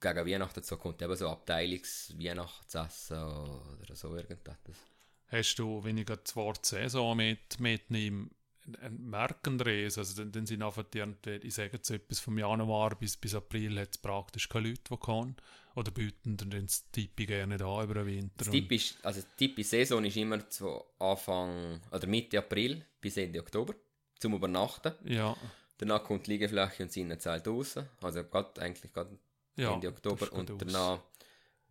[0.00, 3.18] gegen Weihnachten so kommt eben so Abteilungs-Weihnachtsessen
[3.82, 4.76] oder so irgendetwas.
[5.28, 8.28] hast du, wenn ich das Wort Saison mit, mitnehme,
[8.80, 11.04] ein Merkendrehs, also dann, dann sind einfach die,
[11.42, 14.96] ich sage jetzt etwas vom Januar bis, bis April hat es praktisch keine Leute, die
[14.96, 15.36] kommen.
[15.76, 18.32] Oder bieten dann das Tippi gerne da über den Winter.
[18.38, 22.84] Das und- Tipp ist, also die typische Saison ist immer so Anfang oder Mitte April
[23.00, 23.74] bis Ende Oktober
[24.18, 24.92] zum Übernachten.
[25.04, 25.36] Ja,
[25.78, 27.76] Danach kommt die Liegefläche und sind zahlt raus.
[28.00, 29.18] Also gerade eigentlich gerade
[29.56, 29.74] ja.
[29.74, 30.32] Ende Oktober.
[30.32, 30.72] Und geht aus.
[30.72, 31.00] danach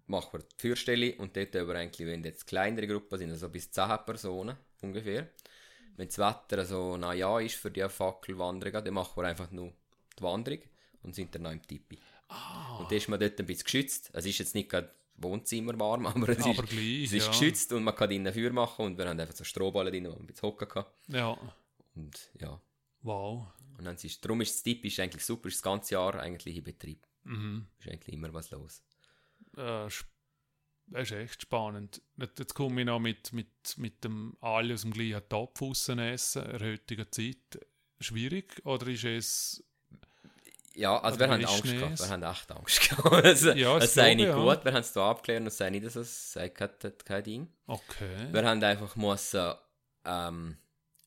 [0.07, 3.71] machen wir die Führstelle und dort aber eigentlich, wenn jetzt kleinere Gruppen sind, also bis
[3.71, 5.29] 10 Personen ungefähr.
[5.97, 9.71] Wenn das Wetter so na ja ist für die Fackelwanderungen, dann machen wir einfach nur
[10.17, 10.59] die Wanderung
[11.03, 11.97] und sind dann noch im Tipi.
[12.27, 14.09] Ah, Und dann ist man dort ein bisschen geschützt.
[14.13, 17.31] Es ist jetzt nicht gerade Wohnzimmer warm, aber es aber ist, gleich, es ist ja.
[17.31, 20.09] geschützt und man kann drinnen Feuer machen und wir haben einfach so Strohballen drin, wo
[20.09, 20.85] man ein bisschen hocken kann.
[21.07, 21.37] Ja,
[21.95, 22.61] Und ja,
[23.01, 23.47] wow.
[23.77, 26.63] und dann ist, darum ist das typisch eigentlich super, ist das ganze Jahr eigentlich in
[26.63, 27.07] Betrieb.
[27.23, 27.67] Mhm.
[27.79, 28.83] Ist eigentlich immer was los.
[29.57, 29.89] Äh,
[30.87, 32.01] das ist echt spannend.
[32.17, 36.17] Jetzt komme ich noch mit, mit, mit dem alle aus dem gleichen Topf essen, in
[36.57, 37.59] der heutigen Zeit.
[37.99, 38.61] Schwierig?
[38.65, 39.63] Oder ist es...
[40.75, 41.93] Ja, also wir haben Angst gehabt.
[41.93, 42.01] es?
[42.01, 43.05] Wir haben echt Angst gehabt.
[43.25, 44.35] also, Ja, das es sei nicht ja.
[44.35, 44.63] gut.
[44.65, 46.69] Wir haben es da abgeklärt und es sei nicht so, es sei kein,
[47.03, 47.53] kein Ding.
[47.65, 48.27] Okay.
[48.31, 49.53] Wir haben einfach müssen,
[50.03, 50.57] ähm,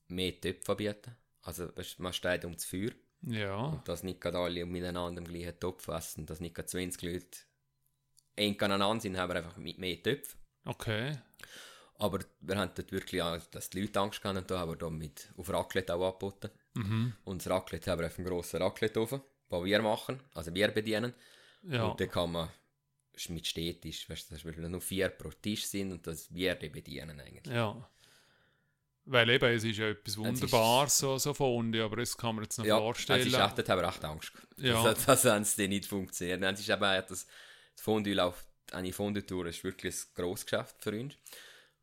[0.08, 1.16] mehr Töpfe bieten.
[1.42, 2.90] Also man steht um das Feuer.
[3.22, 3.56] Ja.
[3.56, 6.26] Und dass nicht gerade alle miteinander im gleichen Topf essen.
[6.26, 7.38] Dass nicht gerade 20 Leute
[8.36, 10.38] eng aneinander sind, haben wir einfach mit mehr Töpfen.
[10.64, 11.18] Okay.
[11.94, 14.76] Aber wir haben dort wirklich, auch, dass die Leute Angst hatten, und da haben wir
[14.76, 16.50] da mit auf Raclette auch angeboten.
[16.74, 17.14] Mhm.
[17.24, 21.12] Und das Raclette haben wir auf einem grossen Raclette-Ofen, den wir machen, also wir bedienen.
[21.62, 21.86] Ja.
[21.86, 22.50] Und dann kann man
[23.30, 26.68] mit Städtisch, weißt du, dass wir nur vier pro Tisch sind und das wir die
[26.68, 27.52] bedienen eigentlich.
[27.52, 27.90] Ja.
[29.10, 32.58] Weil eben, es ist ja etwas Wunderbares, so, so Fondi, aber das kann man jetzt
[32.58, 33.20] noch Ja, vorstellen.
[33.26, 34.48] es echt, dort haben wir echt Angst gehabt.
[34.58, 34.82] Ja.
[34.84, 36.42] Das, das haben sie nicht funktioniert.
[36.42, 37.26] Es ist eben auch das, das
[37.76, 41.14] Fondue läuft, eine Fondue-Tour ist wirklich ein grosses Geschäft für uns.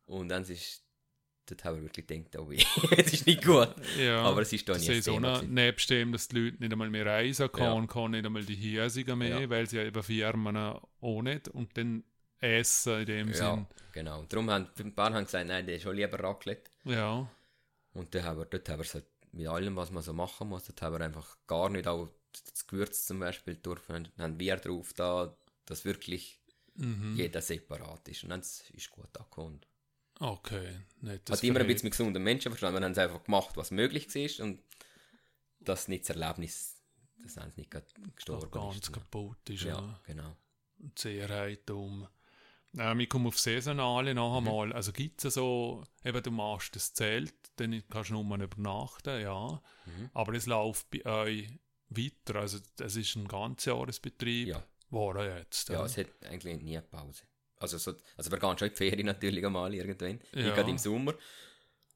[0.04, 0.84] Und dann ist,
[1.46, 2.62] dort haben wir wirklich gedacht, oh weh,
[2.96, 3.74] es ist nicht gut.
[3.98, 4.20] ja.
[4.22, 7.06] Aber es ist da Das ist so nebst dem, dass die Leute nicht einmal mehr
[7.06, 7.86] reisen können, Ja.
[7.88, 9.50] können nicht einmal die Hiesigen mehr, Ja.
[9.50, 12.04] weil sie ja eben Firmen auch nicht und dann
[12.38, 13.66] essen in dem Ja, Sinn.
[13.92, 14.20] genau.
[14.20, 16.70] Und darum haben ein paar haben gesagt, nein, der ist schon lieber Raclette.
[16.86, 17.30] Ja.
[17.92, 20.48] Und dann haben wir, dort haben wir es halt mit allem, was man so machen
[20.48, 22.08] muss, dort haben wir einfach gar nicht auch
[22.52, 26.40] das Gewürz zum Beispiel dürfen, dann haben wir drauf da, dass wirklich
[26.78, 27.16] Mhm.
[27.16, 28.22] jeder separat ist.
[28.24, 29.60] Und dann ist es gut angekommen.
[30.20, 30.78] Okay.
[31.00, 32.80] Nicht das Hat immer ein bisschen mit gesunden Menschen verstanden.
[32.80, 34.62] Wir haben es einfach gemacht, was möglich war und
[35.60, 36.76] das nicht das Erlebnis,
[37.22, 37.74] das haben sie nicht
[38.14, 38.92] gestorben ganz ist.
[38.92, 39.62] kaputt ist.
[39.62, 40.00] Ja, Ja.
[40.04, 40.36] genau.
[40.78, 42.06] Die Seerheit um.
[42.78, 44.48] Ähm, ich komme auf Saisonale noch Mhm.
[44.48, 44.72] einmal.
[44.72, 49.62] Also gibt es so, eben du machst das Zelt, dann kannst du nur übernachten, ja.
[49.86, 50.10] Mhm.
[50.12, 51.48] Aber es läuft bei euch
[51.88, 52.40] weiter.
[52.40, 54.48] Also es ist ein Ganzjahresbetrieb.
[54.48, 54.62] Ja.
[54.90, 55.68] War er jetzt.
[55.68, 55.84] Ja, ja.
[55.86, 57.22] es hat eigentlich nie eine Pause.
[57.58, 60.54] Also, so, also wir gehen schon in die Ferien natürlich einmal irgendwann, Ja.
[60.54, 61.14] gerade im Sommer.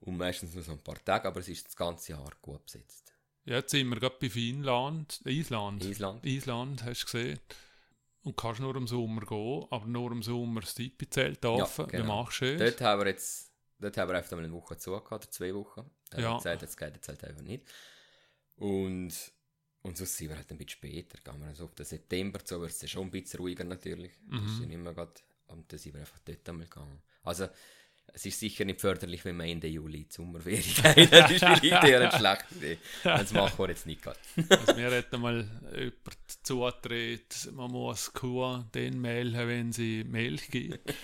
[0.00, 3.12] Und meistens nur so ein paar Tage, aber es ist das ganze Jahr gut besetzt.
[3.44, 5.84] Ja, jetzt sind wir gerade bei Finnland, Island.
[5.84, 6.24] Island.
[6.24, 7.40] Island, hast du gesehen.
[8.22, 11.86] Und kannst nur im Sommer gehen, aber nur im Sommer das Tipi-Zelt offen.
[11.86, 12.22] Wie genau.
[12.22, 15.30] machst du Dort haben wir jetzt, dort haben wir einfach mal eine Woche zugehört, oder
[15.30, 15.90] zwei Wochen.
[16.10, 16.30] Da haben Ja.
[16.32, 17.64] wir gesagt, jetzt geht jetzt halt einfach nicht.
[18.56, 19.12] Und,
[19.82, 21.18] und sonst sind wir halt ein bisschen später.
[21.22, 24.12] Gehen wir also auf den September zu, wird es dann schon ein bisschen ruhiger natürlich.
[24.30, 27.02] Das ist ja nicht mehr grad, und dann sind wir einfach dort einmal gegangen.
[27.22, 27.48] Also,
[28.12, 30.62] es ist sicher nicht förderlich, wenn man Ende Juli die Sommerferien
[30.94, 31.12] geht.
[31.12, 32.78] Das ist vielleicht eher eine schlechte Idee.
[33.02, 34.18] Das machen wir jetzt nicht gerade.
[34.48, 40.94] Also mir hat einmal jemand zugetreten, man muss Kuh den melden, wenn sie Milch gibt.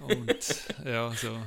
[0.00, 1.38] Und ja, so.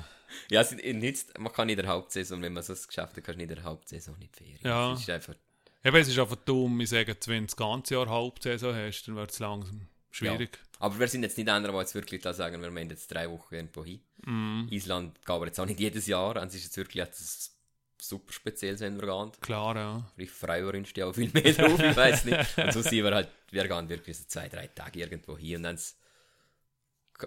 [0.49, 3.29] Ja, es nicht, man kann in der Hauptsaison, wenn man so ein Geschäft hat, kannst
[3.29, 4.59] du nicht in der Hauptsaison nicht Ferien.
[4.63, 4.93] Ja.
[4.93, 5.35] Es ist einfach,
[5.83, 9.15] Eben, es ist einfach dumm, ich sage, wenn du das ganze Jahr Hauptsaison hast, dann
[9.15, 9.87] wird es langsam
[10.17, 10.57] schwierig.
[10.79, 13.29] aber wir sind jetzt nicht andere, die jetzt wirklich da sagen, wir meinen jetzt drei
[13.29, 14.01] Wochen irgendwo hin.
[14.25, 14.67] Mhm.
[14.71, 17.53] Island gehen wir jetzt auch nicht jedes Jahr, es ist jetzt wirklich etwas
[17.99, 19.31] super Spezielles, wenn wir gehen.
[19.41, 20.11] Klar, ja.
[20.15, 22.57] Vielleicht wir uns ja auch viel mehr drauf, ich weiß nicht.
[22.57, 25.63] Und so sind wir halt, wir gehen wirklich so zwei, drei Tage irgendwo hin und
[25.63, 25.79] dann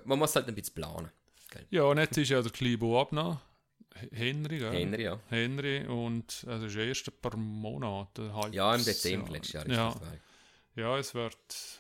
[0.04, 1.10] man muss halt ein bisschen planen.
[1.70, 3.40] Ja, und jetzt ist ja der kleine Bub noch,
[4.12, 4.72] Henry, gell?
[4.72, 5.18] Henry, ja.
[5.28, 8.22] Henry und also ist erst ein paar Monate.
[8.22, 9.94] Ein halbes Ja, im Dezember letztes Jahr ist Ja.
[10.76, 11.36] Ja, es wird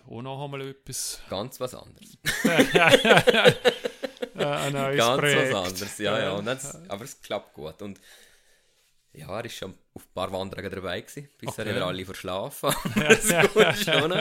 [0.08, 1.20] auch noch einmal etwas.
[1.28, 2.18] Ganz was anderes.
[4.36, 5.52] Äh, ein neues Ganz Projekt.
[5.52, 6.32] was anderes, ja, ja.
[6.32, 7.82] Und das, aber es klappt gut.
[7.82, 8.00] Und
[9.12, 11.28] ja, er ist schon auf ein paar Wanderungen dabei gewesen.
[11.36, 11.70] Bisher Okay.
[11.70, 12.72] hat er alle verschlafen.
[13.84, 14.12] schon.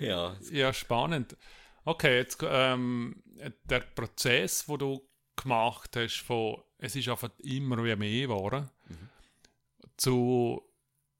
[0.00, 1.36] ja, Ja, spannend.
[1.84, 3.22] Okay, jetzt ähm,
[3.64, 8.68] der Prozess, wo du gemacht hast, von es ist einfach immer wie mehr geworden,
[9.96, 10.62] zu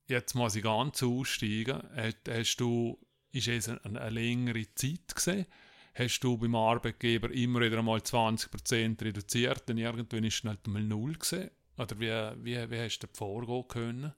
[0.09, 1.83] jetzt muss ich ganz aussteigen.
[1.95, 2.99] Hast, hast du,
[3.33, 5.47] ist es eine, eine längere Zeit gesehen?
[5.95, 10.83] Hast du beim Arbeitgeber immer wieder einmal 20% reduziert, dann irgendwann ist es halt mal
[10.83, 11.51] null gesehen?
[11.77, 14.13] Oder wie, wie, wie hast du vorgehen können?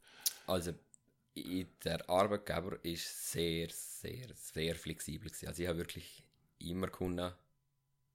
[0.46, 0.72] also
[1.84, 5.48] der Arbeitgeber ist sehr, sehr, sehr flexibel gewesen.
[5.48, 6.24] Also ich habe wirklich
[6.58, 7.32] immer können,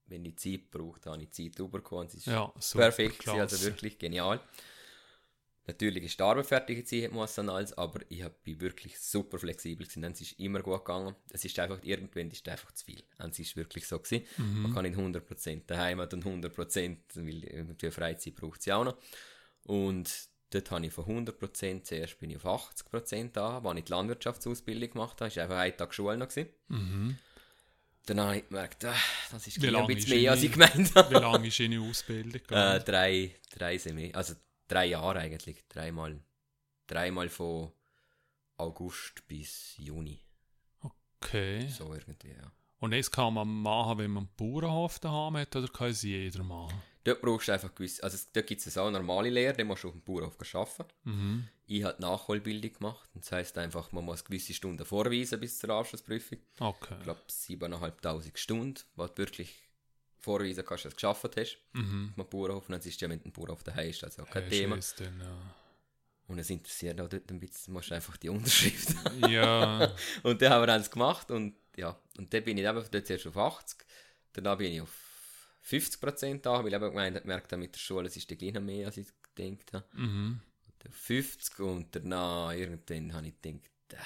[0.07, 2.07] wenn ich Zeit brauchte, habe ich Zeit bekommen.
[2.07, 3.61] Es ist Ja, super, perfekt, gewesen, also klasse.
[3.61, 4.41] wirklich genial.
[5.67, 10.03] Natürlich ist die Arbeit fertig dann alles, aber ich bin wirklich super flexibel gewesen.
[10.03, 11.15] Es ist immer gut gegangen.
[11.31, 13.03] Es ist einfach, irgendwann ist es einfach zu viel.
[13.17, 14.25] Es ist wirklich so gewesen.
[14.37, 14.61] Mhm.
[14.61, 18.97] Man kann nicht 100% daheim und 100%, weil irgendwie Freizeit braucht sie auch noch.
[19.63, 20.11] Und
[20.51, 24.91] dort habe ich von 100%, zuerst bin ich auf 80% da, als ich die Landwirtschaftsausbildung
[24.91, 26.49] gemacht habe, ist einfach ein Tag Schule noch gewesen.
[26.67, 27.17] Mhm.
[28.05, 28.95] Dann habe ich gemerkt, ah,
[29.31, 31.09] das ist ein bisschen mehr, als ich gemeint habe.
[31.09, 32.41] Wie lange ist deine Ausbildung?
[32.51, 34.35] Äh, drei, drei Semester, also
[34.67, 35.63] drei Jahre eigentlich.
[35.67, 36.19] Dreimal,
[36.87, 37.71] dreimal von
[38.57, 40.21] August bis Juni.
[40.81, 41.67] okay.
[41.67, 42.51] So irgendwie, ja.
[42.79, 46.43] Und das kann man machen, wenn man einen Bauernhof daheim hat, oder kann es jeder
[46.43, 46.81] machen?
[47.03, 49.89] Dort brauchst du einfach gewisse, also dort gibt es auch normale Lehre, dann musst du
[49.89, 50.93] auf dem Bauernhof arbeiten.
[51.03, 51.47] Mhm.
[51.67, 53.09] Ich habe Nachholbildung gemacht.
[53.13, 56.39] Das heisst einfach, man muss gewisse Stunden vorweisen bis zur Abschlussprüfung.
[56.59, 56.95] Okay.
[56.97, 59.64] Ich glaube, 7'500 Stunden, du wirklich
[60.25, 61.57] vorweisen kannst, dass du geschafft hast.
[61.73, 62.13] Mhm.
[62.17, 62.67] Auf dem Bauernhof.
[62.67, 64.75] Und dann ist ja, wenn du einen Bauernhof daheim hast, also kein Hast Thema.
[64.75, 65.21] du es Dann,
[66.27, 68.89] Und es interessiert auch dort ein bisschen, musst du einfach die Unterschrift
[69.21, 69.29] ja.
[69.29, 73.07] ja, Und dann haben wir eins gemacht und ja, und dann bin ich eben dort
[73.07, 73.85] zuerst auf 80,
[74.33, 74.93] danach bin ich auf
[75.67, 78.59] 50% da, weil ich eben gemeint, gemerkt habe, mit der Schule, es ist der gleich
[78.59, 79.85] mehr, als ich gedacht habe.
[79.93, 80.39] mhm.
[80.87, 83.97] Auf 50 und danach irgendwann habe ich gedacht, äh,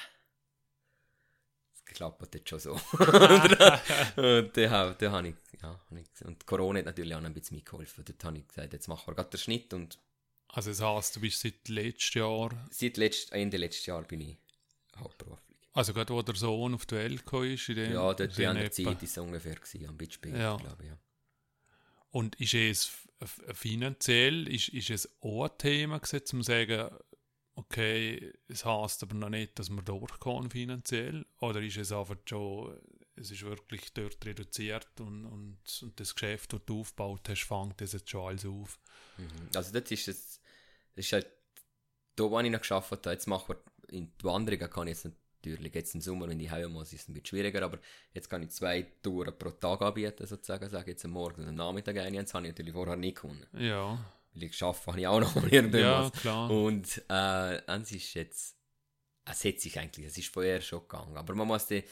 [1.94, 2.72] klappt jetzt schon so.
[3.00, 5.80] und dann, habe- habe ich, ja,
[6.26, 8.04] und Corona hat natürlich auch ein bisschen mitgeholfen.
[8.06, 9.98] Dort habe ich gesagt, jetzt machen wir gerade den Schnitt und
[10.50, 14.38] Also das heisst, du bist seit letztem Jahr, seit letzt, Ende letztes Jahr bin ich
[14.98, 15.58] hauptberuflich.
[15.74, 18.48] also gerade wo der Sohn auf die Welt gekommen ist, in dem Ja, dort Sinn
[18.48, 18.72] an der.
[18.72, 20.56] Zeit ist es ungefähr gewesen, ein bisschen später, Ja.
[20.58, 20.90] glaube ich.
[20.90, 20.98] Ja.
[22.12, 22.92] Und ist es
[23.54, 26.90] finanziell, ist, ist es auch ein Thema gewesen, zum sagen,
[27.60, 32.80] okay, es heisst aber noch nicht, dass wir durchkommen finanziell, oder ist es einfach schon,
[33.16, 37.82] es ist wirklich dort reduziert und, und, und das Geschäft, das du aufgebaut hast, fängt
[37.82, 38.80] das jetzt schon alles auf?
[39.18, 39.50] Mhm.
[39.54, 40.42] Also dort ist es,
[40.96, 41.28] das ist halt,
[42.16, 45.14] da wo ich noch geschafft habe, jetzt machen wir, in die Wanderungen kann ich jetzt
[45.44, 47.80] natürlich, jetzt im Sommer, wenn ich heim muss, ist es ein bisschen schwieriger, aber
[48.14, 51.50] jetzt kann ich zwei Touren pro Tag anbieten, sozusagen, sage ich jetzt am Morgen und
[51.50, 53.46] am Nachmittag eine, das habe ich natürlich vorher nicht können.
[53.54, 54.00] Ja,
[54.48, 55.82] geschafft habe ich auch noch irgendwas.
[55.82, 56.50] ja klar.
[56.50, 58.56] Und äh, es ist jetzt,
[59.26, 61.84] es hat sich eigentlich, es ist vorher schon gegangen, aber man muss die,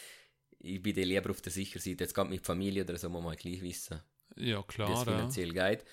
[0.59, 3.35] ich bin lieber auf der sicheren Seite, jetzt gerade mit Familie oder so, muss man
[3.35, 4.01] gleich wissen,
[4.35, 4.89] Ja, wie es klar.
[4.89, 5.03] Ja.
[5.03, 5.85] finanziell geht.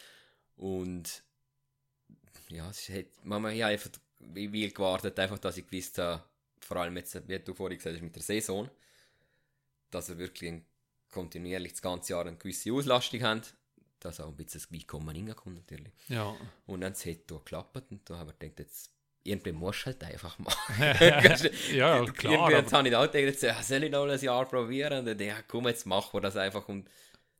[0.57, 1.23] Und
[2.49, 3.91] ja, es hat, man hat einfach
[4.21, 6.23] wie viel gewartet, einfach, dass ich gewusst habe,
[6.61, 8.71] vor allem jetzt, wie du vorhin gesagt hast, mit der Saison,
[9.91, 10.65] dass wir wirklich ein,
[11.11, 13.43] kontinuierlich das ganze Jahr eine gewisse Auslastung haben,
[14.05, 15.93] dass auch ein bisschen das Einkommen reinkommt natürlich.
[16.09, 16.35] ja.
[16.67, 18.91] Und dann hat es geklappt und da haben wir gedacht, jetzt
[19.23, 20.75] irgendwie musst du halt einfach machen.
[21.75, 22.33] ja, klar.
[22.33, 24.99] Irgendwie jetzt habe ich auch gedacht, ja, soll ich noch ein Jahr probieren?
[25.01, 26.89] Und dann ich, ja, komm, jetzt machen wir das einfach und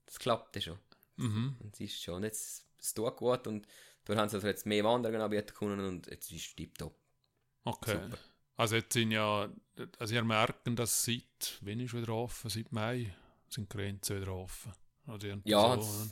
[0.07, 0.79] das klappte schon.
[1.17, 1.57] Mhm.
[1.61, 3.67] Und es ist schon, jetzt, es tut gut und
[4.07, 6.97] dann haben sie also jetzt mehr Wanderungen anbieten können und jetzt ist es tipptopp.
[7.65, 7.99] Okay.
[8.03, 8.19] Super.
[8.57, 9.49] Also jetzt sind ja,
[9.99, 12.49] also ihr merken, dass seit, wenn ist wieder offen?
[12.49, 13.15] Seit Mai
[13.49, 14.73] sind die Grenzen wieder offen.
[15.07, 16.11] Irgendwie Ja, so.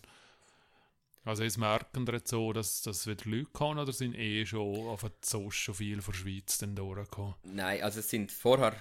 [1.25, 4.89] Also jetzt merken wir jetzt so, dass das wieder Leute kommen oder sind eh schon
[4.89, 7.35] auf der Zost schon viel von der Schweiz dann durchgekommen?
[7.45, 8.75] Nein, also es sind vorher,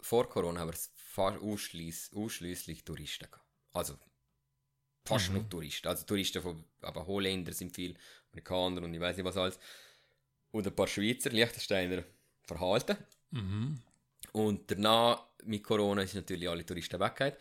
[0.00, 3.44] vor Corona haben wir es fast ausschließlich Touristen gehabt.
[3.72, 3.98] Also
[5.04, 5.34] fast Mhm.
[5.36, 5.88] nur Touristen.
[5.88, 7.96] Also Touristen von, aber Holländer sind viel,
[8.30, 9.58] Amerikaner und ich weiß nicht was alles.
[10.52, 12.04] Und ein paar Schweizer, Liechtensteiner
[12.44, 12.96] verhalten.
[13.30, 13.82] Mhm.
[14.32, 17.36] Und danach, mit Corona, ist natürlich alle Touristen weggegangen.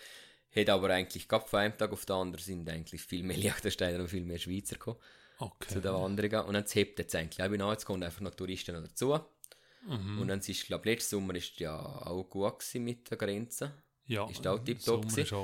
[0.58, 4.00] Hat aber eigentlich, gerade von einem Tag auf den anderen, sind eigentlich viel mehr Liechtensteiner
[4.00, 4.98] und viel mehr Schweizer gekommen
[5.40, 5.68] Okay.
[5.72, 6.48] zu den Wanderungen.
[6.48, 9.20] Und dann hebt jetzt eigentlich auch nach, jetzt kommen einfach noch Touristen noch dazu.
[9.86, 10.20] Mhm.
[10.20, 13.72] Und dann ist, glaube letzten Sommer ist ja auch gut gewesen mit der Grenze.
[14.08, 14.60] ja, ist auch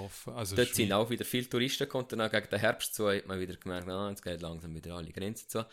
[0.06, 0.34] offen.
[0.34, 2.07] Also Dort sind auch wieder viele Touristen gekommen.
[2.10, 5.11] Dann gegen den Herbst zu hat man wieder gemerkt, ah, jetzt geht langsam wieder alle
[5.11, 5.65] Grenzen zu.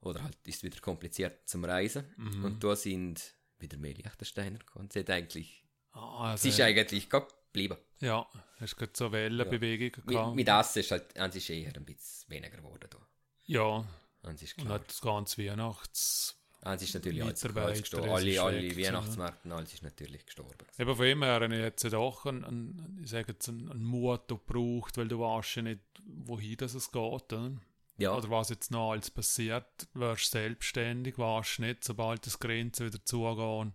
[0.00, 2.04] Oder halt ist es wieder kompliziert zum Reisen.
[2.16, 2.44] Mhm.
[2.44, 4.88] Und da sind wieder mehr Liechtensteiner gekommen.
[4.90, 7.76] Es, hat eigentlich, Ah, es also, ist eigentlich gerade geblieben.
[8.00, 8.26] ja,
[8.58, 10.34] hast gerade so Wellenbewegungen Mit, gehabt.
[10.36, 12.88] mit Essen ist halt, es ist eher ein bisschen weniger geworden.
[12.90, 12.98] Da.
[13.44, 13.84] ja,
[14.32, 14.78] Es ist und klar.
[14.78, 16.38] hat das ganze Weihnachts...
[16.64, 17.40] Es ist natürlich alles,
[17.80, 18.08] gestorben.
[18.08, 20.64] Alle, alle weg, Weihnachtsmärkte, alles ist natürlich gestorben.
[20.78, 23.82] Eben von ihm her habe ich jetzt doch einen, einen, ich sage jetzt einen, einen
[23.82, 27.02] Mut gebraucht, weil du weißt ja nicht, wohin das es geht.
[27.02, 27.50] Oder?
[27.98, 33.04] Ja, Oder was jetzt noch alles passiert, wirst selbstständig, weißt nicht, sobald das Grenzen wieder
[33.04, 33.74] zugehen.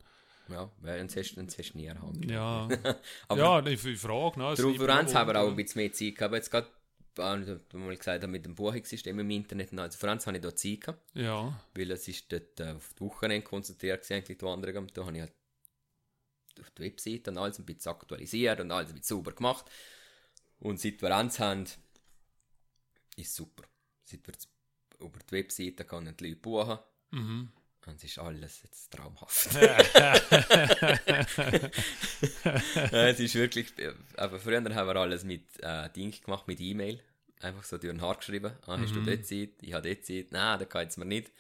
[0.50, 2.30] Ja, weil sonst hast, sonst hast du nie erhalten.
[2.30, 2.68] Ja,
[3.28, 4.40] Aber ja ich, ich frage.
[4.40, 6.34] Ne, Darauf haben wir auch ein bisschen mehr Zeit gehabt.
[6.34, 6.68] Jetzt gerade,
[7.18, 9.78] äh, wie mal gesagt habe, mit dem Buchungssystem im Internet.
[9.78, 12.94] Also für uns habe ich da Zeit gehabt, Ja, weil es ist dort äh, auf
[12.94, 14.88] die Wochenende konzentriert gewesen, eigentlich die Wanderung.
[14.94, 15.34] Da habe ich halt
[16.60, 19.66] auf die Webseite und alles ein bisschen aktualisiert und alles ein bisschen sauber gemacht.
[20.60, 21.66] Und seit wir eins haben,
[23.16, 23.64] ist super.
[24.04, 24.34] Seit wir
[25.06, 26.80] über die Webseite können die Leute buchen.
[27.12, 27.52] mhm.
[27.88, 29.50] Und es ist alles jetzt traumhaft.
[29.54, 29.78] Ja,
[33.10, 33.68] es ist wirklich,
[34.16, 37.00] aber früher haben wir alles mit äh, Ding gemacht, mit E-Mail.
[37.40, 38.52] Einfach so durch den Haar geschrieben.
[38.66, 39.50] Ah, hast du dort Zeit?
[39.62, 40.32] Ich habe dort Zeit.
[40.32, 41.32] Nein, da kann jetzt mir nicht.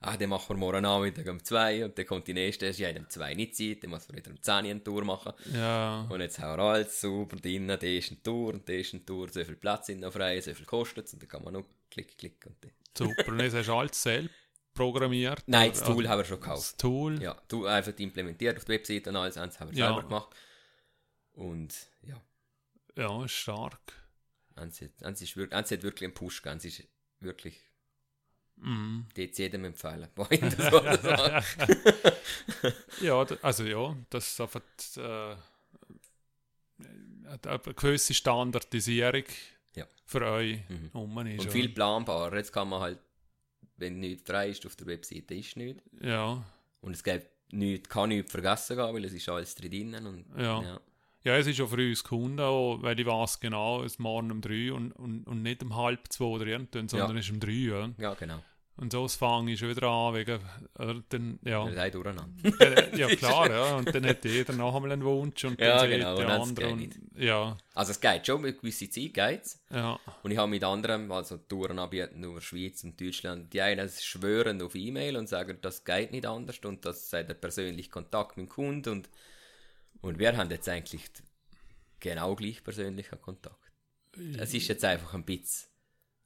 [0.00, 2.94] Ah, dann machen wir morgen Nachmittag um 2 und dann kommt die nächste, ja, ich
[2.94, 5.32] habe um 2 nicht Zeit, dann muss man wieder um 10 eine Tour machen.
[5.52, 8.94] ja, Und jetzt haben wir alles super drin, der ist eine Tour und der ist
[8.94, 11.42] eine Tour, so viel Platz sind noch frei, so viel kostet es und dann kann
[11.42, 12.70] man noch klick, klick und dann.
[12.96, 13.26] super.
[13.32, 14.30] Und jetzt hast du alles selbst
[14.78, 15.42] programmiert?
[15.46, 16.62] Nein, das Tool haben wir schon gekauft.
[16.62, 17.20] Das Tool?
[17.22, 19.86] Ja, du einfach implementiert auf die Webseite und alles, das haben wir Ja.
[19.92, 20.34] selber gemacht.
[21.32, 22.20] Und ja,
[22.96, 23.92] Ja, ist stark.
[24.56, 26.60] Eins hat, eins ist wirklich, eins hat wirklich einen Push gegeben.
[26.64, 26.82] Ist
[27.20, 27.60] wirklich,
[28.56, 29.06] Mhm.
[29.16, 30.08] die jedem empfehlen.
[33.00, 34.62] Ja, also ja, das ist einfach
[34.96, 35.36] äh,
[37.30, 39.24] eine gewisse Standardisierung
[39.76, 39.86] Ja.
[40.04, 40.90] für euch Mhm.
[40.92, 42.36] Und viel planbarer.
[42.36, 42.98] Jetzt kann man halt,
[43.78, 45.82] wenn nichts frei ist auf der Webseite, ist nichts.
[46.00, 46.42] Ja,
[46.80, 50.06] Und es gibt nichts, kann nichts vergessen gehen, weil es ist alles drinnen.
[50.06, 50.62] Und, Ja.
[50.62, 50.80] ja.
[51.24, 54.30] ja, es ist auch für uns Kunden auch, weil ich weiß genau, es ist morgen
[54.30, 57.40] um drei und, und, und nicht um halb zwei oder irgendwann, sondern es ist um
[57.40, 57.52] drei.
[57.52, 57.90] Ja.
[57.98, 58.42] Ja, genau.
[58.80, 60.38] Und so fange ich schon wieder an, wegen,
[60.78, 61.64] oder, dann, ja.
[61.66, 62.96] Sind durcheinander.
[62.96, 63.76] Ja, klar, ja.
[63.76, 66.68] Und dann hat jeder noch einmal einen Wunsch und dann Ja, sieht genau, der andere.
[66.68, 69.60] Und, ja, Also es geht schon, mit gewisser Zeit geht's.
[69.70, 73.88] ja, Und ich habe mit anderen, also Touren anbieten über Schweiz und Deutschland, die einen
[73.88, 78.36] schwören auf E-Mail und sagen, das geht nicht anders und das sei der persönliche Kontakt
[78.36, 79.10] mit dem Kunden und,
[80.02, 81.02] und wir haben jetzt eigentlich
[81.98, 83.56] genau gleich persönlichen Kontakt.
[84.38, 85.68] Es ist jetzt einfach ein bisschen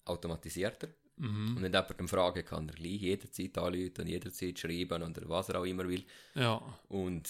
[0.05, 0.89] automatisierter.
[1.17, 5.29] Mhm, Und wenn jemand eine Frage kann, er gleich jederzeit anrufen und jederzeit schreiben oder
[5.29, 6.05] was er auch immer will.
[6.35, 6.61] ja.
[6.89, 7.29] Und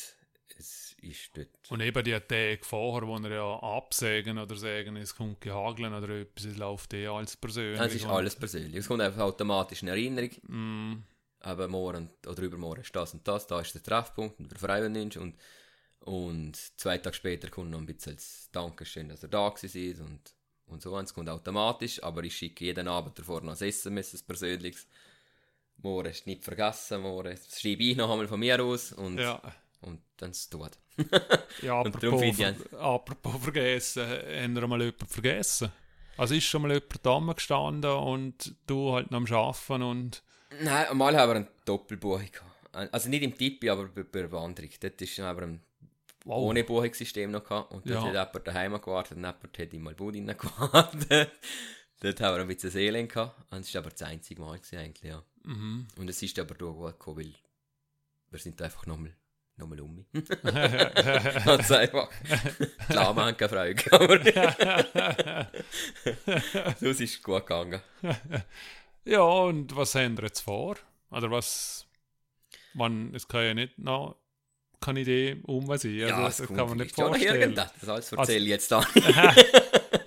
[0.59, 1.48] es ist dort.
[1.70, 6.09] Und eben die Tage vorher, wo er ja absägen oder sagen, es kommt gehageln oder
[6.20, 7.80] etwas, es läuft eh alles persönlich.
[7.80, 8.76] Es ist alles persönlich.
[8.76, 10.30] Es kommt einfach automatisch eine Erinnerung.
[10.42, 11.02] Mm,
[11.40, 14.96] aber morgen oder übermorgen ist das und das, da ist der Treffpunkt und wir freuen
[14.96, 15.36] uns und,
[16.00, 20.00] und zwei Tage später kommt noch ein bisschen als Dankeschön, dass er da gewesen ist
[20.00, 20.34] und,
[20.73, 24.15] und so, und es kommt automatisch, aber ich schicke jeden Abend davor noch ein SMS,
[24.15, 24.86] ein persönliches.
[25.77, 29.40] Morgen ist nicht vergessen, morgen schreibe ich noch einmal von mir aus und, ja.
[29.81, 30.78] und dann ist es tot.
[31.62, 35.70] Ja, apropos, ich ver apropos vergessen, haben wir mal jemanden vergessen?
[36.16, 40.23] Also ist schon mal jemand da gestanden und du halt noch am Arbeiten und
[40.61, 42.93] Nein, einmal haben wir eine Doppelbuchung gehabt.
[42.93, 44.70] Also nicht im Tippi, aber bei der Wanderung.
[44.81, 45.61] Dort ist haben wir ein
[46.24, 47.70] wow, ohne Buchungssystem noch gehabt.
[47.73, 48.20] Und dort Ja.
[48.20, 51.31] hat jemand daheim gewartet und jemand hat im Malbud rein gewartet.
[52.01, 53.53] dort haben wir ein bisschen Seelen gehabt.
[53.53, 55.23] Und es war aber das einzige Mal gewesen, eigentlich, ja.
[55.44, 55.86] mhm.
[55.97, 57.35] Und es ist aber durch gut gekommen, weil
[58.31, 59.15] wir sind einfach nochmal
[59.57, 60.07] nochmal um mich.
[61.44, 62.09] Ganz einfach.
[62.89, 64.19] Klar, wir haben keine Frage, aber
[66.81, 67.81] das ist gut gegangen.
[69.05, 70.77] Ja, und was haben wir jetzt vor?
[71.11, 71.86] Oder was,
[72.73, 74.16] man, es kann ja nicht noch
[74.82, 76.02] keine Idee um was ich.
[76.02, 77.54] Also, ja, das kann man nicht vorstellen.
[77.54, 78.94] Das alles erzähle ich Also- jetzt da.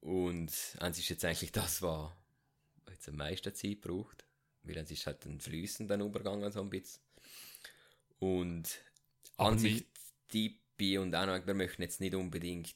[0.00, 2.10] Und eins ist jetzt eigentlich das, was
[2.90, 4.24] jetzt am meisten Zeit braucht.
[4.64, 7.00] Weil es ist halt ein fließender Übergang so ein bisschen.
[8.18, 8.80] Und
[9.36, 9.86] Aber an sich
[10.28, 12.74] Tippi und auch noch, wir möchten jetzt nicht unbedingt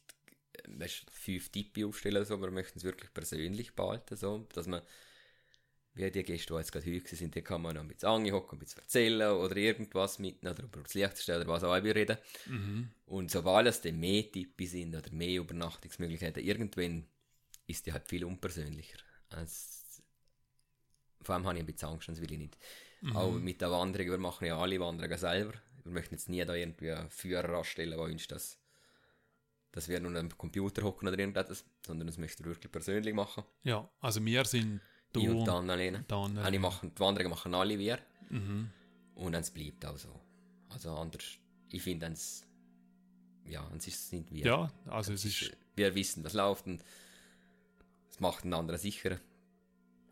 [0.52, 4.82] äh, weißt, fünf Tippi aufstellen, so, wir möchten es wirklich persönlich behalten, so, dass man
[5.94, 8.56] wie die Gäste, die jetzt gerade heute sind, die kann man noch ein bisschen angehocken,
[8.56, 11.94] ein bisschen erzählen oder irgendwas mit oder über das Licht stellen oder was auch immer
[11.94, 12.16] reden.
[12.46, 12.90] mhm.
[13.04, 17.06] Und sobald es dann mehr Tippi sind oder mehr Übernachtungsmöglichkeiten, irgendwann
[17.66, 18.98] ist die halt viel unpersönlicher.
[19.30, 20.02] Es,
[21.20, 22.56] vor allem habe ich ein bisschen Angst, das will ich nicht.
[23.02, 23.16] Mhm.
[23.16, 25.54] Auch mit der Wanderung, wir machen ja alle Wanderungen selber.
[25.84, 28.58] Wir möchten jetzt nie da irgendwie einen Führer anstellen, der uns das,
[29.72, 33.44] dass wir nur am Computer hocken oder irgendetwas, sondern das möchten wir wirklich persönlich machen.
[33.64, 34.80] ja, also wir sind
[35.12, 36.04] du ich und dann alleine.
[36.06, 37.98] dann, Alle machen, die Wanderungen machen alle wir.
[38.30, 38.70] Mhm.
[39.16, 40.20] Und es bleibt auch so.
[40.70, 41.24] Also anders,
[41.68, 42.46] ich finde es,
[43.44, 44.46] ja, es ist nicht wir.
[44.46, 46.82] Ja, also es ist, wir wissen, was läuft und
[48.10, 49.18] es macht einen anderen sicherer.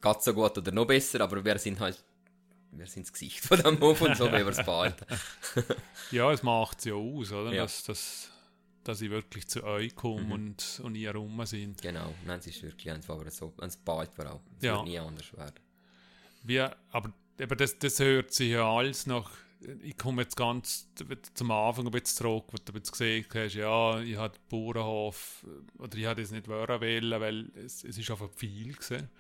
[0.03, 2.03] Geht so gut oder noch besser, aber wir sind halt,
[2.73, 5.05] wir sind das Gesicht von dem Hof und so, wie wir es behalten.
[6.11, 7.53] ja, es macht es ja aus, oder?
[7.53, 7.63] Ja.
[7.63, 8.31] Dass, dass,
[8.85, 10.33] dass ich wirklich zu euch komme Mhm.
[10.33, 11.81] und, und ihr rum sind.
[11.83, 14.41] Genau, nein, es ist wirklich eins, aber so, eins behält wir auch.
[14.59, 14.77] Es Ja.
[14.77, 15.55] wird nie anders werden.
[16.43, 19.31] Wie, aber eben das, das hört sich ja alles nach.
[19.83, 20.89] Ich komme jetzt ganz
[21.35, 25.45] zum Anfang ein bisschen zurück, wo du jetzt gesehen hast, ja, ich hatte Bauernhof,
[25.79, 29.11] oder ich hatte es nicht wollen, wählen, weil es, es ist einfach viel gewesen.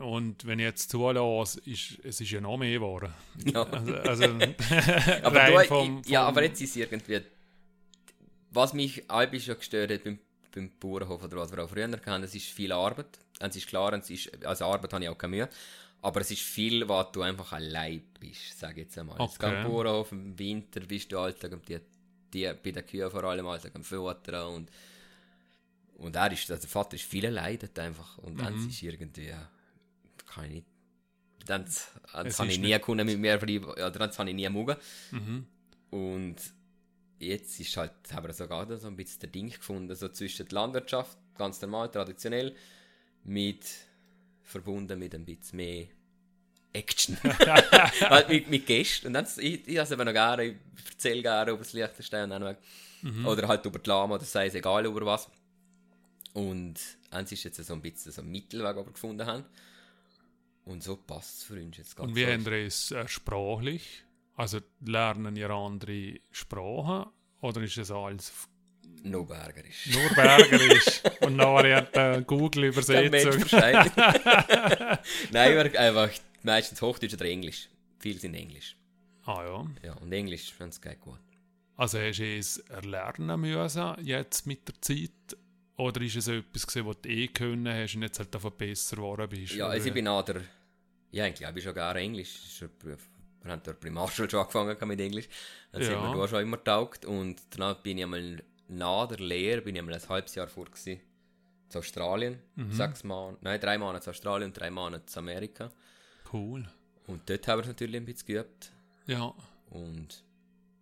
[0.00, 3.12] Und wenn ich jetzt zulasse, ist es ist ja noch mehr geworden.
[3.44, 3.62] Ja.
[3.62, 4.24] Also, also
[5.22, 7.20] Aber, du, vom, ja, vom- aber jetzt ist irgendwie,
[8.50, 10.18] was mich halb schon gestört hat beim,
[10.54, 13.18] beim Bauernhof oder was wir auch früher hatten, es ist viel Arbeit.
[13.40, 15.48] Es ist klar, es ist, also Arbeit habe ich auch keine Mühe.
[16.02, 19.16] Aber es ist viel, was du einfach allein bist, sage ich jetzt einmal.
[19.16, 19.50] Es Okay.
[19.50, 21.78] geht Bauernhof, im Winter bist du Alltag und die,
[22.32, 24.70] die, bei den Kühen vor allem Alltag am Futtern und
[25.96, 28.68] und er ist, also der Vater ist viel allein dort einfach und dann Mhm.
[28.68, 29.32] ist irgendwie,
[30.34, 30.66] kann ich nicht,
[31.46, 31.66] dann,
[32.12, 34.76] dann Es habe ich nie können mit mir bleiben, oder dann habe ich nie mögen.
[35.10, 35.46] Mhm.
[35.90, 36.36] Und
[37.18, 40.54] jetzt ist halt, haben wir sogar so ein bisschen der Ding gefunden, so zwischen der
[40.54, 42.54] Landwirtschaft, ganz normal, traditionell,
[43.24, 43.64] mit,
[44.42, 45.86] verbunden mit ein bisschen mehr
[46.72, 47.16] Action.
[47.22, 49.08] halt mit, mit Gästen.
[49.08, 50.56] Und dann, ich, ich habe es noch gerne, ich
[50.90, 54.46] erzähle gerne über das Liechtenstein und dann noch, oder halt über die Lama, oder sei
[54.46, 55.28] es egal über was.
[56.32, 56.74] Und
[57.10, 59.44] eins ist jetzt so ein bisschen so ein Mittelweg, den wir gefunden haben.
[60.64, 64.04] Und so passt es für uns jetzt ganz Und wir es äh, sprachlich?
[64.34, 67.10] Also lernen ihr andere Sprachen?
[67.40, 68.32] Oder ist es alles
[69.02, 69.86] Noch bergerisch.
[69.92, 73.46] nur Bergerisch und nachher hat äh, Google-Übersetzung?
[73.46, 73.92] versteht.
[75.32, 76.10] Nein, wir einfach
[76.42, 77.68] meistens Hochdeutsch oder Englisch.
[77.98, 78.76] Viel sind Englisch.
[79.24, 79.66] Ah ja.
[79.82, 81.20] Ja, und Englisch, wenn es geht gut.
[81.76, 85.36] Also hast du es erlernen müssen jetzt mit der Zeit?
[85.76, 88.96] Oder ist es etwas gewesen, was du eh können hast und jetzt halt einfach besser
[88.96, 89.54] geworden bist?
[89.54, 90.42] Ja, also ich bin auch der...
[91.10, 92.32] Ja, ich glaube, ich schon gerne Englisch.
[92.34, 95.28] Das ist Wir haben dort Primarschule schon angefangen mit Englisch.
[95.72, 95.88] Dann Ja.
[95.88, 97.04] sind wir da schon immer taugt.
[97.04, 100.66] Und danach bin ich einmal nach der Lehre, bin ich einmal ein halbes Jahr vor
[100.66, 101.00] gewesen,
[101.68, 102.38] zu Australien.
[102.56, 102.72] Mhm.
[102.72, 105.70] Sechs Monate, nein, drei Monate zu Australien und drei Monate zu Amerika.
[106.32, 106.68] Cool.
[107.06, 108.72] Und dort haben wir es natürlich ein bisschen geübt.
[109.06, 109.34] Ja.
[109.70, 110.24] Und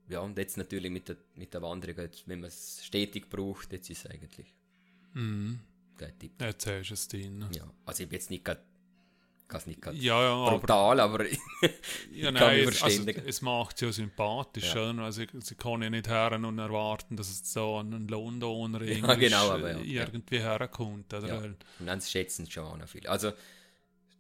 [0.09, 3.73] ja, und jetzt natürlich mit der, mit der Wanderung, jetzt, wenn man es stetig braucht,
[3.73, 4.55] jetzt ist es eigentlich
[5.15, 5.61] Mhm.
[6.19, 6.33] Tipp.
[6.41, 7.47] Jetzt hast du es drin.
[7.53, 8.61] Ja, also ich bin jetzt nicht gerade,
[9.55, 11.37] es nicht gerade Ja, ja, aber brutal, aber Ja,
[12.11, 14.75] Ich kann nein, es, also, es macht sie ja sympathisch.
[14.75, 14.91] Ja.
[14.99, 19.51] Also, sie kann ja nicht hören und erwarten, dass es so ein Londoner Ja, genau,
[19.51, 20.03] aber ja.
[20.07, 21.13] irgendwie herkommt.
[21.15, 21.29] Oder?
[21.29, 21.39] Ja.
[21.39, 21.57] Und
[21.87, 23.07] dann schätzen es schon auch noch viel.
[23.07, 23.33] Also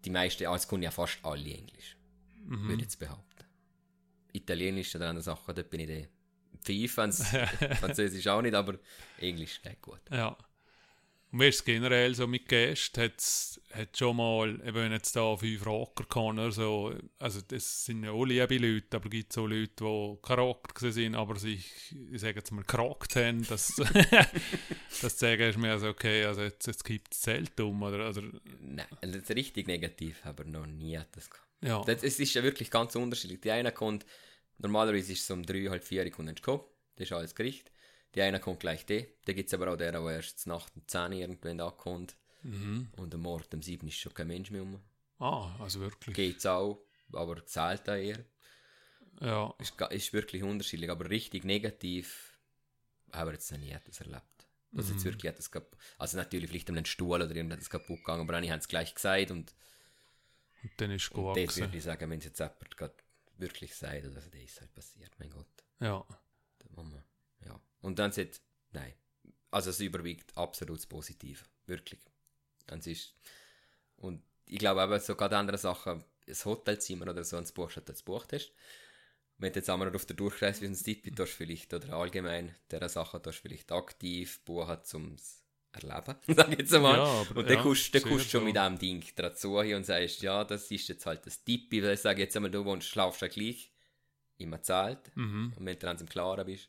[0.04, 1.96] die meisten, also es können ja fast alle Englisch,
[2.44, 2.62] Mhm.
[2.64, 3.44] würde ich jetzt behaupten.
[4.32, 6.06] Italienisch oder andere Sachen, dort bin ich der
[6.62, 7.24] Pfeif, wenn's-
[7.80, 8.78] Französisch auch nicht, aber
[9.18, 10.00] Englisch geht gut.
[10.10, 10.36] Ja.
[11.32, 13.10] Und wie ist es generell so mit Gästen?
[13.72, 18.04] Hat schon mal, eben wenn jetzt da fünf Rocker kann oder so, also das sind
[18.04, 21.72] ja auch liebe Leute, aber es gibt so Leute, die keine Rocker sind, aber sich,
[22.12, 23.74] ich sage jetzt mal, gerockt haben, dass,
[25.00, 28.22] das sagen ist mir also, okay, also jetzt, jetzt gibt es Zelt um, oder, oder
[28.60, 31.48] Nein, also das richtig negativ, aber noch nie hat das gehabt.
[31.62, 31.82] Ja.
[31.82, 33.40] Das, es ist ja wirklich ganz unterschiedlich.
[33.40, 34.04] Die eine kommt,
[34.58, 36.64] normalerweise ist es um drei, halb vier, kommt ein kommen.
[36.96, 37.71] Das ist alles Gericht.
[38.14, 39.06] Die eine kommt gleich die.
[39.24, 42.16] Da gibt es aber auch der, der erst Nacht um 10 Uhr irgendwann ankommt.
[42.42, 42.88] Mhm.
[42.96, 44.80] Und am Morgen um 7 ist schon kein Mensch mehr um.
[45.18, 46.14] Ah, also wirklich.
[46.16, 48.24] Geht's auch, aber selten eher.
[49.20, 49.54] Ja.
[49.58, 52.36] Ist, ist wirklich unterschiedlich, aber richtig negativ
[53.12, 54.22] haben wir jetzt noch nie etwas erlebt.
[54.72, 54.92] Dass Mhm.
[54.94, 58.34] jetzt wirklich etwas kaputt, also natürlich vielleicht um einen Stuhl oder irgendetwas kaputt gegangen, aber
[58.36, 59.54] einige haben es gleich gesagt und,
[60.62, 61.36] Und dann ist und gut.
[61.36, 61.60] dort gewesen.
[61.60, 62.92] würde ich sagen, wenn es jetzt jemand
[63.38, 65.46] wirklich sagt, so, das ist halt passiert, mein Gott.
[65.80, 66.04] Ja.
[66.58, 67.04] Da muss man, ja.
[67.82, 68.40] Und dann sagt,
[68.72, 68.94] nein,
[69.50, 72.00] also es überwiegt absolut das Positive, wirklich.
[72.70, 73.14] Und es ist,
[73.96, 77.90] und ich glaube aber so gerade andere Sachen, das Hotelzimmer oder so, ein Buch statt
[77.90, 78.52] als Buch hast.
[79.38, 82.88] Wenn du jetzt einmal auf der Durchreise wie ein Tipp tust vielleicht, oder allgemein dieser
[82.88, 85.16] Sachen tust vielleicht aktiv buchen zum
[85.72, 86.96] Erleben, sag ich jetzt einmal.
[86.96, 88.40] Ja, aber- und dann ja, kommst, du schon so.
[88.40, 91.94] mit diesem Ding dazu hin und sagst, ja, das ist jetzt halt das Tippi, weil
[91.94, 93.72] ich sage jetzt einmal, du wohnst, schlafst ja gleich
[94.38, 95.10] immer zahlt.
[95.16, 95.54] Mhm.
[95.56, 96.68] Und wenn du dann im Klaren bist,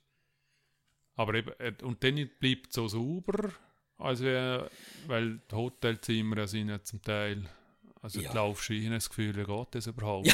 [1.16, 3.52] Aber eben, äh, und dann bleibt es so sauber,
[3.98, 4.68] also, äh,
[5.08, 7.44] weil die Hotelzimmer ja sind ja zum Teil,
[8.02, 8.32] also Ja.
[8.32, 10.28] du laufst rein, das Gefühl, geht das überhaupt?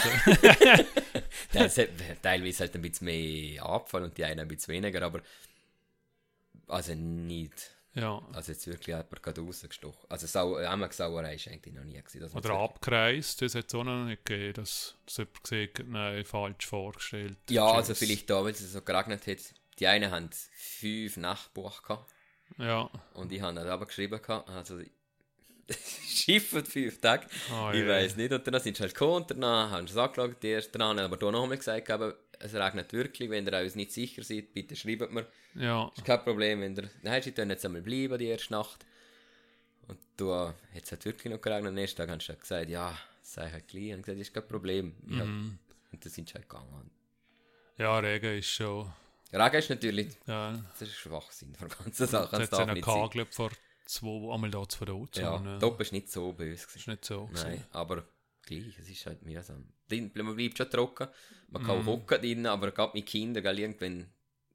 [1.51, 1.89] Das hat
[2.21, 5.21] teilweise halt ein bisschen mehr Abfall und die einen ein bisschen weniger, aber
[6.67, 8.21] also nicht, ja.
[8.33, 10.09] also jetzt wirklich jemand gerade rausgestochen.
[10.09, 12.21] Also Sau einmal Sauerei ist eigentlich noch nie gewesen.
[12.21, 15.87] man Oder jetzt abgereist, das hat es auch noch nicht gegeben, dass, dass jemand hat,
[15.87, 17.37] nein, falsch vorgestellt.
[17.49, 19.39] Ja, also vielleicht da, weil es so geregnet hat,
[19.79, 22.11] die einen haben fünf Nachtbuch gehabt
[22.57, 22.89] Ja.
[23.13, 24.79] und ich habe dann aber geschrieben gehabt, also
[26.07, 27.27] Schiffen fünf Tage.
[27.51, 30.41] Ah, ich weiß nicht, und dann sind sie halt gekommen, danach haben sie es angeschaut,
[30.41, 33.75] die ersten dran, aber da noch einmal gesagt, aber es regnet wirklich, wenn ihr euch
[33.75, 35.27] nicht sicher seid, bitte schreibt mir.
[35.55, 35.91] Ja.
[35.95, 38.85] Ist kein Problem, wenn ihr, nein, sie können jetzt einmal bleiben, die erste Nacht.
[39.87, 42.69] Und du, äh, jetzt hat wirklich noch geregnet, am nächsten Tag haben sie halt gesagt,
[42.69, 44.95] ja, sei halt gleich, und gesagt, ist kein Problem.
[45.07, 45.25] Ja.
[45.25, 45.59] Mhm.
[45.91, 46.89] Und dann sind sie halt gegangen.
[47.77, 48.91] Ja, Regen ist schon.
[49.31, 52.75] Regen ist natürlich, Ja, das ist Schwachsinn von der ganzen Sache, das hat es sein.
[52.75, 53.51] gekagelt vor
[53.85, 55.17] zwei, einmal da zu Rot.
[55.17, 55.59] Ja, ne?
[55.59, 56.79] Dopp ist nicht so böse gewesen.
[56.79, 57.29] ist nicht so.
[57.33, 57.65] Nein, gewesen.
[57.71, 58.03] aber
[58.43, 59.71] gleich, es ist halt mühsam.
[59.89, 61.07] Man bleibt schon trocken,
[61.49, 61.87] man kann Mhm.
[61.87, 64.09] auch hocken drin, aber gerade mit Kindern, gell, irgendwann,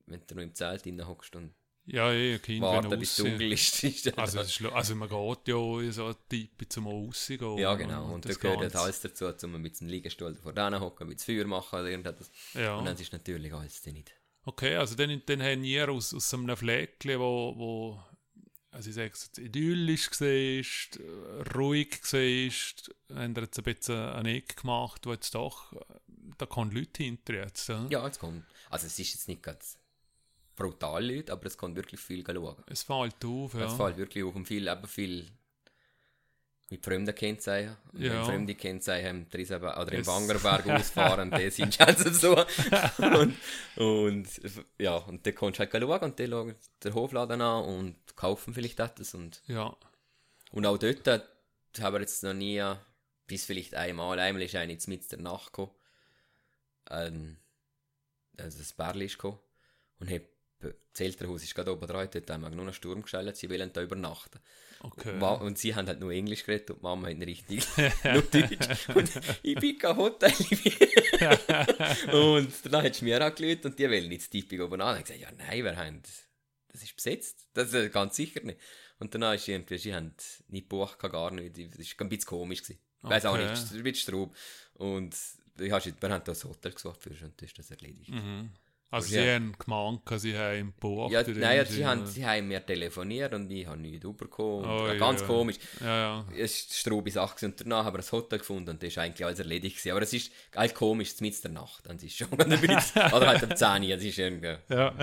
[0.06, 1.54] wenn du noch im Zelt drin hockst und
[1.86, 3.30] Ja, eh, Kind, warten, wenn bis es aussehen.
[3.38, 6.86] dunkel ist, ist Also, es ist, also man geht ja in so eine Type zum
[6.88, 7.58] Aussehen.
[7.58, 8.12] Ja, genau.
[8.14, 11.18] Und, da das gehört halt alles dazu, zum mit dem Liegestuhl davor dran hocken, mit
[11.20, 12.30] dem Feuer machen oder irgendetwas.
[12.54, 12.76] Ja.
[12.76, 14.12] Und dann ist natürlich alles nicht.
[14.44, 18.04] Okay, also dann, dann haben ihr aus, aus so einem Fleckchen, wo, wo
[18.74, 20.98] also ich sage jetzt, idyllisch siehst,
[21.54, 25.72] ruhig siehst, haben ihr jetzt ein bisschen eine Ecke gemacht, wo jetzt doch,
[26.38, 27.68] da kommen Leute hinter jetzt.
[27.68, 27.86] Ja?
[27.88, 28.44] Ja, es kommt.
[28.70, 29.78] Also es ist jetzt nicht ganz
[30.56, 32.56] brutal Leute, aber es kommt wirklich viel schauen.
[32.66, 33.66] Es fällt auf, ja.
[33.66, 35.30] Es fällt wirklich auf und viel, eben viel
[36.70, 37.76] mit fremden Kennzeichen.
[37.92, 38.12] Ja.
[38.12, 42.36] Wenn fremde Kennzeichen im Trisaba oder im Wangerberg ausfahren, die sind also so.
[43.04, 43.36] und,
[43.76, 44.28] und
[44.78, 48.54] ja, und dann kommst du halt schauen und dann schauen der Hofladen an und kaufen
[48.54, 49.76] vielleicht etwas und ja.
[50.52, 52.62] Und auch dort haben wir jetzt noch nie,
[53.26, 55.72] bis vielleicht einmal, einmal ist einer jetzt mit der Nacht gekommen,
[56.90, 57.36] ähm,
[58.38, 59.38] also das Bärli ist gekommen,
[59.98, 60.22] und hat,
[60.60, 63.72] das Elternhaus ist gerade oben dran, dort haben wir nur einen Sturm gestellt, sie wollen
[63.72, 64.38] da übernachten.
[64.80, 65.18] Okay.
[65.40, 67.66] Und sie haben halt nur Englisch geredet und die Mama hat richtig
[68.04, 68.88] nur Deutsch.
[68.94, 69.10] Und
[69.42, 70.30] ich bin kein Hotel.
[72.12, 74.98] und dann hat sie mir angelötet und die wollen nicht das Tipping oben an.
[74.98, 76.02] Ich gesagt, ja nein, wir haben,
[76.68, 77.46] das ist besetzt.
[77.54, 78.60] Das ist ganz sicher nicht.
[78.98, 80.14] Und danach ist irgendwie, sie haben
[80.48, 81.56] nicht gebucht, gar nicht.
[81.56, 81.64] Das
[81.98, 82.62] war ein bisschen komisch.
[82.62, 82.78] Gewesen.
[83.02, 83.42] Ich weiß auch Okay.
[83.42, 84.36] nicht, es ist ein bisschen Straub.
[84.74, 85.14] Und
[85.58, 88.10] ich habe, wir haben da das Hotel gesucht und das ist das erledigt.
[88.10, 88.50] Mhm.
[88.94, 89.22] Also Ja.
[89.22, 91.10] sie haben gemeint, sie haben im Buch.
[91.10, 94.64] Ja, nein, sie haben, sie haben mir telefoniert und ich habe nichts bekommen.
[94.64, 95.26] Oh, Und ganz ja.
[95.26, 95.56] komisch.
[95.80, 96.24] Ja, ja.
[96.36, 99.26] Es war Straube Sache und danach haben wir ein Hotel gefunden und das ist eigentlich
[99.26, 99.90] alles erledigt gewesen.
[99.92, 101.86] Aber es ist halt komisch, mitten der Nacht.
[101.86, 104.56] Dann ist es schon ein bisschen, oder halt am 10 Uhr, es ist irgendwie...
[104.68, 104.94] Ja.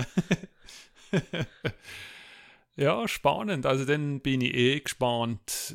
[2.76, 3.66] ja, spannend.
[3.66, 5.74] Also dann bin ich eh gespannt,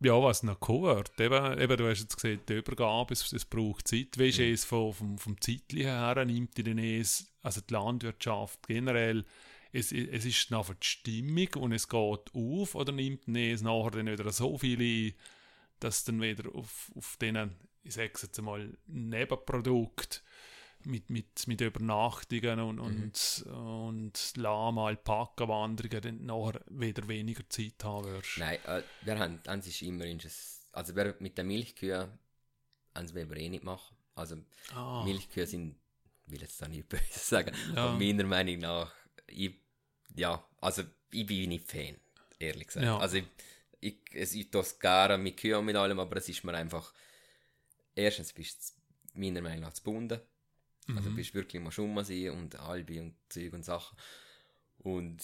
[0.00, 1.12] ja, was noch wird.
[1.20, 4.18] Eben, eben, du hast jetzt gesehen, die Übergabe, es, es braucht Zeit.
[4.18, 4.52] Weißt du, Mhm.
[4.52, 9.24] es vom, vom, vom zeitlichen her nimmt die dann eh, es- also die Landwirtschaft generell,
[9.72, 14.06] es, es ist nachher die Stimmung und es geht auf oder nimmt es nachher dann
[14.06, 15.14] wieder so viel ein,
[15.80, 17.54] dass dann wieder auf, auf diesen,
[17.84, 20.22] ich sage es jetzt mal, Nebenprodukt
[20.84, 28.06] mit, mit, mit Übernachtungen und, und, und lahme Alpaka-Wanderungen dann nachher wieder weniger Zeit haben
[28.06, 28.38] wirst.
[28.38, 32.08] Nein, äh, wir haben, eins ist immer, das- also wir mit den Milchkühen,
[32.94, 33.96] wollen wir eh nicht machen.
[34.14, 34.36] Also
[34.74, 35.76] Ah, Milchkühe sind,
[36.30, 37.86] will jetzt da nicht böse sagen, Ja.
[37.86, 38.92] aber meiner Meinung nach,
[39.26, 39.54] ich,
[40.16, 41.96] ja, also ich bin nicht Fan,
[42.38, 42.84] ehrlich gesagt.
[42.86, 42.98] Ja.
[42.98, 43.24] Also ich,
[43.80, 46.54] ich, es, ich tue es gerne mit Kühen und mit allem, aber es ist mir
[46.54, 46.92] einfach,
[47.94, 48.74] erstens bist
[49.14, 50.20] du meiner Meinung nach zu bunden.
[50.96, 51.16] Also Mhm.
[51.16, 53.96] bist wirklich mal schon mal sein und Albi und Zeug und Sachen.
[54.78, 55.22] Und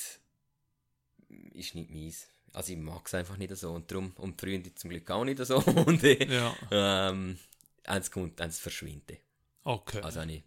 [1.28, 2.28] ist nicht meins.
[2.52, 5.24] Also ich mag es einfach nicht so und darum, und die Freunde zum Glück auch
[5.24, 5.56] nicht so.
[5.86, 7.38] Und äh, Ja, ähm,
[7.84, 9.20] eins kommt, eins verschwindet.
[9.64, 10.00] okay.
[10.02, 10.44] Also habe ich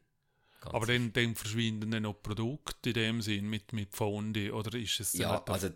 [0.62, 4.78] ganz Aber dann, dann verschwinden dann noch Produkte in dem Sinn mit, mit Pfondi oder
[4.78, 5.70] ist es Ja, also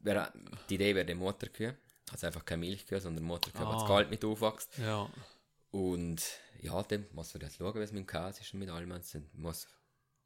[0.00, 0.32] wär,
[0.68, 1.76] die Idee wäre der Mutterkühe.
[2.12, 3.74] Also einfach keine Milchkühe, sondern Mutterkühe, wo Ah.
[3.80, 4.78] das Galt mit aufwächst.
[4.78, 5.08] ja,
[5.70, 6.22] Und
[6.60, 8.92] ja, dann muss man jetzt schauen, es mit dem Käse ist und mit allem.
[9.34, 9.66] Muss,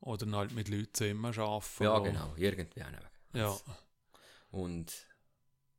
[0.00, 1.82] oder dann halt mit Leuten zusammen arbeiten.
[1.84, 2.88] ja, wo- genau, irgendwie auch.
[3.34, 3.60] Ja,
[4.50, 4.92] Und,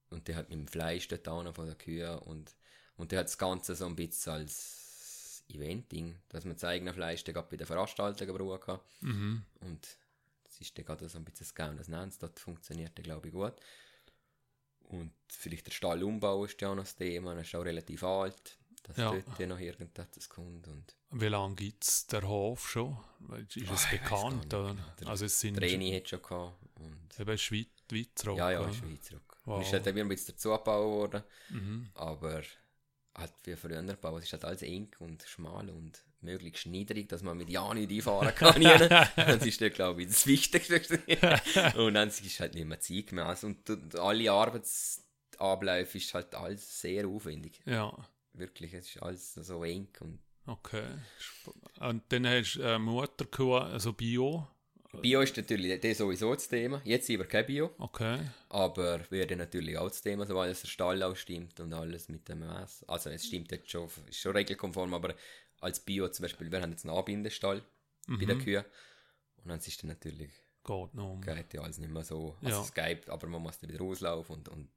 [0.10, 2.56] und der hat mit dem Fleisch dort auch von der Kühe und,
[2.98, 4.91] und der hat das Ganze so ein bisschen als
[5.54, 8.80] Eventing, dass man das eigene Fleisch dann gerade bei den Veranstaltungen brauchen kann.
[9.02, 9.44] mhm.
[9.62, 9.98] Und
[10.46, 13.28] es ist dann gerade so ein bisschen das Gau das Nenns, dort funktioniert der glaube
[13.28, 13.54] ich gut.
[14.84, 18.58] Und vielleicht der Stallumbau ist ja auch noch das Thema, er ist auch relativ alt,
[18.84, 19.12] dass Ja.
[19.12, 20.68] dort ja noch irgendetwas kommt.
[20.68, 22.98] Und Wie lange gibt es der Hof schon?
[23.48, 24.54] Ist es Ah, bekannt?
[24.54, 24.76] Oder?
[25.00, 26.58] Der Also es sind Training hat schon gehabt.
[26.76, 29.38] Und eben Schweiz, Schweizer ja, ja, Schweizer Rock.
[29.46, 29.58] Wow.
[29.58, 31.24] Und ist halt eben ein bisschen dazu gebaut worden.
[31.50, 31.90] Mhm.
[31.94, 32.42] Aber
[33.16, 37.24] halt wie früher gebaut, es ist halt alles eng und schmal und möglichst niedrig, dass
[37.24, 38.62] man mit ja nicht einfahren kann.
[39.16, 40.78] das ist dann, glaube ich, das Wichtigste.
[41.78, 43.44] und dann ist halt nicht mehr zeitgemäß.
[43.44, 47.60] Und, und alle Arbeitsabläufe ist halt alles sehr aufwendig.
[47.66, 47.92] Ja,
[48.34, 49.90] Wirklich, es ist alles so eng.
[50.00, 50.88] Und okay.
[51.80, 54.48] Und dann hast du äh, Mutterkuh, also Bio.
[55.00, 56.82] Bio ist natürlich das sowieso das Thema.
[56.84, 58.20] Jetzt sind wir kein Bio, Okay.
[58.50, 62.28] aber wäre natürlich auch das Thema, sobald es der Stall auch stimmt und alles mit
[62.28, 62.84] dem Maß.
[62.88, 65.16] Also es stimmt jetzt schon, ist schon regelkonform, aber
[65.62, 67.62] als Bio zum Beispiel, wir haben jetzt einen Anbindestall
[68.08, 68.42] bei den Mhm.
[68.44, 68.66] Kühen.
[69.38, 70.32] Und dann ist dann natürlich,
[70.64, 71.22] Geht noch um.
[71.22, 72.36] geht ja alles nicht mehr so.
[72.44, 72.62] Also Ja.
[72.64, 74.70] es geht, aber man muss dann wieder rauslaufen und, und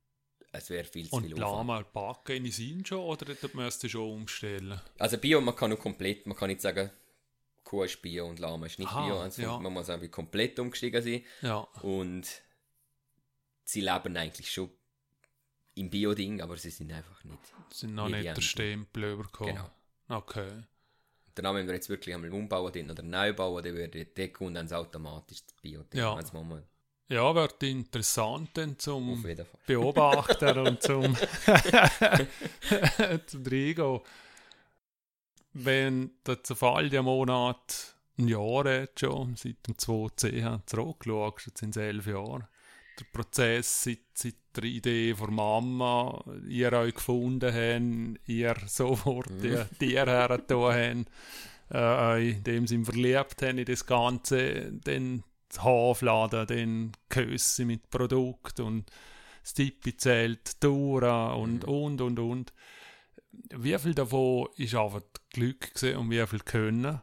[0.52, 4.10] es wäre viel zu Und viel Lama Alpaka sind schon oder dort müsst ihr schon
[4.20, 4.80] umstellen?
[4.98, 6.90] Also Bio, man kann nur komplett, man kann nicht sagen,
[7.64, 9.20] Kuh ist Bio und Lama ist nicht Aha, Bio.
[9.20, 9.58] Also ja.
[9.58, 11.24] Man muss einfach komplett umgestiegen sein.
[11.40, 12.42] Ja, Und
[13.64, 14.70] sie leben eigentlich schon
[15.74, 17.38] im Bio-Ding, aber sie sind einfach nicht.
[17.72, 18.40] sind noch nicht der.
[18.40, 19.56] Stempel übergekommen.
[19.56, 19.70] Genau.
[20.08, 20.62] Okay.
[21.34, 24.56] Dann, wenn wir jetzt wirklich einmal umbauen den oder neu bauen, dann würde der kommt
[24.56, 26.16] dann automatisch das bio Ja.
[27.08, 29.22] Ja, wird interessant dann zum.
[29.66, 31.04] Beobachten und zum,
[33.26, 34.00] zum Reingehen.
[35.54, 42.06] Wenn der Zerfall-Monat ein Jahr hat schon, seit dem 2010 zurückschaust, jetzt sind es elf
[42.06, 42.48] Jahre.
[42.98, 49.40] Der Prozess seit, seit der Idee von Mama, ihr euch gefunden habt, ihr sofort Mhm.
[49.80, 55.62] die Tiere hergetan habt, äh, in dem Sinn verliebt habt in das Ganze, dann das
[55.64, 58.90] Hafladen, dann Küsse mit Produkt und
[59.42, 61.68] das Tippizelt, Dura und, Mhm.
[61.68, 62.52] und, und, und.
[63.50, 67.00] Wie viel davon ist einfach Glück gewesen und wie viel Können,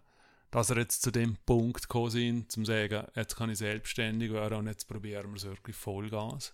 [0.52, 4.32] dass er jetzt zu dem Punkt gekommen sind, zum zu sagen, jetzt kann ich selbstständig
[4.32, 6.53] werden und jetzt probieren wir es wirklich Vollgas.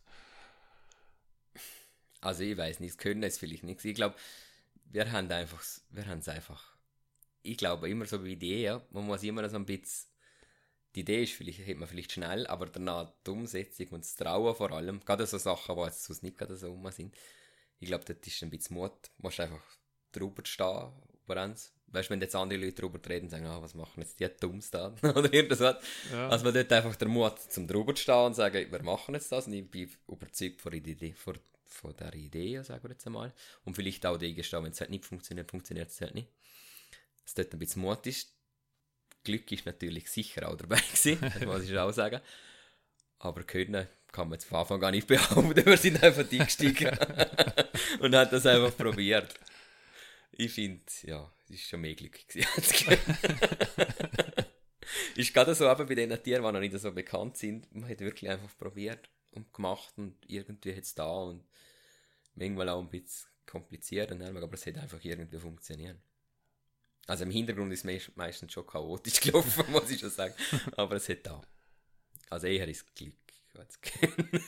[2.22, 3.84] Also ich weiß nicht, das können es vielleicht nicht.
[3.84, 4.16] Ich glaube,
[4.86, 6.76] wir haben einfach, wir haben es einfach.
[7.42, 8.82] Ich glaube immer so wie Idee, ja.
[8.92, 10.10] Man muss immer so ein bisschen.
[10.96, 14.56] Die Idee ist vielleicht, hat man vielleicht schnell, aber danach die Umsetzung und das Trauen
[14.56, 17.14] vor allem, gerade so Sachen, die jetzt sonst nicht gerade so rum sind.
[17.80, 18.92] Ich glaube, das ist ein bisschen Mut.
[19.18, 19.64] Du musst einfach
[20.12, 20.92] drüber stehen,
[21.26, 21.74] über eins.
[21.88, 24.28] Weißt du, wenn jetzt andere Leute drüber reden und sagen, ah, was machen jetzt die
[24.40, 24.94] Dumms da?
[25.04, 25.60] Oder irgendwas.
[26.12, 26.28] Ja.
[26.28, 29.32] Also man dort einfach der Mut zum drüber zu stehen und sagen, wir machen jetzt
[29.32, 33.08] das und ich bin überzeugt von der Idee, von, von der Idee, sagen wir jetzt
[33.08, 33.34] einmal.
[33.64, 36.30] Und vielleicht auch die eingestehen, wenn es halt nicht funktioniert, funktioniert es halt nicht.
[37.24, 38.34] Dass dort ein bisschen Mut ist.
[39.24, 42.22] Glück ist natürlich sicher auch dabei gewesen, das muss ich auch sagen.
[43.20, 43.88] Aber können
[44.18, 46.90] kann man jetzt von Anfang an nicht behaupten, wir sind einfach eingestiegen
[48.00, 49.36] und hat das einfach probiert.
[50.32, 52.18] Ich finde, ja, es ist schon mehr Glück
[55.16, 58.00] ist gerade so eben bei den Tieren, die noch nicht so bekannt sind, man hat
[58.00, 61.44] wirklich einfach probiert und gemacht und irgendwie hat es da und
[62.34, 65.98] manchmal auch ein bisschen kompliziert, aber es hat einfach irgendwie funktioniert.
[67.06, 70.34] Also im Hintergrund ist es meistens schon chaotisch gelaufen, muss ich schon sagen,
[70.76, 71.42] aber es hat da.
[72.30, 73.14] Also eher ist Glück.
[73.60, 74.44] Als Können.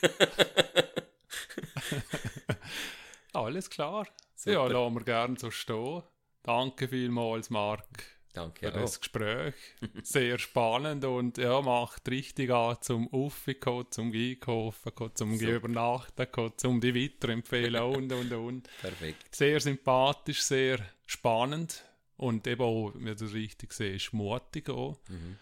[3.32, 4.06] Alles klar.
[4.34, 4.52] Super.
[4.52, 6.02] Ja, lassen wir gerne so stehen.
[6.42, 7.86] Danke vielmals, Marc,
[8.32, 8.80] Danke für auch.
[8.80, 9.54] das Gespräch.
[10.02, 15.52] Sehr spannend und ja, macht richtig an zum Aufkommen, zum Einkaufen, zum Super.
[15.52, 16.26] Übernachten,
[16.56, 18.68] zum die weiterempfehlen und und und.
[18.80, 19.34] Perfekt.
[19.34, 21.84] Sehr sympathisch, sehr spannend
[22.16, 24.98] und eben auch, wie du richtig siehst, mutig auch.
[25.08, 25.38] Mhm.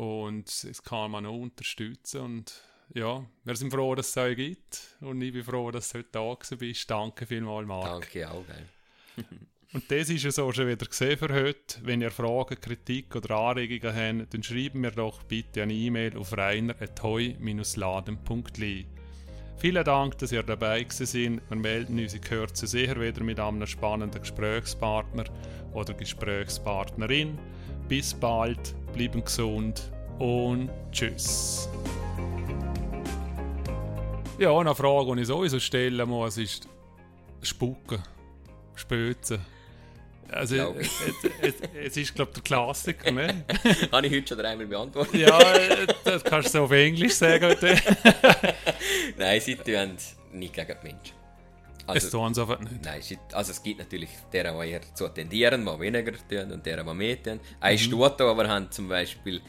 [0.00, 2.62] Und es kann man auch unterstützen und
[2.94, 6.08] ja, wir sind froh, dass es euch gibt und ich bin froh, dass du heute
[6.12, 6.90] da bist.
[6.90, 7.84] Danke vielmals, Marc.
[7.84, 8.66] Danke auch, geil.
[9.74, 11.78] Und das ist es auch schon wieder gesehen für heute.
[11.82, 16.36] Wenn ihr Fragen, Kritik oder Anregungen habt, dann schreibt mir doch bitte eine E-Mail auf
[16.36, 18.86] reiner.heu-laden.li.
[19.56, 21.14] Vielen Dank, dass ihr dabei seid.
[21.14, 25.24] Wir melden uns in Kürze sicher wieder mit einem spannenden Gesprächspartner
[25.72, 27.38] oder Gesprächspartnerin.
[27.88, 31.66] Bis bald, bleiben gesund und tschüss.
[34.38, 36.68] Ja, eine Frage, die ich sowieso stellen muss, ist
[37.42, 38.02] Spucken,
[38.74, 39.40] Spözen.
[40.30, 40.90] Also, Glaub es,
[41.42, 43.44] es, es ist, glaube ich, der Klassiker, ne?
[43.92, 45.14] Habe ich heute schon dreimal beantwortet.
[45.14, 45.38] ja,
[46.04, 47.54] das kannst du auf Englisch sagen.
[49.18, 49.96] Nein, sie tun
[50.32, 51.14] nicht gegen die Menschen.
[51.80, 52.82] es Also, tun sie einfach nicht.
[52.82, 53.02] nein,
[53.32, 56.94] also es gibt natürlich deren, die eher zu tendieren, die weniger tun und deren, die
[56.94, 57.38] mehr tun.
[57.60, 57.78] Ein Mhm.
[57.78, 59.42] Stuto aber haben zum Beispiel,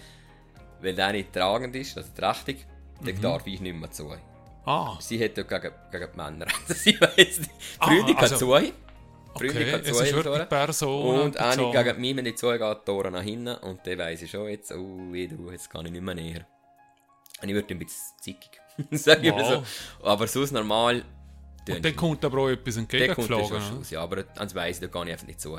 [0.82, 2.66] wenn der nicht tragend ist, also trächtig,
[3.00, 3.06] Mhm.
[3.06, 4.14] dann darf ich nicht mehr zu.
[4.65, 6.45] Ah, Sie hat ja gegen, gegen die Männer.
[6.61, 7.52] Also sie weiss nicht.
[7.80, 8.45] Ah, kann also- zu.
[9.35, 9.72] Freundin okay.
[9.72, 10.15] kann Es ist zu.
[10.15, 11.19] wirklich Person.
[11.22, 13.56] Und eine gegen mich, wenn ich zugehe, die Tore nach hinten.
[13.56, 16.45] Und dann weiss ich schon jetzt, oh, weh, du, jetzt kann ich nicht mehr näher.
[17.41, 18.52] Und ich würde ein bisschen zickig.
[18.91, 19.68] Sag ich mal Wow.
[20.02, 20.07] so.
[20.07, 21.03] Aber sonst normal.
[21.68, 23.61] Und dann kommt aber auch etwas kommt entgegengeflogen.
[23.61, 24.02] Schuss, ja.
[24.02, 25.57] Aber ans weiss, da kann ich einfach nicht zu.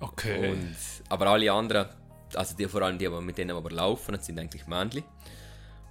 [0.00, 0.50] Okay.
[0.50, 0.76] Und,
[1.10, 1.88] aber alle anderen,
[2.34, 5.04] also die, vor allem die, die mit denen aber laufen, das sind eigentlich Männchen.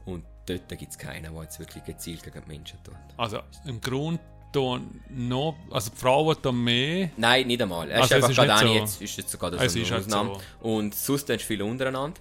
[0.06, 2.96] Und dort gibt es keinen, der jetzt wirklich gezielt gegen die Menschen tut.
[3.18, 4.20] Also im Grund
[4.52, 7.10] tun noch, also die Frauen tun mehr.
[7.18, 7.90] Nein, nicht einmal.
[7.90, 8.74] Er Also ist es einfach ist gerade so.
[8.74, 10.68] jetzt ist jetzt sogar Es das ist eine halt so.
[10.68, 12.20] Und sonst sie viel untereinander.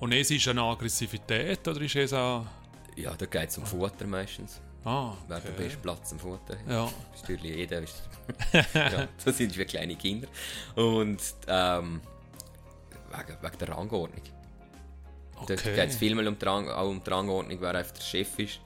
[0.00, 2.46] Und es ist eine Aggressivität oder ist es auch.
[2.96, 4.60] Ja, da geht es um Futter meistens.
[4.84, 5.64] Ah, Wer den okay.
[5.64, 6.56] besten Platz am Futter.
[6.68, 6.86] Ja.
[7.14, 7.82] ist natürlich jeder.
[7.82, 8.02] Ist
[8.74, 10.26] ja, so sind wir kleine Kinder.
[10.74, 12.00] Und ähm,
[13.10, 14.22] wegen, wegen der Rangordnung.
[15.46, 15.74] Dort Okay.
[15.74, 18.38] geht es viel mehr um die, Rang, auch um die Rangordnung, wer einfach der Chef
[18.38, 18.60] ist.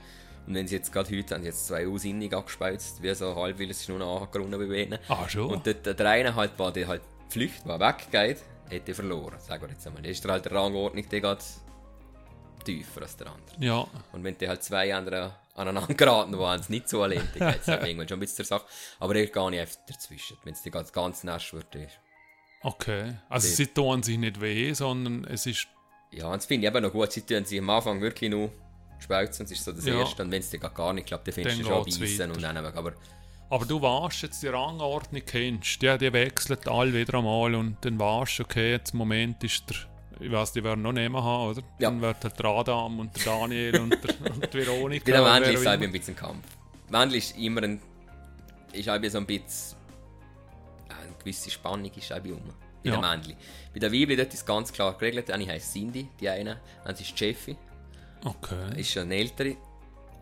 [0.47, 3.59] Und wenn sie jetzt gerade heute haben, sie jetzt zwei Ausinnig angespeuzt, wie so halb,
[3.59, 4.99] weil es ist nur noch angerunden bei ihnen.
[5.09, 5.51] Ah, schon.
[5.51, 9.71] Und dort, der eine halt, der die halt flüchtet, der weggeht, hätte verloren, sagen wir
[9.71, 10.03] jetzt einmal.
[10.03, 11.39] Da ist der halt der Rangordnung, der geht
[12.65, 13.57] tiefer als der andere.
[13.59, 13.87] ja.
[14.13, 17.61] Und wenn die halt zwei andere aneinander geraten, die es nicht so erleben, dann geht
[17.63, 18.65] es irgendwann schon ein bisschen zur Sache.
[19.01, 20.37] Aber ich gehe nicht einfach dazwischen.
[20.45, 21.99] Wenn es die ganz, ganz nass wird, ist.
[22.63, 23.15] Okay.
[23.29, 25.69] Also sie tun sich nicht weh, sondern es ist.
[26.17, 27.13] Ja, und das finde ich eben noch gut.
[27.13, 28.51] Sie tun sich am Anfang wirklich nur
[28.99, 29.99] spauzen, das ist so das Ja.
[29.99, 30.23] Erste.
[30.23, 32.65] Und wenn es dir gar nicht klappt, dann findest Dann du schon beißen und dann
[32.65, 32.77] weg.
[32.77, 32.93] Aber
[33.51, 35.83] Aber du weißt jetzt die Rangordnung kennst.
[35.83, 39.69] Ja, die wechselt alle wieder einmal und dann weißt du, okay, jetzt im Moment ist
[39.69, 39.77] der.
[40.21, 41.61] Ich weiß, die werden noch nehmen haben, oder?
[41.81, 41.91] Ja.
[41.91, 45.05] Dann wird halt der Adam und der Daniel und, der, und die Veronika.
[45.07, 45.89] bei der Wendel ist es halt immer.
[45.89, 46.47] ein bisschen ein Kampf.
[46.89, 47.83] Wendel ist immer ein.
[48.73, 49.77] ist halt so ein bisschen.
[50.89, 52.41] Eine gewisse Spannung ist halt um.
[52.85, 53.01] Bei Ja.
[53.01, 53.37] der Männli.
[53.73, 55.31] Bei der Weibli dort ist es ganz klar geregelt.
[55.31, 56.61] Eine heisst Cindy, die eine.
[56.85, 57.57] Eine ist Jeffy,
[58.25, 58.81] Okay.
[58.81, 59.57] ist schon eine ältere.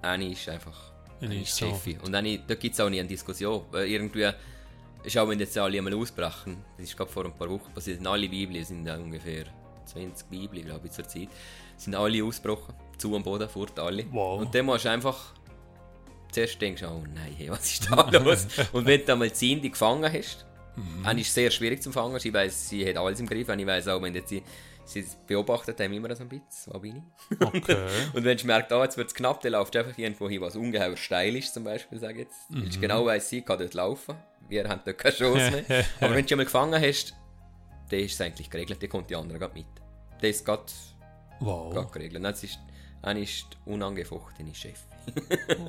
[0.00, 0.92] Eine ist einfach.
[1.20, 1.66] Eine ist so.
[1.66, 1.98] Jeffy.
[2.04, 3.64] Und eine, da gibt es auch nie eine Diskussion.
[3.70, 4.30] Weil irgendwie.
[5.04, 6.58] Ist auch wenn jetzt alle einmal ausbrechen.
[6.78, 7.96] Das ist gerade vor ein paar Wochen passiert.
[7.98, 9.46] sind Alle Weibli sind da ungefähr
[9.86, 11.28] 20 Weibli, glaube ich, zur Zeit.
[11.76, 12.72] Sind alle ausgebrochen.
[12.98, 14.04] Zu am Boden, fort alle.
[14.12, 14.40] Wow.
[14.40, 15.34] Und dann musst du einfach.
[16.30, 18.46] Zuerst denkst oh nein, hey, was ist da los?
[18.72, 20.46] Und wenn du einmal Cindy gefangen hast,
[20.76, 21.02] Mhm.
[21.04, 22.16] dann ist sehr schwierig zu fangen.
[22.22, 23.48] Ich weiss, sie hat alles im Griff.
[23.48, 24.42] Und ich weiss auch, wenn jetzt sie,
[24.84, 26.96] sie beobachtet haben, immer so ein bisschen, wo bin
[27.30, 27.40] ich?
[27.40, 27.76] Okay.
[28.14, 30.56] Und wenn du merkst, oh, jetzt wird es knapp, dann läuft einfach irgendwo hin, was
[30.56, 32.46] ungeheuer steil ist, zum Beispiel, sag ich jetzt.
[32.48, 34.14] Weil du genau weiss, sie kann dort laufen.
[34.48, 35.84] Wir haben dort keine Chance mehr.
[36.00, 37.14] Aber wenn du schon mal gefangen hast,
[37.90, 39.66] dann ist es eigentlich geregelt, dann kommt die andere mit.
[40.20, 40.64] Das ist gerade
[41.40, 41.90] Wow.
[41.90, 42.24] geregelt.
[42.24, 42.58] Das ist,
[43.02, 44.78] eine ist unangefochtene Chef.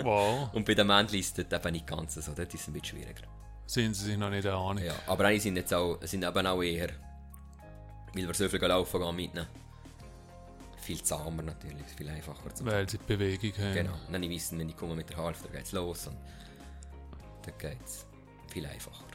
[0.04, 0.50] Wow.
[0.54, 3.24] Und bei den Männchen ist dort eben nicht ganz so, dort ist ein bisschen schwieriger.
[3.66, 4.86] Sind sie sich noch nicht einig?
[4.86, 6.90] Ja, aber einige sind jetzt auch, sind eben auch eher,
[8.14, 9.48] weil wir so viel laufen gehen mitnehmen.
[10.78, 13.74] Viel zahmer natürlich, viel einfacher zu Weil sie die Bewegung haben.
[13.74, 13.94] Genau.
[14.12, 16.18] Dann wissen, wenn ich komme mit der Halfter, geht es los und
[17.44, 18.06] dann geht es
[18.50, 19.06] viel einfacher.